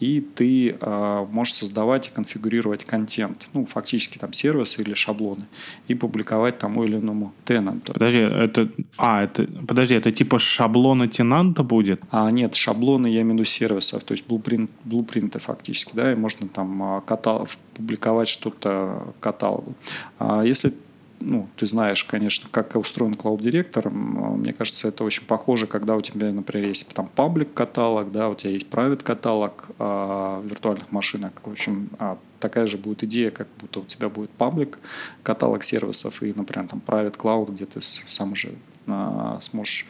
и 0.00 0.20
ты 0.20 0.76
а, 0.80 1.26
можешь 1.26 1.54
создавать 1.54 2.08
и 2.08 2.10
конфигурировать 2.10 2.84
контент, 2.84 3.48
ну, 3.52 3.66
фактически 3.66 4.18
там 4.18 4.32
сервисы 4.32 4.82
или 4.82 4.94
шаблоны, 4.94 5.46
и 5.88 5.94
публиковать 5.94 6.58
тому 6.58 6.84
или 6.84 6.96
иному 6.96 7.32
тенанту. 7.44 7.92
Подожди, 7.92 8.18
это... 8.18 8.68
А, 8.96 9.24
это... 9.24 9.46
Подожди, 9.66 9.94
это 9.94 10.12
типа 10.12 10.38
шаблона 10.38 11.08
тенанта 11.08 11.62
будет? 11.62 12.00
А, 12.10 12.30
нет, 12.30 12.54
шаблоны, 12.54 13.08
я 13.08 13.22
имею 13.22 13.34
в 13.34 13.34
виду 13.34 13.44
сервисов, 13.44 14.04
то 14.04 14.12
есть 14.12 14.26
блупринт, 14.26 14.70
блупринты 14.84 15.38
фактически, 15.38 15.92
да, 15.94 16.12
и 16.12 16.14
можно 16.14 16.48
там 16.48 16.82
а, 16.82 17.00
каталог, 17.00 17.48
публиковать 17.74 18.28
что-то 18.28 19.14
каталогу. 19.20 19.74
А 20.18 20.42
если 20.42 20.72
ну, 21.20 21.48
ты 21.56 21.66
знаешь, 21.66 22.04
конечно, 22.04 22.48
как 22.50 22.76
устроен 22.76 23.12
Cloud 23.12 23.38
Director, 23.38 23.90
мне 23.90 24.52
кажется, 24.52 24.88
это 24.88 25.04
очень 25.04 25.24
похоже, 25.26 25.66
когда 25.66 25.96
у 25.96 26.00
тебя, 26.00 26.32
например, 26.32 26.68
есть 26.68 26.88
там 26.94 27.08
паблик 27.08 27.52
каталог, 27.54 28.12
да, 28.12 28.28
у 28.28 28.34
тебя 28.34 28.52
есть 28.52 28.68
private 28.68 29.02
каталог 29.02 29.68
а, 29.78 30.42
виртуальных 30.42 30.92
машинок. 30.92 31.40
В 31.44 31.50
общем, 31.50 31.90
а, 31.98 32.18
такая 32.40 32.66
же 32.66 32.78
будет 32.78 33.04
идея, 33.04 33.30
как 33.30 33.48
будто 33.60 33.80
у 33.80 33.84
тебя 33.84 34.08
будет 34.08 34.30
паблик 34.30 34.78
каталог 35.22 35.62
сервисов 35.64 36.22
и, 36.22 36.32
например, 36.32 36.68
там 36.68 36.82
private 36.86 37.16
cloud, 37.16 37.52
где 37.52 37.66
ты 37.66 37.80
сам 37.80 38.34
же 38.34 38.54
а, 38.86 39.38
сможешь 39.40 39.86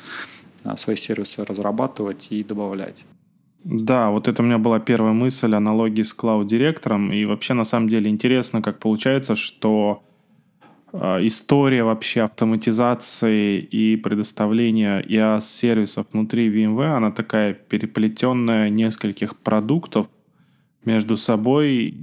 а, 0.64 0.76
свои 0.76 0.96
сервисы 0.96 1.44
разрабатывать 1.44 2.28
и 2.30 2.42
добавлять. 2.42 3.04
Да, 3.64 4.10
вот 4.10 4.28
это 4.28 4.42
у 4.42 4.44
меня 4.44 4.58
была 4.58 4.78
первая 4.78 5.12
мысль, 5.12 5.54
аналогии 5.54 6.02
с 6.02 6.14
клауд-директором. 6.14 7.12
И 7.12 7.24
вообще, 7.24 7.54
на 7.54 7.64
самом 7.64 7.88
деле, 7.88 8.08
интересно, 8.08 8.62
как 8.62 8.78
получается, 8.78 9.34
что 9.34 10.02
э, 10.02 10.07
история 10.92 11.84
вообще 11.84 12.22
автоматизации 12.22 13.58
и 13.58 13.96
предоставления 13.96 15.00
IaaS-сервисов 15.02 16.06
внутри 16.12 16.48
VMware, 16.48 16.96
она 16.96 17.10
такая 17.10 17.52
переплетенная 17.54 18.70
нескольких 18.70 19.36
продуктов 19.36 20.08
между 20.84 21.16
собой. 21.16 21.94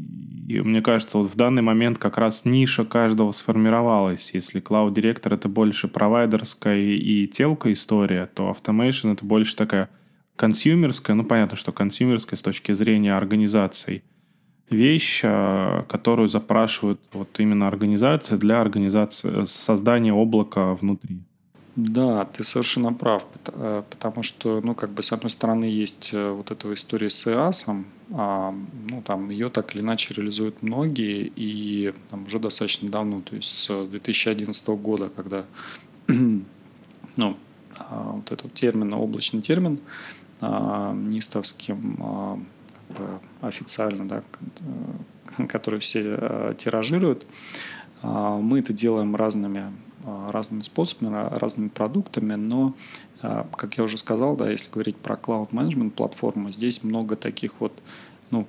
И 0.48 0.62
мне 0.62 0.82
кажется, 0.82 1.18
вот 1.18 1.32
в 1.32 1.36
данный 1.36 1.64
момент 1.64 1.98
как 1.98 2.18
раз 2.20 2.46
ниша 2.46 2.86
каждого 2.86 3.32
сформировалась. 3.32 4.32
Если 4.34 4.62
Cloud 4.62 4.94
Director 4.94 5.34
это 5.34 5.50
больше 5.50 5.88
провайдерская 5.88 6.78
и 6.78 7.26
телка 7.26 7.74
история, 7.74 8.30
то 8.34 8.56
Automation 8.56 9.14
это 9.14 9.26
больше 9.26 9.56
такая 9.56 9.90
консюмерская, 10.36 11.16
ну 11.16 11.24
понятно, 11.24 11.58
что 11.58 11.72
консюмерская 11.72 12.38
с 12.38 12.44
точки 12.44 12.74
зрения 12.74 13.16
организаций, 13.16 14.04
вещь, 14.70 15.22
а, 15.24 15.84
которую 15.88 16.28
запрашивают 16.28 17.00
вот 17.14 17.40
именно 17.40 17.68
организации 17.68 18.36
для 18.36 18.62
организации 18.62 19.46
создания 19.46 20.14
облака 20.14 20.74
внутри. 20.74 21.20
Да, 21.76 22.24
ты 22.24 22.44
совершенно 22.46 22.94
прав, 22.94 23.26
э, 23.48 23.84
потому 23.90 24.24
что, 24.24 24.62
ну, 24.62 24.76
как 24.76 24.92
бы, 24.92 25.04
с 25.04 25.12
одной 25.12 25.30
стороны, 25.30 25.66
есть 25.66 26.12
э, 26.14 26.32
вот 26.32 26.50
эта 26.50 26.74
история 26.74 27.10
с 27.10 27.28
EAS, 27.28 27.84
а, 28.14 28.56
ну, 28.90 29.02
там, 29.02 29.30
ее 29.30 29.50
так 29.50 29.76
или 29.76 29.84
иначе 29.84 30.14
реализуют 30.14 30.64
многие, 30.64 31.30
и 31.36 31.94
там, 32.10 32.24
уже 32.28 32.40
достаточно 32.40 32.90
давно, 32.90 33.22
то 33.22 33.36
есть 33.36 33.50
с 33.50 33.88
2011 33.88 34.68
года, 34.70 35.10
когда, 35.14 35.46
ну, 36.08 37.38
а, 37.78 38.12
вот 38.14 38.32
этот 38.32 38.54
термин, 38.54 38.94
облачный 38.94 39.42
термин, 39.42 39.80
а, 40.40 40.94
нистовским 40.94 42.46
бы 42.98 43.20
официально, 43.42 44.08
да, 44.08 44.24
э, 45.38 45.46
который 45.48 45.80
все 45.80 46.18
э, 46.18 46.54
тиражируют. 46.58 47.26
А, 48.02 48.38
мы 48.38 48.60
это 48.60 48.74
делаем 48.74 49.16
разными, 49.16 49.72
разными 50.30 50.62
способами, 50.62 51.28
разными 51.40 51.70
продуктами, 51.70 52.36
но, 52.36 52.76
как 53.22 53.76
я 53.78 53.84
уже 53.84 53.98
сказал, 53.98 54.36
да, 54.36 54.52
если 54.52 54.70
говорить 54.70 54.98
про 54.98 55.16
Cloud 55.16 55.50
Management 55.50 55.92
платформу, 55.92 56.52
здесь 56.52 56.84
много 56.84 57.16
таких 57.16 57.60
вот, 57.60 57.82
ну, 58.30 58.48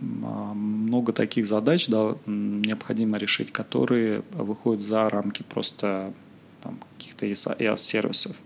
много 0.00 1.12
таких 1.12 1.44
задач 1.44 1.88
да, 1.88 2.14
необходимо 2.26 3.18
решить, 3.18 3.50
которые 3.50 4.22
выходят 4.30 4.80
за 4.80 5.10
рамки 5.10 5.42
просто 5.42 6.12
каких-то 6.96 7.26
EAS-сервисов. 7.26 8.36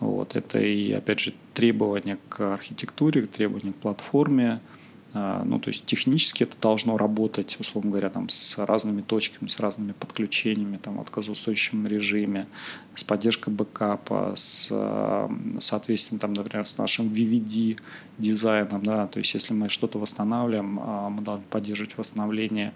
Вот. 0.00 0.34
Это 0.34 0.58
и, 0.58 0.92
опять 0.92 1.20
же, 1.20 1.34
требования 1.54 2.18
к 2.28 2.54
архитектуре, 2.54 3.22
требования 3.22 3.72
к 3.72 3.76
платформе. 3.76 4.60
А, 5.12 5.42
ну, 5.44 5.58
то 5.58 5.70
есть 5.70 5.86
технически 5.86 6.44
это 6.44 6.56
должно 6.60 6.96
работать, 6.96 7.56
условно 7.58 7.90
говоря, 7.90 8.10
там, 8.10 8.28
с 8.28 8.56
разными 8.58 9.02
точками, 9.02 9.48
с 9.48 9.58
разными 9.58 9.92
подключениями, 9.92 10.76
там, 10.76 10.98
в 10.98 11.00
отказоустойчивом 11.00 11.84
режиме, 11.86 12.46
с 12.94 13.02
поддержкой 13.02 13.52
бэкапа, 13.52 14.34
с, 14.36 14.68
соответственно, 15.58 16.20
там, 16.20 16.32
например, 16.32 16.64
с 16.64 16.78
нашим 16.78 17.08
VVD 17.08 17.78
дизайном, 18.18 18.84
да, 18.84 19.08
то 19.08 19.18
есть 19.18 19.34
если 19.34 19.52
мы 19.52 19.68
что-то 19.68 19.98
восстанавливаем, 19.98 20.78
а, 20.80 21.08
мы 21.08 21.22
должны 21.22 21.44
поддерживать 21.50 21.98
восстановление 21.98 22.72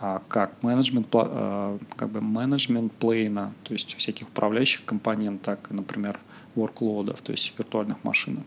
а, 0.00 0.22
как 0.28 0.62
менеджмент, 0.62 1.06
как 1.10 2.10
бы 2.10 2.20
менеджмент 2.20 2.92
плейна, 2.92 3.54
то 3.62 3.72
есть 3.72 3.94
всяких 3.96 4.28
управляющих 4.28 4.84
компонентов, 4.84 5.40
так, 5.44 5.70
например, 5.70 6.20
workload, 6.56 7.20
то 7.22 7.32
есть 7.32 7.52
виртуальных 7.58 8.02
машинок. 8.04 8.44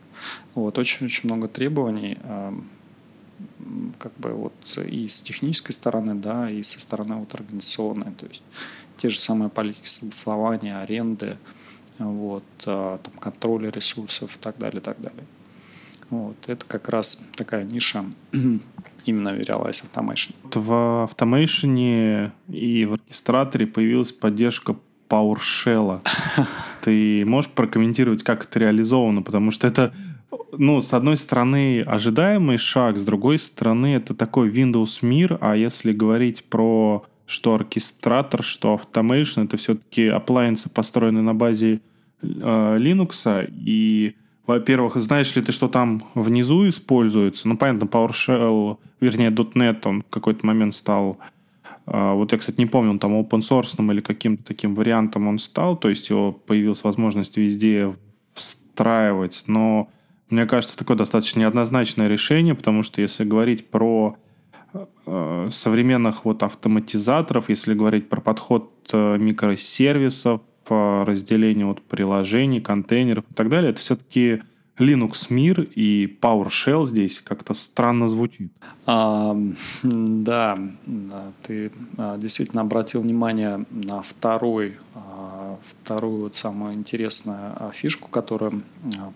Вот, 0.56 0.78
очень-очень 0.78 1.30
много 1.30 1.48
требований, 1.48 2.18
эм, 2.24 2.70
как 4.00 4.14
бы 4.18 4.32
вот 4.32 4.78
и 4.78 5.08
с 5.08 5.22
технической 5.22 5.74
стороны, 5.74 6.16
да, 6.16 6.50
и 6.50 6.64
со 6.64 6.80
стороны 6.80 7.16
вот 7.16 7.34
организационной, 7.34 8.12
то 8.12 8.26
есть 8.26 8.44
те 8.98 9.10
же 9.10 9.20
самые 9.20 9.50
политики 9.50 9.88
согласования, 9.88 10.78
аренды, 10.78 11.38
вот, 12.00 12.44
э, 12.66 12.98
там, 13.02 13.14
контроля 13.20 13.70
ресурсов 13.70 14.36
и 14.36 14.40
так 14.40 14.58
далее, 14.58 14.80
и 14.80 14.84
так 14.84 15.00
далее. 15.02 15.26
Вот, 16.10 16.38
это 16.48 16.66
как 16.66 16.90
раз 16.90 17.24
такая 17.36 17.64
ниша 17.64 18.06
именно 19.06 19.30
Verialize 19.30 19.84
Automation. 19.92 20.34
В 20.54 21.10
Automation 21.10 22.32
и 22.50 22.86
в 22.86 22.94
оркестраторе 22.94 23.68
появилась 23.68 24.12
поддержка 24.12 24.76
PowerShell. 25.10 26.02
Ты 26.84 27.24
можешь 27.26 27.50
прокомментировать, 27.50 28.24
как 28.24 28.44
это 28.44 28.60
реализовано? 28.60 29.22
Потому 29.22 29.52
что 29.52 29.68
это, 29.68 29.94
ну, 30.52 30.82
с 30.82 30.94
одной 30.94 31.16
стороны, 31.16 31.82
ожидаемый 31.82 32.58
шаг, 32.58 32.98
с 32.98 33.06
другой 33.06 33.40
стороны, 33.40 33.96
это 33.96 34.14
такой 34.14 34.50
Windows 34.50 35.00
мир, 35.02 35.38
а 35.40 35.56
если 35.56 35.94
говорить 35.94 36.44
про 36.44 37.06
что 37.26 37.56
оркестратор, 37.56 38.44
что 38.44 38.78
Automation, 38.78 39.46
это 39.46 39.56
все-таки 39.56 40.08
appliance, 40.08 40.70
построенные 40.70 41.24
на 41.24 41.34
базе 41.34 41.80
э, 42.22 42.26
Linux, 42.26 43.50
и 43.50 44.16
во-первых, 44.46 44.98
знаешь 44.98 45.34
ли 45.38 45.42
ты, 45.42 45.54
что 45.54 45.70
там 45.70 46.04
внизу 46.16 46.68
используется? 46.68 47.48
Ну, 47.48 47.56
понятно, 47.56 47.86
PowerShell, 47.86 48.78
вернее, 49.00 49.30
.NET, 49.30 49.80
он 49.86 50.02
в 50.02 50.10
какой-то 50.10 50.46
момент 50.46 50.76
стал 50.76 51.18
вот 51.86 52.32
я, 52.32 52.38
кстати, 52.38 52.60
не 52.60 52.66
помню, 52.66 52.92
он 52.92 53.00
там 53.00 53.14
open 53.14 53.42
source 53.42 53.92
или 53.92 54.02
каким-то 54.02 54.44
таким 54.44 54.74
вариантом 54.74 55.28
он 55.28 55.38
стал, 55.38 55.76
то 55.76 55.90
есть 55.90 56.10
его 56.10 56.32
появилась 56.32 56.84
возможность 56.84 57.38
везде 57.38 57.94
встраивать, 58.34 59.44
но 59.48 59.90
мне 60.30 60.46
кажется, 60.46 60.78
такое 60.78 60.98
достаточно 60.98 61.42
неоднозначное 61.42 62.08
решение, 62.08 62.56
потому 62.56 62.84
что 62.84 63.02
если 63.02 63.24
говорить 63.24 63.70
про 63.70 64.18
э, 65.06 65.50
современных 65.52 66.26
вот 66.26 66.42
автоматизаторов, 66.42 67.50
если 67.50 67.74
говорить 67.74 68.10
про 68.10 68.20
подход 68.22 68.72
э, 68.92 69.18
микросервисов, 69.20 70.42
разделение 70.70 71.66
вот 71.66 71.82
приложений, 71.82 72.62
контейнеров 72.62 73.26
и 73.30 73.34
так 73.34 73.50
далее, 73.50 73.72
это 73.72 73.82
все-таки 73.82 74.42
Linux 74.80 75.28
мир 75.30 75.62
и 75.62 76.08
PowerShell 76.20 76.86
здесь 76.86 77.22
как-то 77.22 77.54
странно 77.54 78.08
звучит. 78.08 78.52
А, 78.88 79.38
да, 79.84 80.58
ты 81.44 81.72
а, 81.98 82.18
действительно 82.18 82.62
обратил 82.62 83.02
внимание 83.02 83.66
на 83.70 84.02
второй, 84.02 84.78
а, 84.96 85.60
вторую 85.64 86.24
вот 86.24 86.36
самую 86.36 86.74
интересную 86.74 87.54
а, 87.56 87.72
фишку, 87.72 88.10
которая 88.10 88.52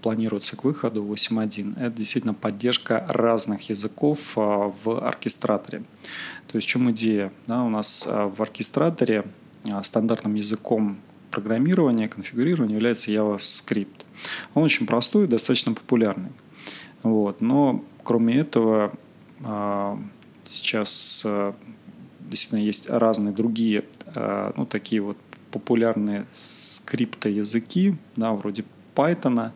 планируется 0.04 0.56
к 0.56 0.64
выходу 0.64 1.04
8.1. 1.04 1.80
Это 1.80 1.98
действительно 1.98 2.36
поддержка 2.36 3.04
разных 3.08 3.70
языков 3.70 4.36
в 4.36 5.02
оркестраторе. 5.02 5.84
То 6.48 6.58
есть 6.58 6.68
в 6.68 6.72
чем 6.72 6.92
идея? 6.92 7.34
Да, 7.48 7.64
у 7.64 7.70
нас 7.70 8.08
в 8.08 8.42
оркестраторе 8.42 9.26
стандартным 9.82 10.36
языком 10.36 10.98
программирования, 11.32 12.08
конфигурирования 12.08 12.76
является 12.76 13.12
JavaScript. 13.12 14.06
Он 14.54 14.64
очень 14.64 14.86
простой 14.88 15.26
и 15.26 15.28
достаточно 15.28 15.74
популярный. 15.74 16.32
Вот. 17.04 17.42
Но 17.42 17.84
кроме 18.04 18.38
этого, 18.38 18.94
а, 19.44 20.00
сейчас 20.46 21.26
действительно 22.22 22.60
есть 22.60 22.90
разные 22.90 23.34
другие, 23.34 23.86
ну, 24.16 24.66
такие 24.66 25.02
вот 25.02 25.18
популярные 25.52 26.26
скриптоязыки, 26.34 27.96
да, 28.16 28.34
вроде 28.34 28.66
Python, 28.96 29.52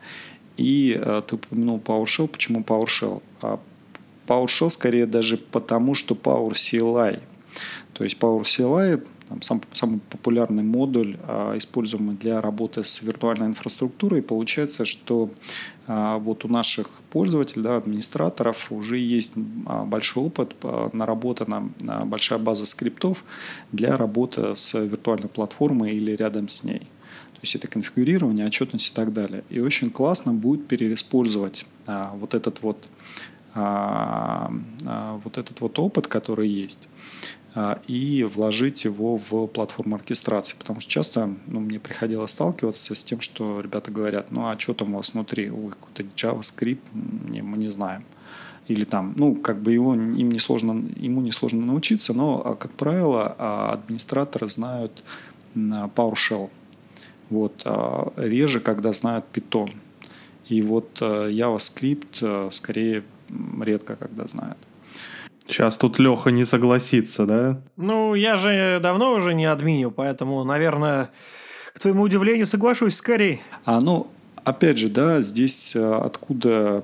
и 0.57 1.01
ты 1.27 1.35
упомянул 1.35 1.79
PowerShell. 1.79 2.27
Почему 2.27 2.61
PowerShell? 2.61 3.21
А 3.41 3.59
PowerShell 4.27 4.69
скорее 4.69 5.05
даже 5.05 5.37
потому, 5.37 5.95
что 5.95 6.15
PowerCLI. 6.15 7.21
То 7.93 8.03
есть 8.03 8.17
PowerCLI 8.17 9.05
там, 9.31 9.41
сам, 9.41 9.61
самый 9.71 9.99
популярный 10.09 10.63
модуль, 10.63 11.17
а, 11.23 11.57
используемый 11.57 12.15
для 12.15 12.41
работы 12.41 12.83
с 12.83 13.01
виртуальной 13.01 13.47
инфраструктурой. 13.47 14.19
И 14.19 14.21
получается, 14.21 14.83
что 14.85 15.29
а, 15.87 16.17
вот 16.17 16.43
у 16.43 16.49
наших 16.49 16.87
пользователей, 17.11 17.63
да, 17.63 17.77
администраторов 17.77 18.71
уже 18.71 18.97
есть 18.97 19.33
а, 19.65 19.85
большой 19.85 20.25
опыт, 20.25 20.53
наработана 20.91 21.69
большая 22.03 22.39
база 22.39 22.65
скриптов 22.65 23.23
для 23.71 23.95
работы 23.95 24.55
с 24.55 24.73
виртуальной 24.73 25.29
платформой 25.29 25.95
или 25.95 26.11
рядом 26.11 26.49
с 26.49 26.65
ней. 26.65 26.79
То 26.79 27.43
есть 27.43 27.55
это 27.55 27.67
конфигурирование, 27.67 28.45
отчетность 28.45 28.89
и 28.89 28.93
так 28.93 29.13
далее. 29.13 29.43
И 29.49 29.61
очень 29.61 29.89
классно 29.89 30.33
будет 30.33 30.67
переиспользовать 30.67 31.65
а, 31.87 32.13
вот 32.15 32.33
этот 32.33 32.61
вот 32.61 32.77
а, 33.53 34.51
а, 34.85 35.19
вот 35.23 35.37
этот 35.37 35.59
вот 35.59 35.77
опыт, 35.79 36.07
который 36.07 36.47
есть, 36.47 36.87
и 37.87 38.23
вложить 38.23 38.85
его 38.85 39.17
в 39.17 39.47
платформу 39.47 39.95
оркестрации. 39.95 40.55
Потому 40.57 40.79
что 40.79 40.89
часто 40.89 41.33
ну, 41.47 41.59
мне 41.59 41.79
приходилось 41.79 42.31
сталкиваться 42.31 42.95
с 42.95 43.03
тем, 43.03 43.19
что 43.19 43.59
ребята 43.59 43.91
говорят, 43.91 44.31
ну 44.31 44.47
а 44.47 44.57
что 44.57 44.73
там 44.73 44.93
у 44.93 44.97
вас 44.97 45.13
внутри? 45.13 45.51
Ой, 45.51 45.71
какой-то 45.71 46.03
JavaScript, 46.15 46.79
не, 47.29 47.41
мы 47.41 47.57
не 47.57 47.69
знаем. 47.69 48.03
Или 48.67 48.85
там, 48.85 49.13
ну, 49.17 49.35
как 49.35 49.61
бы 49.61 49.73
его, 49.73 49.93
им 49.95 50.31
не 50.31 50.39
сложно, 50.39 50.83
ему 50.95 51.19
не 51.21 51.31
сложно 51.31 51.65
научиться, 51.65 52.13
но, 52.13 52.55
как 52.59 52.71
правило, 52.71 53.27
администраторы 53.73 54.47
знают 54.47 55.03
PowerShell– 55.55 56.49
вот, 57.31 57.61
а 57.65 58.11
реже, 58.17 58.59
когда 58.59 58.91
знают 58.91 59.25
Python. 59.33 59.73
И 60.47 60.61
вот 60.61 61.01
э, 61.01 61.29
JavaScript 61.31 62.17
э, 62.21 62.49
скорее 62.51 63.03
редко, 63.61 63.95
когда 63.95 64.27
знают. 64.27 64.57
Сейчас 65.47 65.77
тут 65.77 65.99
Леха 65.99 66.31
не 66.31 66.45
согласится, 66.45 67.25
да? 67.25 67.61
Ну, 67.77 68.15
я 68.15 68.37
же 68.37 68.79
давно 68.81 69.13
уже 69.13 69.33
не 69.33 69.45
админю, 69.45 69.91
поэтому, 69.91 70.43
наверное, 70.43 71.09
к 71.73 71.79
твоему 71.79 72.03
удивлению, 72.03 72.45
соглашусь 72.45 72.95
скорее. 72.95 73.39
А, 73.65 73.81
ну, 73.81 74.07
опять 74.43 74.77
же, 74.77 74.87
да, 74.87 75.21
здесь 75.21 75.75
э, 75.75 75.93
откуда 75.93 76.83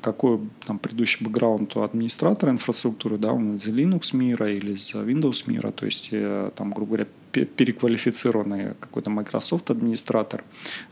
какой 0.00 0.38
там 0.66 0.78
предыдущий 0.78 1.24
бэкграунд 1.24 1.76
у 1.76 1.80
администратора 1.80 2.50
инфраструктуры, 2.50 3.16
да, 3.16 3.32
он 3.32 3.56
из 3.56 3.66
Linux 3.68 4.14
мира 4.14 4.50
или 4.50 4.72
из 4.72 4.94
Windows 4.94 5.44
мира, 5.46 5.70
то 5.70 5.86
есть 5.86 6.10
там, 6.56 6.72
грубо 6.72 6.96
говоря, 6.96 7.06
переквалифицированный 7.32 8.74
какой-то 8.78 9.10
Microsoft 9.10 9.70
администратор. 9.70 10.44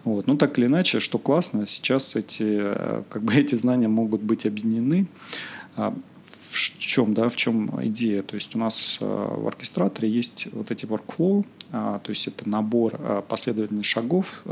Вот. 0.04 0.26
Ну, 0.26 0.36
так 0.36 0.58
или 0.58 0.66
иначе, 0.66 1.00
что 1.00 1.18
классно, 1.18 1.66
сейчас 1.66 2.16
эти, 2.16 2.42
э, 2.42 3.02
как 3.08 3.22
бы 3.22 3.34
эти 3.34 3.54
знания 3.54 3.88
могут 3.88 4.22
быть 4.22 4.46
объединены. 4.46 5.06
В 5.76 6.78
чем, 6.78 7.14
да, 7.14 7.28
в 7.28 7.36
чем 7.36 7.70
идея? 7.86 8.22
То 8.22 8.34
есть 8.34 8.54
у 8.54 8.58
нас 8.58 8.98
э, 9.00 9.04
в 9.04 9.46
оркестраторе 9.46 10.08
есть 10.08 10.48
вот 10.52 10.70
эти 10.70 10.84
workflow, 10.84 11.46
а, 11.70 11.98
то 12.00 12.10
есть 12.10 12.26
это 12.26 12.48
набор 12.48 12.94
э, 12.98 13.22
последовательных 13.26 13.86
шагов 13.86 14.44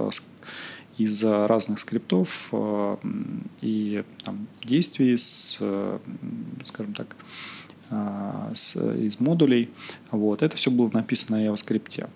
из 0.97 1.25
разных 1.25 1.79
скриптов 1.79 2.53
и 3.63 4.05
там, 4.23 4.47
действий 4.63 5.17
с, 5.17 5.59
скажем 6.65 6.93
так, 6.93 7.17
а, 7.91 8.51
с, 8.55 8.77
из 8.77 9.19
модулей. 9.19 9.71
Вот. 10.11 10.43
Это 10.43 10.57
все 10.57 10.71
было 10.71 10.91
написано 10.93 11.39
на 11.39 11.47
JavaScript 11.47 12.09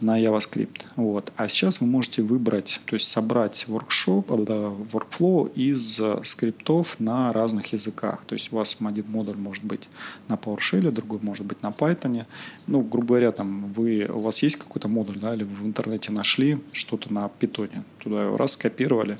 на 0.00 0.20
JavaScript. 0.20 0.84
Вот. 0.96 1.32
А 1.36 1.48
сейчас 1.48 1.80
вы 1.80 1.86
можете 1.86 2.22
выбрать, 2.22 2.80
то 2.86 2.94
есть 2.94 3.08
собрать 3.08 3.66
workshop, 3.68 4.26
workflow 4.26 5.52
из 5.54 6.00
скриптов 6.26 7.00
на 7.00 7.32
разных 7.32 7.72
языках. 7.72 8.24
То 8.26 8.34
есть 8.34 8.52
у 8.52 8.56
вас 8.56 8.76
один 8.84 9.04
модуль 9.08 9.36
может 9.36 9.64
быть 9.64 9.88
на 10.28 10.34
PowerShell, 10.34 10.90
другой 10.90 11.20
может 11.22 11.46
быть 11.46 11.62
на 11.62 11.68
Python. 11.68 12.24
Ну, 12.66 12.80
грубо 12.82 13.08
говоря, 13.08 13.32
там 13.32 13.72
вы, 13.72 14.06
у 14.06 14.20
вас 14.20 14.42
есть 14.42 14.56
какой-то 14.56 14.88
модуль, 14.88 15.18
да, 15.18 15.34
или 15.34 15.44
вы 15.44 15.54
в 15.54 15.66
интернете 15.66 16.12
нашли 16.12 16.58
что-то 16.72 17.12
на 17.12 17.30
Python, 17.40 17.70
туда 18.04 18.24
его 18.24 18.36
раз 18.36 18.52
скопировали, 18.52 19.18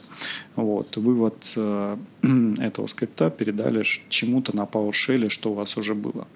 вот, 0.57 0.97
вывод 0.97 1.53
э, 1.57 1.97
этого 2.61 2.87
скрипта 2.87 3.31
передали 3.31 3.83
чему-то 4.09 4.55
на 4.55 4.63
PowerShell, 4.63 5.29
что 5.31 5.51
у 5.51 5.55
вас 5.55 5.77
уже 5.77 5.95
было. 5.95 6.29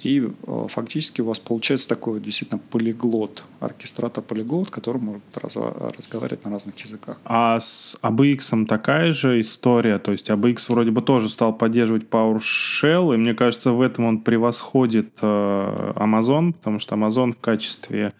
И 0.00 0.20
э, 0.20 0.66
фактически 0.68 1.20
у 1.20 1.26
вас 1.26 1.38
получается 1.38 1.88
такой 1.88 2.20
действительно 2.20 2.60
полиглот 2.70 3.44
оркестратор 3.60 4.22
полиглот, 4.22 4.70
который 4.70 5.00
может 5.00 5.22
раз, 5.34 5.56
разговаривать 5.56 6.44
на 6.44 6.50
разных 6.50 6.76
языках. 6.78 7.18
А 7.24 7.58
с 7.60 7.96
ABX 8.02 8.66
такая 8.66 9.12
же 9.12 9.40
история, 9.40 9.98
то 9.98 10.12
есть 10.12 10.28
ABX 10.28 10.64
вроде 10.68 10.90
бы 10.90 11.02
тоже 11.02 11.28
стал 11.28 11.52
поддерживать 11.52 12.04
PowerShell, 12.04 13.14
и 13.14 13.16
мне 13.16 13.34
кажется, 13.34 13.72
в 13.72 13.80
этом 13.80 14.04
он 14.06 14.20
превосходит 14.20 15.10
э, 15.22 15.92
Amazon, 15.96 16.52
потому 16.52 16.78
что 16.78 16.96
Amazon 16.96 17.32
в 17.32 17.38
качестве 17.38 18.12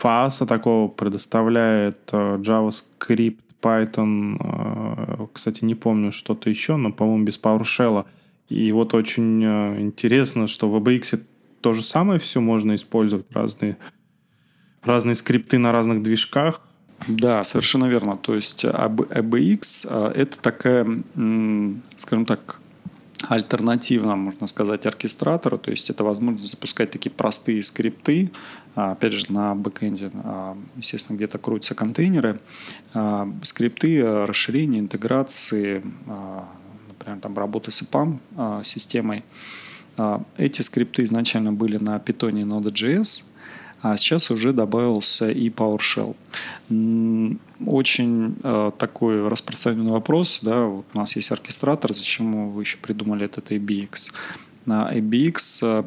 фаса 0.00 0.46
такого 0.46 0.88
предоставляет 0.88 1.98
э, 2.12 2.36
JavaScript, 2.38 3.38
Python, 3.62 4.36
э, 4.40 5.26
кстати, 5.32 5.64
не 5.64 5.74
помню 5.74 6.10
что-то 6.10 6.48
еще, 6.48 6.76
но, 6.76 6.90
по-моему, 6.90 7.24
без 7.24 7.38
PowerShell. 7.38 8.06
И 8.48 8.72
вот 8.72 8.94
очень 8.94 9.44
э, 9.44 9.80
интересно, 9.80 10.46
что 10.46 10.70
в 10.70 10.76
ABX 10.76 11.22
то 11.60 11.74
же 11.74 11.82
самое 11.82 12.18
все 12.18 12.40
можно 12.40 12.74
использовать, 12.74 13.26
разные 13.30 13.76
разные 14.82 15.14
скрипты 15.14 15.58
на 15.58 15.72
разных 15.72 16.02
движках. 16.02 16.62
Да, 17.06 17.44
совершенно 17.44 17.84
верно. 17.84 18.16
То 18.16 18.34
есть 18.34 18.64
ABX 18.64 20.12
это 20.14 20.40
такая, 20.40 20.86
скажем 21.96 22.24
так, 22.24 22.60
альтернатива, 23.28 24.14
можно 24.14 24.46
сказать, 24.46 24.86
оркестратору. 24.86 25.58
То 25.58 25.70
есть 25.70 25.90
это 25.90 26.04
возможность 26.04 26.50
запускать 26.50 26.90
такие 26.90 27.10
простые 27.10 27.62
скрипты, 27.62 28.30
опять 28.74 29.12
же, 29.12 29.24
на 29.32 29.54
бэкэнде, 29.54 30.10
а, 30.14 30.56
естественно, 30.76 31.16
где-то 31.16 31.38
крутятся 31.38 31.74
контейнеры, 31.74 32.40
скрипты 33.42 34.26
расширения, 34.26 34.78
интеграции, 34.78 35.82
например, 36.88 37.20
там 37.20 37.36
работы 37.36 37.70
с 37.70 37.82
EPAM 37.82 38.64
системой. 38.64 39.24
Эти 40.36 40.62
скрипты 40.62 41.04
изначально 41.04 41.52
были 41.52 41.76
на 41.76 41.96
Python 41.98 42.40
и 42.40 42.44
Node.js, 42.44 43.24
а 43.82 43.96
сейчас 43.96 44.30
уже 44.30 44.52
добавился 44.52 45.30
и 45.30 45.48
PowerShell. 45.50 46.14
Очень 47.66 48.36
такой 48.78 49.28
распространенный 49.28 49.92
вопрос, 49.92 50.40
да, 50.42 50.64
вот 50.64 50.86
у 50.94 50.98
нас 50.98 51.16
есть 51.16 51.32
оркестратор, 51.32 51.94
зачем 51.94 52.50
вы 52.52 52.62
еще 52.62 52.78
придумали 52.78 53.24
этот 53.24 53.50
ABX? 53.52 54.12
На 54.66 54.92
ABX 54.92 55.84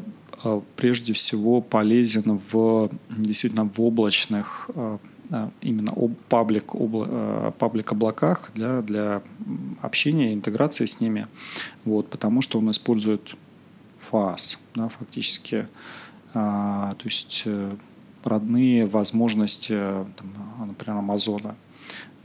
прежде 0.75 1.13
всего 1.13 1.61
полезен 1.61 2.39
в 2.51 2.89
действительно 3.09 3.69
в 3.73 3.81
облачных 3.81 4.69
э, 4.75 4.97
э 5.31 5.49
именно 5.61 5.93
паблик, 6.29 6.75
обла, 6.75 7.07
э, 7.09 7.51
паблик 7.57 7.91
облаках 7.91 8.51
для, 8.53 8.81
для 8.81 9.21
общения, 9.81 10.33
интеграции 10.33 10.85
с 10.85 10.99
ними, 10.99 11.27
вот, 11.85 12.09
потому 12.09 12.41
что 12.41 12.59
он 12.59 12.71
использует 12.71 13.35
FAS, 14.11 14.57
да, 14.75 14.89
фактически. 14.89 15.67
А, 16.33 16.95
то 16.95 17.05
есть 17.05 17.43
э, 17.45 17.71
родные 18.23 18.85
возможности, 18.85 19.73
там, 19.73 20.67
например, 20.67 20.99
Амазона 20.99 21.55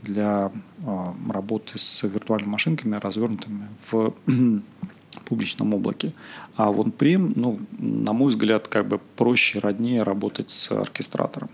для 0.01 0.51
а, 0.85 1.13
работы 1.29 1.77
с 1.77 2.03
виртуальными 2.03 2.51
машинками, 2.51 2.95
развернутыми 2.95 3.67
в 3.91 4.13
публичном 5.25 5.73
облаке. 5.73 6.13
А 6.55 6.71
вот 6.71 6.95
прем, 6.95 7.33
ну, 7.35 7.59
на 7.77 8.13
мой 8.13 8.29
взгляд, 8.29 8.67
как 8.67 8.87
бы 8.87 8.99
проще, 9.15 9.59
роднее 9.59 10.03
работать 10.03 10.51
с 10.51 10.71
оркестратором. 10.71 11.49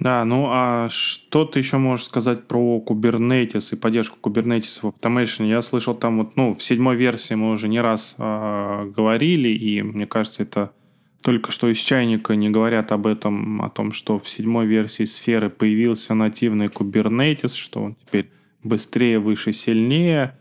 Да, 0.00 0.24
ну 0.24 0.48
а 0.50 0.88
что 0.90 1.44
ты 1.44 1.60
еще 1.60 1.78
можешь 1.78 2.06
сказать 2.06 2.46
про 2.48 2.82
Kubernetes 2.84 3.72
и 3.72 3.76
поддержку 3.76 4.18
Kubernetes 4.20 4.80
в 4.82 4.86
Automation? 4.86 5.48
Я 5.48 5.62
слышал 5.62 5.94
там 5.94 6.18
вот, 6.18 6.36
ну, 6.36 6.54
в 6.54 6.62
седьмой 6.62 6.96
версии 6.96 7.34
мы 7.34 7.52
уже 7.52 7.68
не 7.68 7.80
раз 7.80 8.16
э, 8.18 8.92
говорили, 8.94 9.48
и 9.48 9.82
мне 9.82 10.06
кажется, 10.06 10.42
это 10.42 10.72
только 11.22 11.52
что 11.52 11.68
из 11.68 11.78
чайника 11.78 12.34
не 12.34 12.50
говорят 12.50 12.92
об 12.92 13.06
этом, 13.06 13.62
о 13.62 13.70
том, 13.70 13.92
что 13.92 14.18
в 14.18 14.28
седьмой 14.28 14.66
версии 14.66 15.04
сферы 15.04 15.48
появился 15.48 16.14
нативный 16.14 16.66
Kubernetes, 16.66 17.54
что 17.54 17.82
он 17.82 17.94
теперь 17.94 18.30
быстрее, 18.62 19.20
выше, 19.20 19.52
сильнее. 19.52 20.36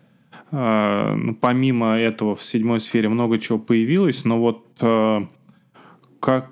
А, 0.56 1.16
ну, 1.16 1.34
помимо 1.34 1.98
этого 1.98 2.36
в 2.36 2.46
седьмой 2.46 2.80
сфере 2.80 3.10
много 3.10 3.40
чего 3.40 3.58
появилось, 3.58 4.24
но 4.24 4.40
вот 4.40 4.68
а, 4.82 5.28
как, 6.20 6.52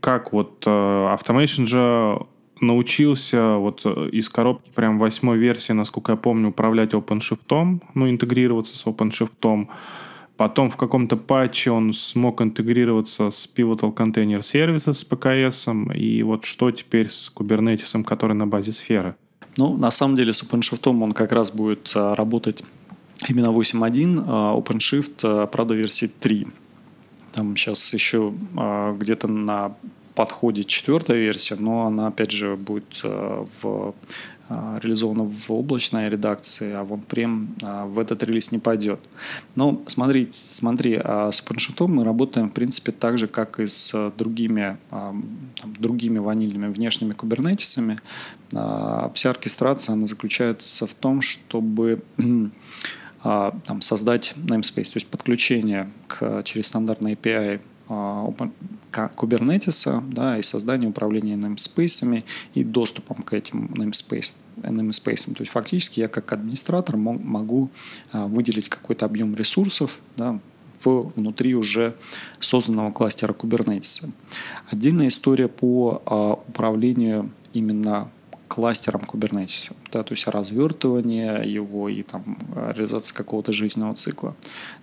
как 0.00 0.34
вот 0.34 0.64
а, 0.66 1.16
Automation 1.16 1.64
же 1.64 2.20
научился 2.60 3.56
вот 3.56 3.86
из 3.86 4.28
коробки 4.28 4.70
прям 4.74 4.98
восьмой 4.98 5.38
версии, 5.38 5.72
насколько 5.72 6.12
я 6.12 6.16
помню, 6.16 6.50
управлять 6.50 6.92
OpenShift, 6.92 7.80
ну, 7.94 8.10
интегрироваться 8.10 8.76
с 8.76 8.84
OpenShift, 8.84 9.66
Потом 10.36 10.70
в 10.70 10.76
каком-то 10.76 11.16
патче 11.16 11.72
он 11.72 11.92
смог 11.92 12.40
интегрироваться 12.40 13.30
с 13.32 13.52
Pivotal 13.52 13.92
Container 13.92 14.38
Services 14.38 14.92
с 14.92 15.04
PKS. 15.04 15.96
И 15.96 16.22
вот 16.22 16.44
что 16.44 16.70
теперь 16.70 17.10
с 17.10 17.32
Kubernetes, 17.34 18.04
который 18.04 18.34
на 18.34 18.46
базе 18.46 18.70
сферы? 18.70 19.16
Ну, 19.56 19.76
на 19.76 19.90
самом 19.90 20.14
деле 20.14 20.32
с 20.32 20.44
OpenShift 20.44 20.88
он 20.88 21.10
как 21.10 21.32
раз 21.32 21.50
будет 21.50 21.90
работать 21.94 22.62
именно 23.26 23.48
8.1, 23.48 24.24
а 24.26 24.54
OpenShift, 24.56 25.20
а, 25.22 25.46
правда, 25.46 25.74
версии 25.74 26.06
3. 26.06 26.46
Там 27.32 27.56
сейчас 27.56 27.92
еще 27.94 28.32
где-то 28.96 29.28
на 29.28 29.74
подходе 30.14 30.64
четвертая 30.64 31.18
версия, 31.18 31.54
но 31.56 31.86
она, 31.86 32.08
опять 32.08 32.32
же, 32.32 32.56
будет 32.56 33.02
в 33.02 33.94
а, 34.50 34.78
реализовано 34.82 35.24
в 35.24 35.50
облачной 35.50 36.08
редакции, 36.08 36.72
а 36.72 36.82
в 36.82 36.98
прем 37.02 37.54
а, 37.62 37.84
в 37.84 37.98
этот 37.98 38.22
релиз 38.22 38.50
не 38.50 38.58
пойдет. 38.58 38.98
Но 39.54 39.82
смотри, 39.86 40.26
смотри 40.30 40.98
а 41.04 41.30
с 41.30 41.42
OpenShift 41.42 41.86
мы 41.86 42.02
работаем, 42.02 42.48
в 42.48 42.54
принципе, 42.54 42.92
так 42.92 43.18
же, 43.18 43.26
как 43.26 43.60
и 43.60 43.66
с 43.66 44.12
другими, 44.16 44.78
там, 44.90 45.22
другими 45.78 46.18
ванильными 46.18 46.72
внешними 46.72 47.12
кубернетисами. 47.12 47.98
Вся 48.50 49.30
оркестрация 49.30 49.92
она 49.92 50.06
заключается 50.06 50.86
в 50.86 50.94
том, 50.94 51.20
чтобы 51.20 52.02
там, 53.22 53.80
создать 53.80 54.34
namespace, 54.36 54.84
то 54.84 54.96
есть 54.96 55.08
подключение 55.08 55.90
к, 56.06 56.42
через 56.44 56.66
стандартный 56.68 57.14
API 57.14 57.60
Kubernetes, 58.92 60.02
да, 60.10 60.38
и 60.38 60.42
создание 60.42 60.90
управления 60.90 61.34
namespace 61.34 62.24
и 62.54 62.64
доступом 62.64 63.22
к 63.22 63.32
этим 63.32 63.66
namespace, 63.66 64.32
namespace. 64.56 65.32
То 65.34 65.42
есть 65.42 65.52
фактически 65.52 66.00
я 66.00 66.08
как 66.08 66.32
администратор 66.32 66.96
могу 66.96 67.70
а, 68.12 68.26
выделить 68.26 68.68
какой-то 68.68 69.06
объем 69.06 69.34
ресурсов 69.34 70.00
да, 70.16 70.38
в, 70.84 71.12
внутри 71.16 71.54
уже 71.54 71.96
созданного 72.40 72.92
кластера 72.92 73.32
Kubernetes. 73.32 74.08
Отдельная 74.70 75.08
история 75.08 75.48
по 75.48 76.02
а, 76.04 76.32
управлению 76.34 77.30
именно 77.54 78.10
кластером 78.48 79.02
Kubernetes, 79.02 79.72
да, 79.92 80.02
то 80.02 80.12
есть 80.12 80.26
развертывание 80.26 81.42
его 81.44 81.88
и 81.88 82.02
там 82.02 82.38
реализация 82.74 83.14
какого-то 83.14 83.52
жизненного 83.52 83.94
цикла. 83.94 84.34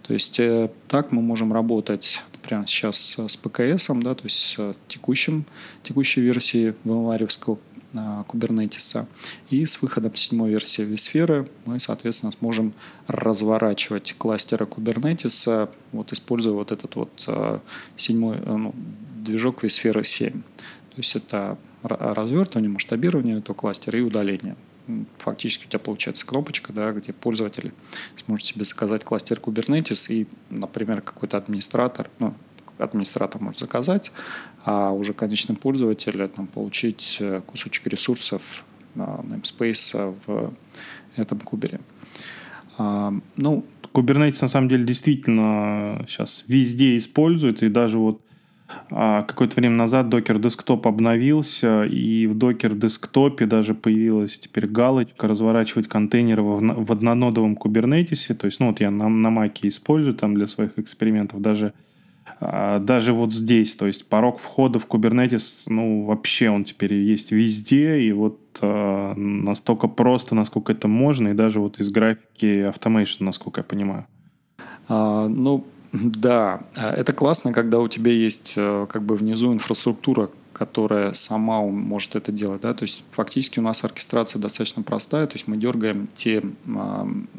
То 0.04 0.14
есть 0.14 0.40
э, 0.40 0.70
так 0.88 1.12
мы 1.12 1.22
можем 1.22 1.52
работать 1.52 2.22
прямо 2.44 2.68
сейчас 2.68 3.20
с 3.20 3.38
ПКС, 3.38 3.88
да, 3.90 4.16
то 4.16 4.24
есть 4.24 4.38
с 4.38 4.76
текущим, 4.88 5.46
текущей 5.84 6.22
версией 6.22 6.76
VMware 6.86 7.58
Kubernetes. 8.28 9.06
И 9.50 9.66
с 9.66 9.82
выходом 9.82 10.16
седьмой 10.16 10.52
версии 10.52 10.86
vSphere 10.86 11.50
мы, 11.66 11.80
соответственно, 11.80 12.32
сможем 12.38 12.74
разворачивать 13.08 14.16
кластеры 14.18 14.66
Kubernetes, 14.66 15.70
вот, 15.92 16.14
используя 16.14 16.54
вот 16.54 16.72
этот 16.72 16.96
вот 16.96 17.24
э, 17.28 17.60
седьмой 17.96 18.38
э, 18.38 18.56
ну, 18.56 18.76
движок 19.16 19.64
vSphere 19.64 20.04
7. 20.04 20.32
То 20.32 20.98
есть 20.98 21.16
это 21.16 21.58
развертывание, 21.88 22.70
масштабирование 22.70 23.38
этого 23.38 23.56
кластера 23.56 23.98
и 23.98 24.02
удаление. 24.02 24.56
Фактически 25.18 25.66
у 25.66 25.70
тебя 25.70 25.80
получается 25.80 26.26
кнопочка, 26.26 26.72
да, 26.72 26.92
где 26.92 27.12
пользователь 27.12 27.74
сможет 28.24 28.46
себе 28.46 28.64
заказать 28.64 29.04
кластер 29.04 29.40
Kubernetes 29.40 30.12
и, 30.14 30.28
например, 30.50 31.02
какой-то 31.02 31.38
администратор, 31.38 32.10
ну, 32.20 32.36
администратор 32.78 33.42
может 33.42 33.60
заказать, 33.60 34.12
а 34.64 34.92
уже 34.92 35.14
конечный 35.14 35.56
пользователь 35.56 36.28
там, 36.30 36.48
получить 36.48 37.18
э, 37.20 37.42
кусочек 37.46 37.88
ресурсов 37.88 38.64
namespace 38.96 40.16
в 40.26 40.54
этом 41.16 41.40
кубере. 41.40 41.80
А, 42.78 43.14
ну, 43.36 43.66
Kubernetes 43.94 44.40
на 44.42 44.48
самом 44.48 44.70
деле 44.70 44.84
действительно 44.84 46.06
сейчас 46.08 46.44
везде 46.48 46.98
используется, 46.98 47.66
и 47.66 47.70
даже 47.70 47.98
вот 47.98 48.22
какое-то 48.90 49.56
время 49.56 49.76
назад 49.76 50.08
Docker 50.08 50.40
Desktop 50.40 50.88
обновился, 50.88 51.84
и 51.84 52.28
в 52.28 52.36
Docker 52.36 52.74
Desktop 52.78 53.46
даже 53.46 53.74
появилась 53.76 54.40
теперь 54.40 54.68
галочка 54.68 55.28
разворачивать 55.28 55.88
контейнеры 55.88 56.42
в, 56.42 56.92
однонодовом 56.92 57.54
Kubernetes. 57.54 58.34
То 58.34 58.46
есть, 58.46 58.60
ну 58.60 58.68
вот 58.68 58.80
я 58.80 58.92
на, 58.92 59.08
на 59.08 59.28
Mac 59.28 59.60
использую 59.64 60.16
там 60.16 60.36
для 60.36 60.48
своих 60.48 60.80
экспериментов 60.80 61.42
даже 61.42 61.74
а, 62.40 62.80
даже 62.80 63.14
вот 63.14 63.34
здесь, 63.34 63.76
то 63.76 63.88
есть 63.88 64.08
порог 64.08 64.40
входа 64.40 64.80
в 64.80 64.88
Kubernetes, 64.88 65.64
ну, 65.68 66.04
вообще 66.04 66.50
он 66.50 66.66
теперь 66.66 66.94
есть 66.94 67.32
везде, 67.32 68.02
и 68.02 68.12
вот 68.12 68.40
э, 68.62 69.14
настолько 69.16 69.88
просто, 69.88 70.36
насколько 70.36 70.74
это 70.74 70.88
можно, 70.88 71.30
и 71.30 71.34
даже 71.34 71.62
вот 71.62 71.80
из 71.80 71.90
графики 71.92 72.68
Automation, 72.68 73.24
насколько 73.24 73.62
я 73.62 73.64
понимаю. 73.64 74.06
А, 74.90 75.28
ну, 75.30 75.66
да, 75.96 76.62
а, 76.76 76.92
это 76.92 77.14
классно, 77.14 77.54
когда 77.54 77.80
у 77.80 77.88
тебя 77.88 78.12
есть 78.12 78.56
э, 78.58 78.88
как 78.90 79.04
бы 79.04 79.16
внизу 79.16 79.54
инфраструктура, 79.54 80.30
которая 80.52 81.14
сама 81.14 81.62
может 81.62 82.16
это 82.16 82.32
делать. 82.32 82.62
Да? 82.62 82.74
То 82.74 82.84
есть 82.84 83.06
фактически 83.12 83.60
у 83.60 83.62
нас 83.62 83.84
оркестрация 83.84 84.42
достаточно 84.42 84.84
простая, 84.84 85.28
то 85.28 85.36
есть 85.36 85.48
мы 85.48 85.58
дергаем 85.58 86.08
те, 86.16 86.44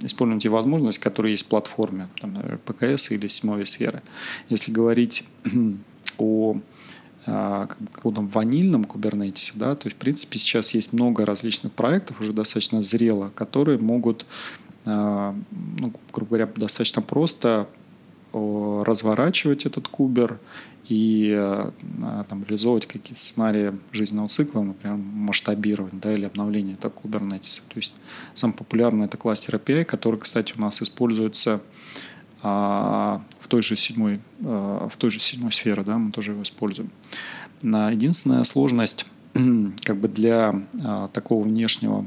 используем 0.02 0.38
те 0.38 0.48
возможности, 0.48 1.00
которые 1.00 1.32
есть 1.32 1.46
в 1.46 1.48
платформе, 1.48 2.08
там, 2.20 2.36
ПКС 2.64 3.10
или 3.10 3.26
седьмой 3.26 3.64
сферы. 3.66 4.02
Если 4.50 4.70
говорить 4.70 5.24
о 6.18 6.56
каком-то 7.26 8.20
ванильном 8.20 8.84
кубернетисе, 8.84 9.52
да, 9.56 9.74
то 9.74 9.86
есть, 9.86 9.96
в 9.96 9.98
принципе, 9.98 10.38
сейчас 10.38 10.74
есть 10.74 10.92
много 10.92 11.24
различных 11.24 11.72
проектов, 11.72 12.20
уже 12.20 12.32
достаточно 12.32 12.82
зрело, 12.82 13.32
которые 13.34 13.78
могут, 13.78 14.26
ну, 14.84 15.34
грубо 16.12 16.36
говоря, 16.36 16.46
достаточно 16.54 17.02
просто 17.02 17.66
разворачивать 18.84 19.66
этот 19.66 19.88
кубер 19.88 20.38
и 20.88 21.34
э, 21.36 21.70
там, 22.28 22.44
реализовывать 22.44 22.86
какие-то 22.86 23.18
сценарии 23.18 23.76
жизненного 23.92 24.28
цикла, 24.28 24.62
например, 24.62 24.96
масштабирование 24.96 26.00
да, 26.00 26.12
или 26.12 26.24
обновление 26.24 26.74
этого 26.74 26.92
Kubernetes. 26.92 27.62
То 27.68 27.76
есть 27.76 27.92
самый 28.34 28.52
популярный 28.54 29.06
это 29.06 29.16
кластер 29.16 29.56
API, 29.56 29.84
который, 29.84 30.20
кстати, 30.20 30.54
у 30.56 30.60
нас 30.60 30.80
используется 30.82 31.60
а, 32.42 33.22
в 33.40 33.48
той 33.48 33.62
же 33.62 33.76
седьмой, 33.76 34.20
а, 34.44 34.88
в 34.88 34.96
той 34.96 35.10
же 35.10 35.18
седьмой 35.18 35.52
сфере, 35.52 35.82
да, 35.82 35.98
мы 35.98 36.12
тоже 36.12 36.32
его 36.32 36.42
используем. 36.42 36.90
Единственная 37.62 38.44
сложность 38.44 39.06
как 39.82 39.96
бы 39.96 40.08
для 40.08 40.62
а, 40.84 41.08
такого 41.08 41.42
внешнего 41.42 42.06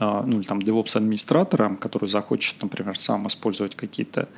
а, 0.00 0.22
ну 0.26 0.38
или 0.38 0.46
там 0.46 0.58
DevOps 0.58 0.96
администратора, 0.96 1.76
который 1.78 2.08
захочет, 2.08 2.60
например, 2.62 2.98
сам 2.98 3.26
использовать 3.26 3.74
какие-то 3.76 4.28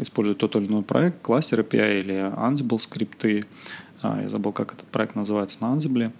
использует 0.00 0.38
тот 0.38 0.56
или 0.56 0.66
иной 0.66 0.82
проект, 0.82 1.22
кластер 1.22 1.60
API 1.60 2.00
или 2.00 2.14
Ansible 2.14 2.78
скрипты, 2.78 3.44
а, 4.02 4.22
я 4.22 4.28
забыл, 4.28 4.52
как 4.52 4.74
этот 4.74 4.86
проект 4.88 5.14
называется 5.14 5.58
на 5.62 5.74
Ansible, 5.74 6.12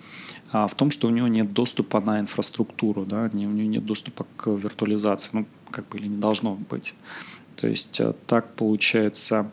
а, 0.53 0.67
в 0.67 0.75
том, 0.75 0.91
что 0.91 1.09
у 1.09 1.11
него 1.11 1.29
нет 1.29 1.53
доступа 1.53 2.01
на 2.01 2.21
инфраструктуру, 2.21 3.05
да, 3.05 3.31
у 3.33 3.37
него 3.37 3.53
нет 3.53 3.85
доступа 3.85 4.27
к 4.37 4.51
виртуализации, 4.51 5.31
ну, 5.33 5.47
как 5.71 5.89
бы 5.89 5.99
или 5.99 6.09
не 6.09 6.17
должно 6.17 6.55
быть. 6.55 6.95
То 7.57 7.69
есть 7.69 8.01
э, 8.01 8.13
так 8.27 8.55
получается, 8.55 9.51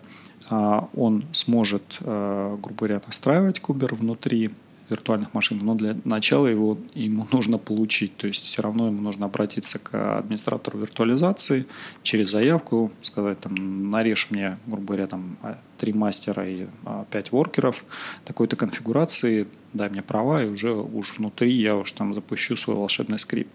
а, 0.50 0.90
он 0.96 1.26
сможет, 1.32 1.98
э, 2.02 2.58
грубо 2.62 2.80
говоря, 2.80 3.02
настраивать 3.06 3.60
кубер 3.60 3.96
внутри 3.96 4.52
виртуальных 4.94 5.34
машин, 5.34 5.60
но 5.62 5.76
для 5.76 5.96
начала 6.06 6.48
его, 6.48 6.78
ему 6.94 7.28
нужно 7.32 7.58
получить. 7.58 8.16
То 8.18 8.28
есть 8.28 8.46
все 8.46 8.62
равно 8.62 8.88
ему 8.88 9.02
нужно 9.02 9.26
обратиться 9.26 9.80
к 9.80 10.18
администратору 10.20 10.80
виртуализации 10.80 11.66
через 12.02 12.32
заявку, 12.32 12.92
сказать, 13.02 13.40
там, 13.40 13.90
нарежь 13.90 14.28
мне, 14.30 14.58
грубо 14.66 14.88
говоря, 14.88 15.08
там, 15.08 15.38
а, 15.42 15.58
три 15.78 15.94
мастера 15.94 16.48
и 16.48 16.68
а, 16.86 17.06
пять 17.12 17.32
воркеров 17.32 17.84
такой-то 18.26 18.56
конфигурации, 18.56 19.48
дай 19.74 19.90
мне 19.90 20.02
права, 20.02 20.44
и 20.44 20.48
уже 20.48 20.74
уж 20.74 21.18
внутри 21.18 21.52
я 21.52 21.76
уж 21.76 21.92
там 21.92 22.14
запущу 22.14 22.56
свой 22.56 22.76
волшебный 22.76 23.20
скрипт. 23.20 23.52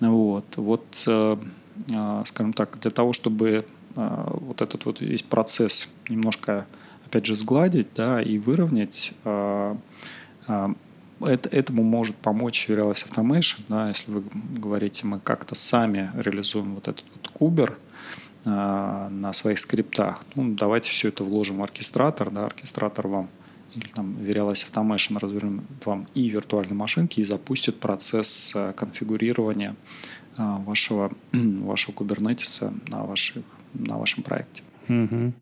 Вот, 0.00 0.56
вот 0.56 1.04
э, 1.06 1.36
э, 1.88 2.22
скажем 2.24 2.52
так, 2.52 2.78
для 2.80 2.90
того, 2.90 3.12
чтобы 3.12 3.64
э, 3.96 4.26
вот 4.30 4.60
этот 4.60 4.84
вот 4.84 5.00
весь 5.00 5.22
процесс 5.22 5.88
немножко, 6.08 6.66
опять 7.06 7.26
же, 7.26 7.36
сгладить, 7.36 7.88
да, 7.94 8.20
и 8.20 8.38
выровнять, 8.38 9.12
это, 10.46 11.48
этому 11.48 11.82
может 11.82 12.16
помочь 12.16 12.68
Realize 12.68 13.08
Automation, 13.08 13.60
да, 13.68 13.88
если 13.88 14.10
вы 14.10 14.24
говорите, 14.58 15.06
мы 15.06 15.20
как-то 15.20 15.54
сами 15.54 16.10
реализуем 16.14 16.74
вот 16.74 16.88
этот 16.88 17.04
вот 17.14 17.28
кубер 17.28 17.78
а, 18.44 19.08
на 19.08 19.32
своих 19.32 19.58
скриптах. 19.58 20.22
Ну, 20.34 20.54
давайте 20.54 20.90
все 20.90 21.08
это 21.08 21.24
вложим 21.24 21.58
в 21.58 21.62
оркестратор, 21.62 22.30
да, 22.30 22.44
оркестратор 22.46 23.08
вам 23.08 23.28
или 23.74 23.88
там 23.88 24.16
Realize 24.18 24.70
Automation 24.70 25.18
развернет 25.18 25.64
вам 25.84 26.06
и 26.14 26.28
виртуальные 26.28 26.74
машинки 26.74 27.20
и 27.20 27.24
запустит 27.24 27.80
процесс 27.80 28.52
а, 28.54 28.72
конфигурирования 28.72 29.76
а, 30.36 30.58
вашего, 30.58 31.10
вашего 31.32 31.94
кубернетиса 31.94 32.72
на, 32.88 33.04
ваших, 33.04 33.42
на 33.72 33.98
вашем 33.98 34.22
проекте. 34.22 34.62
Угу. 34.88 35.32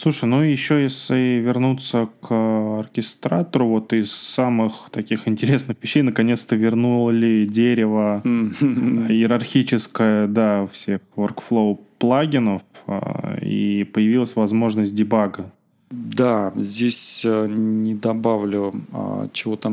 Слушай, 0.00 0.26
ну 0.26 0.42
еще 0.42 0.80
если 0.80 1.42
вернуться 1.44 2.08
к 2.20 2.78
оркестратору, 2.78 3.66
вот 3.66 3.92
из 3.92 4.12
самых 4.12 4.90
таких 4.92 5.26
интересных 5.26 5.76
вещей, 5.82 6.02
наконец-то 6.02 6.54
вернули 6.54 7.46
дерево 7.46 8.22
иерархическое, 8.24 10.28
да, 10.28 10.68
всех 10.68 11.00
workflow 11.16 11.80
плагинов, 11.98 12.62
а, 12.86 13.38
и 13.42 13.82
появилась 13.82 14.36
возможность 14.36 14.94
дебага. 14.94 15.50
Да, 15.90 16.52
здесь 16.54 17.24
э, 17.24 17.48
не 17.48 17.94
добавлю 17.94 18.74
а, 18.92 19.28
чего-то 19.32 19.72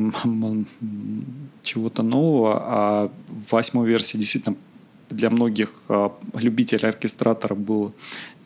чего-то 1.62 2.02
нового, 2.02 2.64
а 2.66 3.12
в 3.28 3.52
восьмой 3.52 3.88
версии 3.88 4.18
действительно 4.18 4.56
для 5.10 5.30
многих 5.30 5.84
а, 5.90 6.12
любителей 6.34 6.90
оркестратора 6.90 7.54
был 7.54 7.94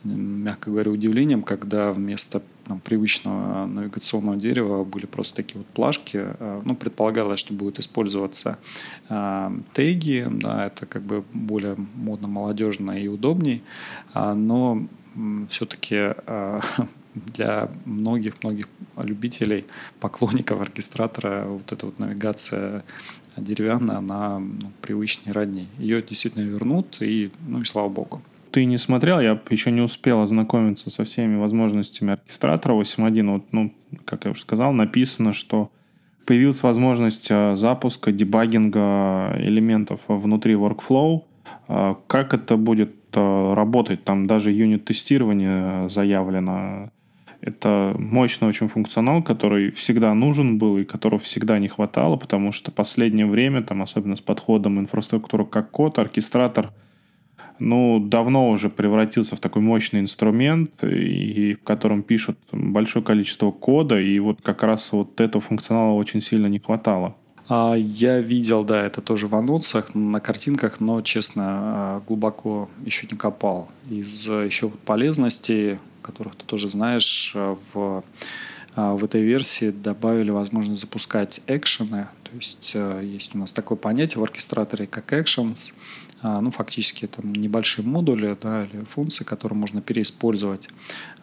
мягко 0.03 0.69
говоря, 0.69 0.91
удивлением, 0.91 1.43
когда 1.43 1.91
вместо 1.91 2.41
там, 2.65 2.79
привычного 2.79 3.65
навигационного 3.65 4.37
дерева 4.37 4.83
были 4.83 5.05
просто 5.05 5.37
такие 5.37 5.57
вот 5.57 5.67
плашки. 5.67 6.19
Э, 6.21 6.61
ну, 6.63 6.75
предполагалось, 6.75 7.39
что 7.39 7.53
будут 7.53 7.79
использоваться 7.79 8.57
э, 9.09 9.51
теги, 9.73 10.25
да, 10.29 10.67
это 10.67 10.85
как 10.85 11.01
бы 11.01 11.23
более 11.33 11.75
модно, 11.95 12.27
молодежно 12.27 12.91
и 12.91 13.07
удобней, 13.07 13.63
а, 14.13 14.35
но 14.35 14.83
все-таки 15.49 15.95
э, 15.95 16.61
для 17.15 17.69
многих-многих 17.85 18.67
любителей, 18.97 19.65
поклонников 19.99 20.61
оркестратора 20.61 21.45
вот 21.47 21.71
эта 21.71 21.85
вот 21.85 21.99
навигация 21.99 22.83
деревянная, 23.35 23.97
она 23.97 24.39
ну, 24.39 24.71
привычнее, 24.81 25.33
родней. 25.33 25.67
Ее 25.77 26.01
действительно 26.01 26.43
вернут, 26.43 26.97
и, 27.01 27.31
ну 27.47 27.61
и 27.61 27.65
слава 27.65 27.89
богу 27.89 28.21
ты 28.51 28.65
не 28.65 28.77
смотрел, 28.77 29.19
я 29.19 29.39
еще 29.49 29.71
не 29.71 29.81
успел 29.81 30.21
ознакомиться 30.21 30.89
со 30.89 31.03
всеми 31.03 31.37
возможностями 31.37 32.13
оркестратора 32.13 32.73
8.1. 32.73 33.31
Вот, 33.31 33.43
ну, 33.51 33.73
как 34.05 34.25
я 34.25 34.31
уже 34.31 34.41
сказал, 34.41 34.73
написано, 34.73 35.33
что 35.33 35.71
появилась 36.25 36.63
возможность 36.63 37.27
э, 37.29 37.55
запуска, 37.55 38.11
дебагинга 38.11 39.35
элементов 39.37 40.01
внутри 40.07 40.53
workflow. 40.53 41.23
Э, 41.67 41.95
как 42.07 42.33
это 42.33 42.57
будет 42.57 42.93
э, 43.13 43.53
работать? 43.53 44.03
Там 44.03 44.27
даже 44.27 44.51
юнит-тестирование 44.51 45.89
заявлено. 45.89 46.91
Это 47.41 47.95
мощный 47.97 48.49
очень 48.49 48.67
функционал, 48.67 49.23
который 49.23 49.71
всегда 49.71 50.13
нужен 50.13 50.57
был 50.57 50.77
и 50.77 50.83
которого 50.83 51.19
всегда 51.19 51.57
не 51.57 51.69
хватало, 51.69 52.17
потому 52.17 52.51
что 52.51 52.69
последнее 52.69 53.25
время, 53.25 53.63
там, 53.63 53.81
особенно 53.81 54.17
с 54.17 54.21
подходом 54.21 54.79
инфраструктура 54.79 55.45
как 55.45 55.71
код, 55.71 55.99
оркестратор– 55.99 56.71
ну, 57.59 57.99
давно 57.99 58.49
уже 58.49 58.69
превратился 58.69 59.35
в 59.35 59.39
такой 59.39 59.61
мощный 59.61 59.99
инструмент, 59.99 60.83
и 60.83 61.55
в 61.55 61.63
котором 61.63 62.03
пишут 62.03 62.37
большое 62.51 63.03
количество 63.03 63.51
кода, 63.51 63.99
и 63.99 64.19
вот 64.19 64.41
как 64.41 64.63
раз 64.63 64.91
вот 64.91 65.19
этого 65.21 65.41
функционала 65.41 65.93
очень 65.93 66.21
сильно 66.21 66.47
не 66.47 66.59
хватало. 66.59 67.15
А, 67.49 67.73
я 67.75 68.19
видел, 68.19 68.63
да, 68.63 68.85
это 68.85 69.01
тоже 69.01 69.27
в 69.27 69.35
анонсах, 69.35 69.95
на 69.95 70.19
картинках, 70.19 70.79
но, 70.79 71.01
честно, 71.01 71.43
а, 71.47 72.03
глубоко 72.07 72.69
еще 72.85 73.07
не 73.09 73.17
копал. 73.17 73.69
Из 73.89 74.29
еще 74.29 74.69
полезностей, 74.69 75.79
которых 76.03 76.35
ты 76.35 76.45
тоже 76.45 76.69
знаешь, 76.69 77.33
в, 77.35 78.03
а, 78.75 78.93
в 78.93 79.03
этой 79.03 79.23
версии 79.23 79.71
добавили 79.71 80.29
возможность 80.29 80.79
запускать 80.79 81.41
экшены. 81.47 82.07
То 82.23 82.35
есть 82.35 82.75
есть 82.75 83.33
у 83.33 83.39
нас 83.39 83.51
такое 83.51 83.79
понятие 83.79 84.19
в 84.19 84.23
оркестраторе, 84.23 84.85
как 84.85 85.11
actions. 85.11 85.73
А, 86.21 86.41
ну, 86.41 86.51
фактически 86.51 87.05
это 87.05 87.25
небольшие 87.25 87.85
модули 87.85 88.37
да, 88.41 88.65
или 88.65 88.83
функции, 88.83 89.23
которые 89.23 89.57
можно 89.57 89.81
переиспользовать. 89.81 90.69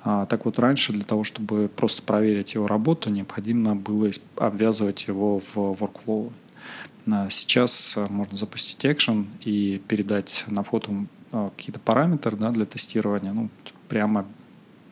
А, 0.03 0.25
так 0.27 0.45
вот, 0.45 0.59
раньше 0.59 0.93
для 0.93 1.05
того, 1.05 1.25
чтобы 1.25 1.69
просто 1.69 2.03
проверить 2.03 2.55
его 2.55 2.67
работу, 2.67 3.11
необходимо 3.11 3.77
было 3.77 4.11
обвязывать 4.37 5.07
его 5.07 5.41
в 5.41 5.57
workflow. 5.57 6.33
А, 7.11 7.29
сейчас 7.31 7.99
можно 8.09 8.37
запустить 8.37 8.85
экшен 8.85 9.27
и 9.43 9.83
передать 9.87 10.45
на 10.47 10.63
фото 10.63 11.07
какие-то 11.31 11.81
параметры 11.81 12.37
да, 12.37 12.51
для 12.51 12.65
тестирования, 12.65 13.33
ну, 13.33 13.51
прямо 13.89 14.25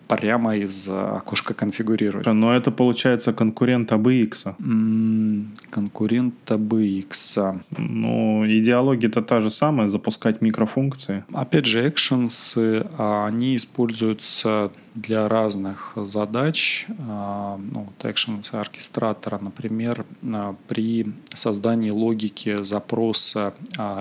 прямо 0.08 0.56
из 0.56 0.88
э, 0.88 0.92
окошка 0.92 1.54
конфигурировать. 1.54 2.26
Но 2.26 2.54
это 2.54 2.70
получается 2.70 3.32
конкурент 3.32 3.92
ABX. 3.92 4.56
Mm, 4.58 5.46
конкурент 5.70 6.34
ABX. 6.46 7.60
Ну, 7.78 8.46
идеология-то 8.46 9.22
та 9.22 9.40
же 9.40 9.50
самая, 9.50 9.88
запускать 9.88 10.42
микрофункции. 10.42 11.24
Опять 11.32 11.66
же, 11.66 11.86
actions, 11.86 12.86
а, 12.98 13.26
они 13.26 13.56
используются 13.56 14.70
для 14.94 15.28
разных 15.28 15.92
задач. 15.96 16.86
А, 17.08 17.58
ну, 17.72 17.88
вот 17.88 18.10
actions 18.10 18.54
оркестратора, 18.56 19.38
например, 19.40 20.04
а, 20.22 20.54
при 20.68 21.06
создании 21.32 21.90
логики 21.90 22.62
запроса 22.62 23.54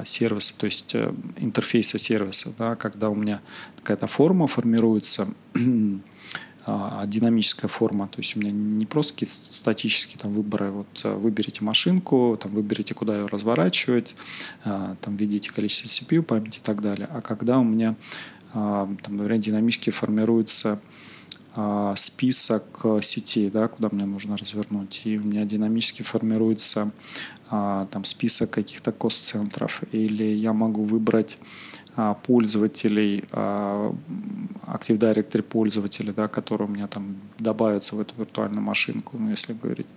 сервиса, 0.06 0.58
то 0.58 0.66
есть 0.66 0.96
э, 0.96 1.12
интерфейса 1.38 1.98
сервиса, 1.98 2.54
да, 2.58 2.76
когда 2.76 3.10
у 3.10 3.16
меня 3.16 3.42
какая-то 3.84 4.08
форма 4.08 4.48
формируется, 4.48 5.28
а, 6.66 7.06
динамическая 7.06 7.68
форма. 7.68 8.08
То 8.08 8.20
есть 8.20 8.36
у 8.36 8.40
меня 8.40 8.52
не 8.52 8.86
просто 8.86 9.14
какие-то 9.14 9.34
статические 9.34 10.18
там 10.18 10.32
выборы. 10.32 10.72
Вот 10.72 11.02
э, 11.04 11.14
выберите 11.14 11.64
машинку, 11.64 12.40
там 12.42 12.54
выберите, 12.54 12.94
куда 12.94 13.18
ее 13.18 13.26
разворачивать, 13.26 14.16
а, 14.64 14.96
там 15.02 15.18
введите 15.18 15.52
количество 15.52 15.88
CPU, 15.88 16.22
памяти 16.22 16.60
и 16.60 16.62
так 16.62 16.82
далее. 16.82 17.08
А 17.12 17.22
когда 17.22 17.60
у 17.60 17.64
меня, 17.64 17.96
а, 18.54 18.90
там, 19.04 19.18
например, 19.18 19.40
динамически 19.40 19.90
формируется 19.90 20.80
список 21.96 22.84
сетей, 23.04 23.52
да, 23.52 23.68
куда 23.68 23.88
мне 23.92 24.06
нужно 24.06 24.36
развернуть, 24.36 25.02
и 25.04 25.20
у 25.20 25.22
меня 25.22 25.46
динамически 25.46 26.02
формируется 26.02 26.92
там 27.48 28.06
список 28.06 28.50
каких-то 28.50 28.92
кост-центров, 28.92 29.84
или 29.92 30.24
я 30.24 30.52
могу 30.52 30.84
выбрать 30.84 31.38
пользователей, 31.96 33.24
а, 33.32 33.94
Active 34.68 34.98
Directory 34.98 35.42
пользователей, 35.44 36.14
да, 36.14 36.28
которые 36.28 36.68
у 36.68 36.72
меня 36.72 36.88
там 36.88 37.18
добавятся 37.40 37.96
в 37.96 38.00
эту 38.00 38.16
виртуальную 38.18 38.62
машинку, 38.62 39.18
ну, 39.18 39.30
если 39.30 39.54
говорить 39.54 39.88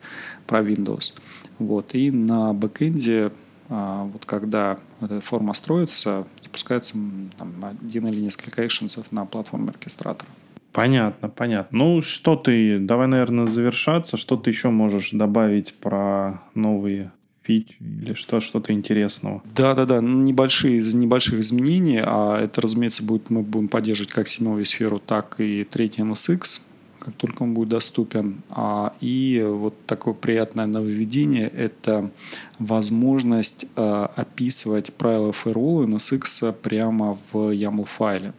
про 0.47 0.61
Windows. 0.61 1.15
Вот. 1.59 1.95
И 1.95 2.11
на 2.11 2.53
бэкэнде, 2.53 3.33
а, 3.69 4.05
вот 4.05 4.27
когда 4.27 4.79
эта 5.01 5.21
форма 5.21 5.55
строится, 5.55 6.27
запускается 6.43 6.95
там, 7.39 7.53
один 7.65 8.07
или 8.09 8.21
несколько 8.21 8.67
экшенсов 8.67 9.11
на 9.13 9.25
платформе 9.25 9.71
оркестратора. 9.71 10.29
Понятно, 10.73 11.31
понятно. 11.31 11.79
Ну, 11.79 12.03
что 12.03 12.37
ты, 12.37 12.79
давай, 12.79 13.07
наверное, 13.07 13.47
завершаться. 13.47 14.19
Что 14.19 14.37
ты 14.37 14.51
еще 14.51 14.69
можешь 14.69 15.13
добавить 15.13 15.73
про 15.73 16.43
новые 16.55 17.13
фич 17.47 17.77
или 17.81 18.13
что, 18.15 18.41
что-то 18.41 18.73
интересного. 18.73 19.43
Да-да-да, 19.55 20.01
небольшие, 20.01 20.77
из 20.77 20.95
небольших 20.95 21.41
изменений, 21.41 22.01
а 22.03 22.41
это, 22.41 22.61
разумеется, 22.61 23.05
будет, 23.05 23.31
мы 23.31 23.43
будем 23.43 23.69
поддерживать 23.69 24.13
как 24.13 24.29
седьмую 24.29 24.65
сферу, 24.65 25.01
так 25.05 25.37
и 25.39 25.65
третий 25.65 26.03
NSX, 26.03 26.63
как 26.99 27.15
только 27.15 27.45
он 27.45 27.55
будет 27.55 27.69
доступен. 27.69 28.43
А, 28.51 28.95
и 29.01 29.45
вот 29.47 29.75
такое 29.87 30.15
приятное 30.15 30.67
нововведение– 30.67 31.49
это 31.57 32.11
возможность 32.59 33.67
а, 33.77 34.11
описывать 34.17 34.93
правила 34.93 35.31
firewall 35.31 35.87
NSX 35.87 36.53
прямо 36.53 37.17
в 37.31 37.53
YAML-файле. 37.53 38.33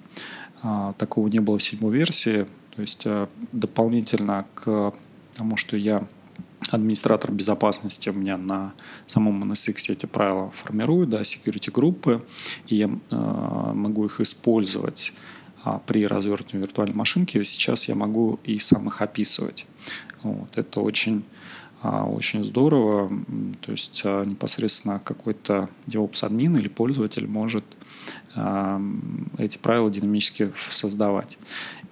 А, 0.63 0.93
такого 0.97 1.27
не 1.27 1.39
было 1.39 1.57
в 1.59 1.63
седьмой 1.63 1.93
версии. 1.93 2.45
То 2.75 2.81
есть 2.81 3.03
а, 3.05 3.29
дополнительно 3.53 4.45
к 4.53 4.93
тому, 5.37 5.55
что 5.55 5.77
я 5.77 6.05
администратор 6.71 7.31
безопасности 7.31 8.09
у 8.09 8.13
меня 8.13 8.37
на 8.37 8.73
самом 9.05 9.43
NSX 9.51 9.91
эти 9.91 10.05
правила 10.05 10.51
формирует, 10.51 11.09
да, 11.09 11.21
security 11.21 11.71
группы, 11.71 12.25
и 12.67 12.75
я 12.75 12.87
э, 12.87 13.71
могу 13.73 14.05
их 14.05 14.19
использовать 14.19 15.13
а, 15.63 15.79
при 15.79 16.05
развертывании 16.07 16.65
виртуальной 16.65 16.95
машинки. 16.95 17.41
Сейчас 17.43 17.87
я 17.87 17.95
могу 17.95 18.39
и 18.43 18.57
сам 18.59 18.87
их 18.87 19.01
описывать. 19.01 19.65
Вот, 20.23 20.57
это 20.57 20.81
очень, 20.81 21.23
а, 21.81 22.05
очень 22.05 22.43
здорово. 22.43 23.11
То 23.61 23.71
есть 23.71 24.01
а, 24.05 24.23
непосредственно 24.23 24.99
какой-то 24.99 25.69
DevOps-админ 25.87 26.57
или 26.57 26.67
пользователь 26.67 27.27
может 27.27 27.65
а, 28.35 28.81
эти 29.37 29.57
правила 29.57 29.89
динамически 29.89 30.53
создавать. 30.69 31.37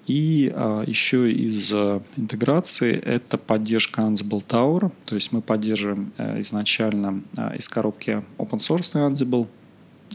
И 0.08 0.52
а, 0.54 0.84
еще 0.86 1.32
из 1.32 1.72
а, 1.74 2.02
интеграции 2.16 2.94
это 2.94 3.38
поддержка 3.38 4.02
Ansible 4.02 4.46
Tower. 4.46 4.92
То 5.06 5.16
есть 5.16 5.32
мы 5.32 5.42
поддерживаем 5.42 6.12
а, 6.18 6.40
изначально 6.42 7.24
а, 7.38 7.56
из 7.56 7.68
коробки 7.68 8.24
open 8.38 8.58
source 8.58 8.94
Ansible. 8.94 9.48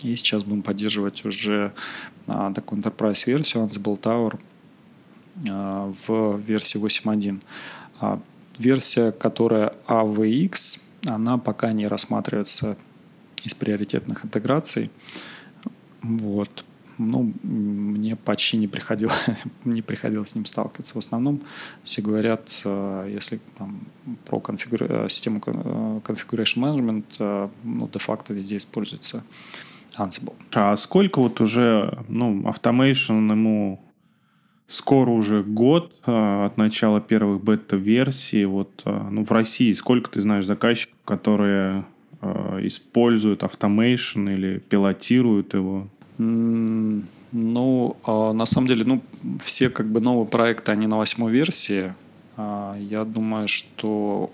И 0.02 0.16
сейчас 0.16 0.44
будем 0.44 0.62
поддерживать 0.62 1.24
уже 1.24 1.72
такую 2.26 2.80
enterprise 2.80 3.24
версию 3.26 3.64
Ansible 3.64 4.00
Tower 4.00 4.38
в 6.06 6.40
версии 6.46 6.80
8.1. 6.80 7.40
А, 8.00 8.20
версия, 8.58 9.12
которая 9.12 9.72
AVX, 9.86 10.80
она 11.06 11.38
пока 11.38 11.72
не 11.72 11.86
рассматривается 11.86 12.76
из 13.42 13.54
приоритетных 13.54 14.24
интеграций. 14.24 14.90
Вот 16.02 16.64
ну, 17.00 17.32
мне 17.42 18.14
почти 18.16 18.58
не 18.58 18.68
приходилось, 18.68 19.16
не 19.64 19.82
приходилось 19.82 20.30
с 20.30 20.34
ним 20.34 20.44
сталкиваться. 20.44 20.94
В 20.94 20.98
основном 20.98 21.40
все 21.82 22.02
говорят, 22.02 22.62
э, 22.64 23.10
если 23.12 23.40
там, 23.58 23.80
про 24.26 24.40
конфигура... 24.40 24.86
Э, 24.88 25.08
систему 25.08 25.40
э, 25.44 26.00
Configuration 26.04 26.58
Management, 26.58 27.50
ну, 27.64 27.88
де-факто 27.92 28.34
везде 28.34 28.56
используется 28.56 29.24
Ansible. 29.98 30.34
А 30.52 30.76
сколько 30.76 31.20
вот 31.20 31.40
уже, 31.40 31.98
ну, 32.08 32.42
Automation 32.42 33.30
ему 33.30 33.82
скоро 34.66 35.10
уже 35.10 35.42
год 35.42 35.92
от 36.04 36.56
начала 36.56 37.00
первых 37.00 37.42
бета-версий. 37.42 38.44
Вот, 38.44 38.82
ну, 38.84 39.24
в 39.24 39.32
России 39.32 39.72
сколько 39.72 40.10
ты 40.10 40.20
знаешь 40.20 40.46
заказчиков, 40.46 40.96
которые 41.04 41.84
используют 42.62 43.42
Automation 43.42 44.32
или 44.32 44.58
пилотируют 44.58 45.54
его? 45.54 45.88
Ну, 46.22 47.96
а, 48.04 48.32
на 48.32 48.44
самом 48.44 48.68
деле, 48.68 48.84
ну, 48.84 49.02
все 49.42 49.70
как 49.70 49.86
бы 49.86 50.00
новые 50.00 50.26
проекты, 50.26 50.72
они 50.72 50.86
на 50.86 50.98
восьмой 50.98 51.32
версии. 51.32 51.94
А, 52.36 52.76
я 52.78 53.04
думаю, 53.04 53.48
что 53.48 54.30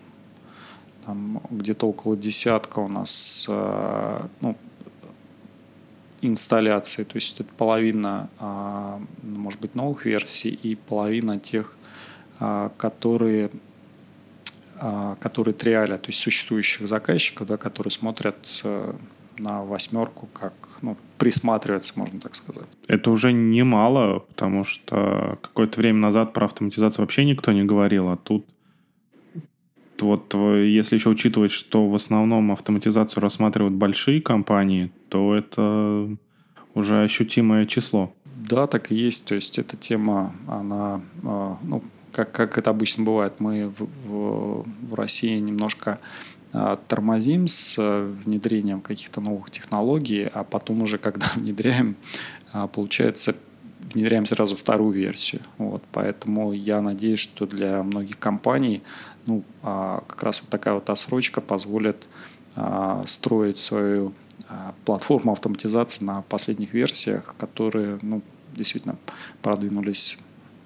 там 1.05 1.41
где-то 1.51 1.87
около 1.87 2.17
десятка 2.17 2.81
у 2.81 2.89
нас 2.89 3.47
а, 3.49 4.27
ну, 4.41 4.57
инсталляций, 6.23 7.05
то 7.05 7.17
есть 7.17 7.39
это 7.41 7.53
половина, 7.57 8.31
может 9.23 9.61
быть, 9.61 9.77
новых 9.77 10.07
версий 10.07 10.49
и 10.49 10.75
половина 10.75 11.39
тех, 11.39 11.77
которые 12.79 13.51
которые 15.21 15.55
триаля, 15.55 15.99
то 15.99 16.09
есть 16.09 16.19
существующих 16.19 16.89
заказчиков, 16.89 17.47
да, 17.47 17.57
которые 17.57 17.91
смотрят 17.91 18.37
э, 18.63 18.93
на 19.39 19.63
восьмерку 19.63 20.27
как 20.35 20.53
ну, 20.83 20.97
присматриваться, 21.19 21.93
можно 21.97 22.21
так 22.21 22.35
сказать. 22.35 22.67
Это 22.89 23.11
уже 23.11 23.33
немало, 23.33 24.21
потому 24.21 24.65
что 24.65 25.39
какое-то 25.43 25.81
время 25.81 25.99
назад 25.99 26.33
про 26.33 26.47
автоматизацию 26.47 27.03
вообще 27.03 27.25
никто 27.25 27.53
не 27.53 27.65
говорил, 27.65 28.09
а 28.09 28.17
тут 28.17 28.47
вот 30.01 30.35
если 30.35 30.97
еще 30.97 31.09
учитывать, 31.09 31.53
что 31.53 31.89
в 31.89 31.95
основном 31.95 32.53
автоматизацию 32.53 33.23
рассматривают 33.23 33.75
большие 33.75 34.21
компании, 34.21 34.91
то 35.09 35.35
это 35.35 36.17
уже 36.75 37.03
ощутимое 37.03 37.67
число. 37.67 38.13
Да, 38.37 38.67
так 38.67 38.93
и 38.93 38.95
есть. 38.95 39.25
То 39.27 39.35
есть 39.35 39.59
эта 39.59 39.77
тема, 39.77 40.35
она, 40.47 41.01
а, 41.25 41.57
ну, 41.63 41.83
как, 42.13 42.33
как 42.33 42.59
это 42.59 42.71
обычно 42.71 43.05
бывает, 43.05 43.35
мы 43.39 43.69
в, 43.69 43.87
в, 44.07 44.67
в 44.91 44.95
России 44.95 45.39
немножко 45.39 45.99
тормозим 46.89 47.49
с 47.49 47.77
э, 47.79 48.13
внедрением 48.25 48.81
каких-то 48.81 49.21
новых 49.21 49.51
технологий, 49.51 50.25
а 50.33 50.43
потом 50.43 50.83
уже, 50.83 50.97
когда 50.99 51.27
внедряем, 51.35 51.97
а, 52.53 52.67
получается, 52.67 53.35
внедряем 53.93 54.27
сразу 54.27 54.57
вторую 54.57 54.93
версию. 54.93 55.43
Вот, 55.59 55.83
поэтому 55.93 56.53
я 56.53 56.81
надеюсь, 56.81 57.21
что 57.21 57.47
для 57.47 57.83
многих 57.83 58.19
компаний 58.19 58.83
ну, 59.27 59.45
а, 59.63 60.03
как 60.07 60.23
раз 60.23 60.41
вот 60.41 60.51
такая 60.51 60.75
вот 60.75 60.89
отсрочка 60.91 61.41
позволит 61.41 62.09
строить 63.05 63.59
свою 63.59 64.15
платформу 64.87 65.33
автоматизации 65.33 66.03
на 66.03 66.23
последних 66.23 66.73
версиях, 66.73 67.35
которые 67.37 67.99
ну, 68.01 68.23
действительно 68.55 68.97
продвинулись 69.43 70.17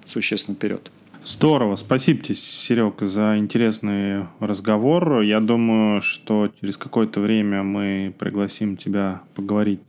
существенно 0.07 0.55
вперед. 0.55 0.89
Здорово. 1.23 1.75
Спасибо 1.75 2.23
тебе, 2.23 2.35
Серег, 2.35 3.01
за 3.01 3.37
интересный 3.37 4.25
разговор. 4.39 5.21
Я 5.21 5.39
думаю, 5.39 6.01
что 6.01 6.49
через 6.59 6.77
какое-то 6.77 7.21
время 7.21 7.61
мы 7.61 8.13
пригласим 8.17 8.75
тебя 8.75 9.21
поговорить 9.35 9.81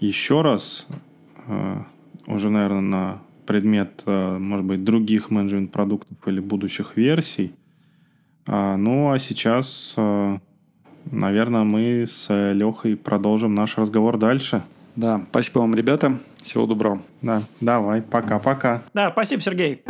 еще 0.00 0.40
раз. 0.40 0.86
Э, 1.46 1.82
уже, 2.26 2.48
наверное, 2.48 2.80
на 2.80 3.22
предмет, 3.46 4.02
э, 4.06 4.38
может 4.38 4.64
быть, 4.64 4.82
других 4.82 5.30
менеджмент 5.30 5.70
продуктов 5.70 6.16
или 6.26 6.40
будущих 6.40 6.96
версий. 6.96 7.52
А, 8.46 8.76
ну, 8.76 9.12
а 9.12 9.18
сейчас, 9.18 9.94
э, 9.98 10.38
наверное, 11.10 11.64
мы 11.64 12.06
с 12.06 12.32
Лехой 12.52 12.96
продолжим 12.96 13.54
наш 13.54 13.76
разговор 13.76 14.16
дальше. 14.16 14.62
Да, 14.96 15.20
спасибо 15.30 15.58
вам, 15.58 15.74
ребята. 15.74 16.18
Всего 16.36 16.66
доброго. 16.66 17.02
Да, 17.20 17.42
давай, 17.60 18.00
пока-пока. 18.00 18.82
Да, 18.94 19.10
спасибо, 19.10 19.42
Сергей. 19.42 19.82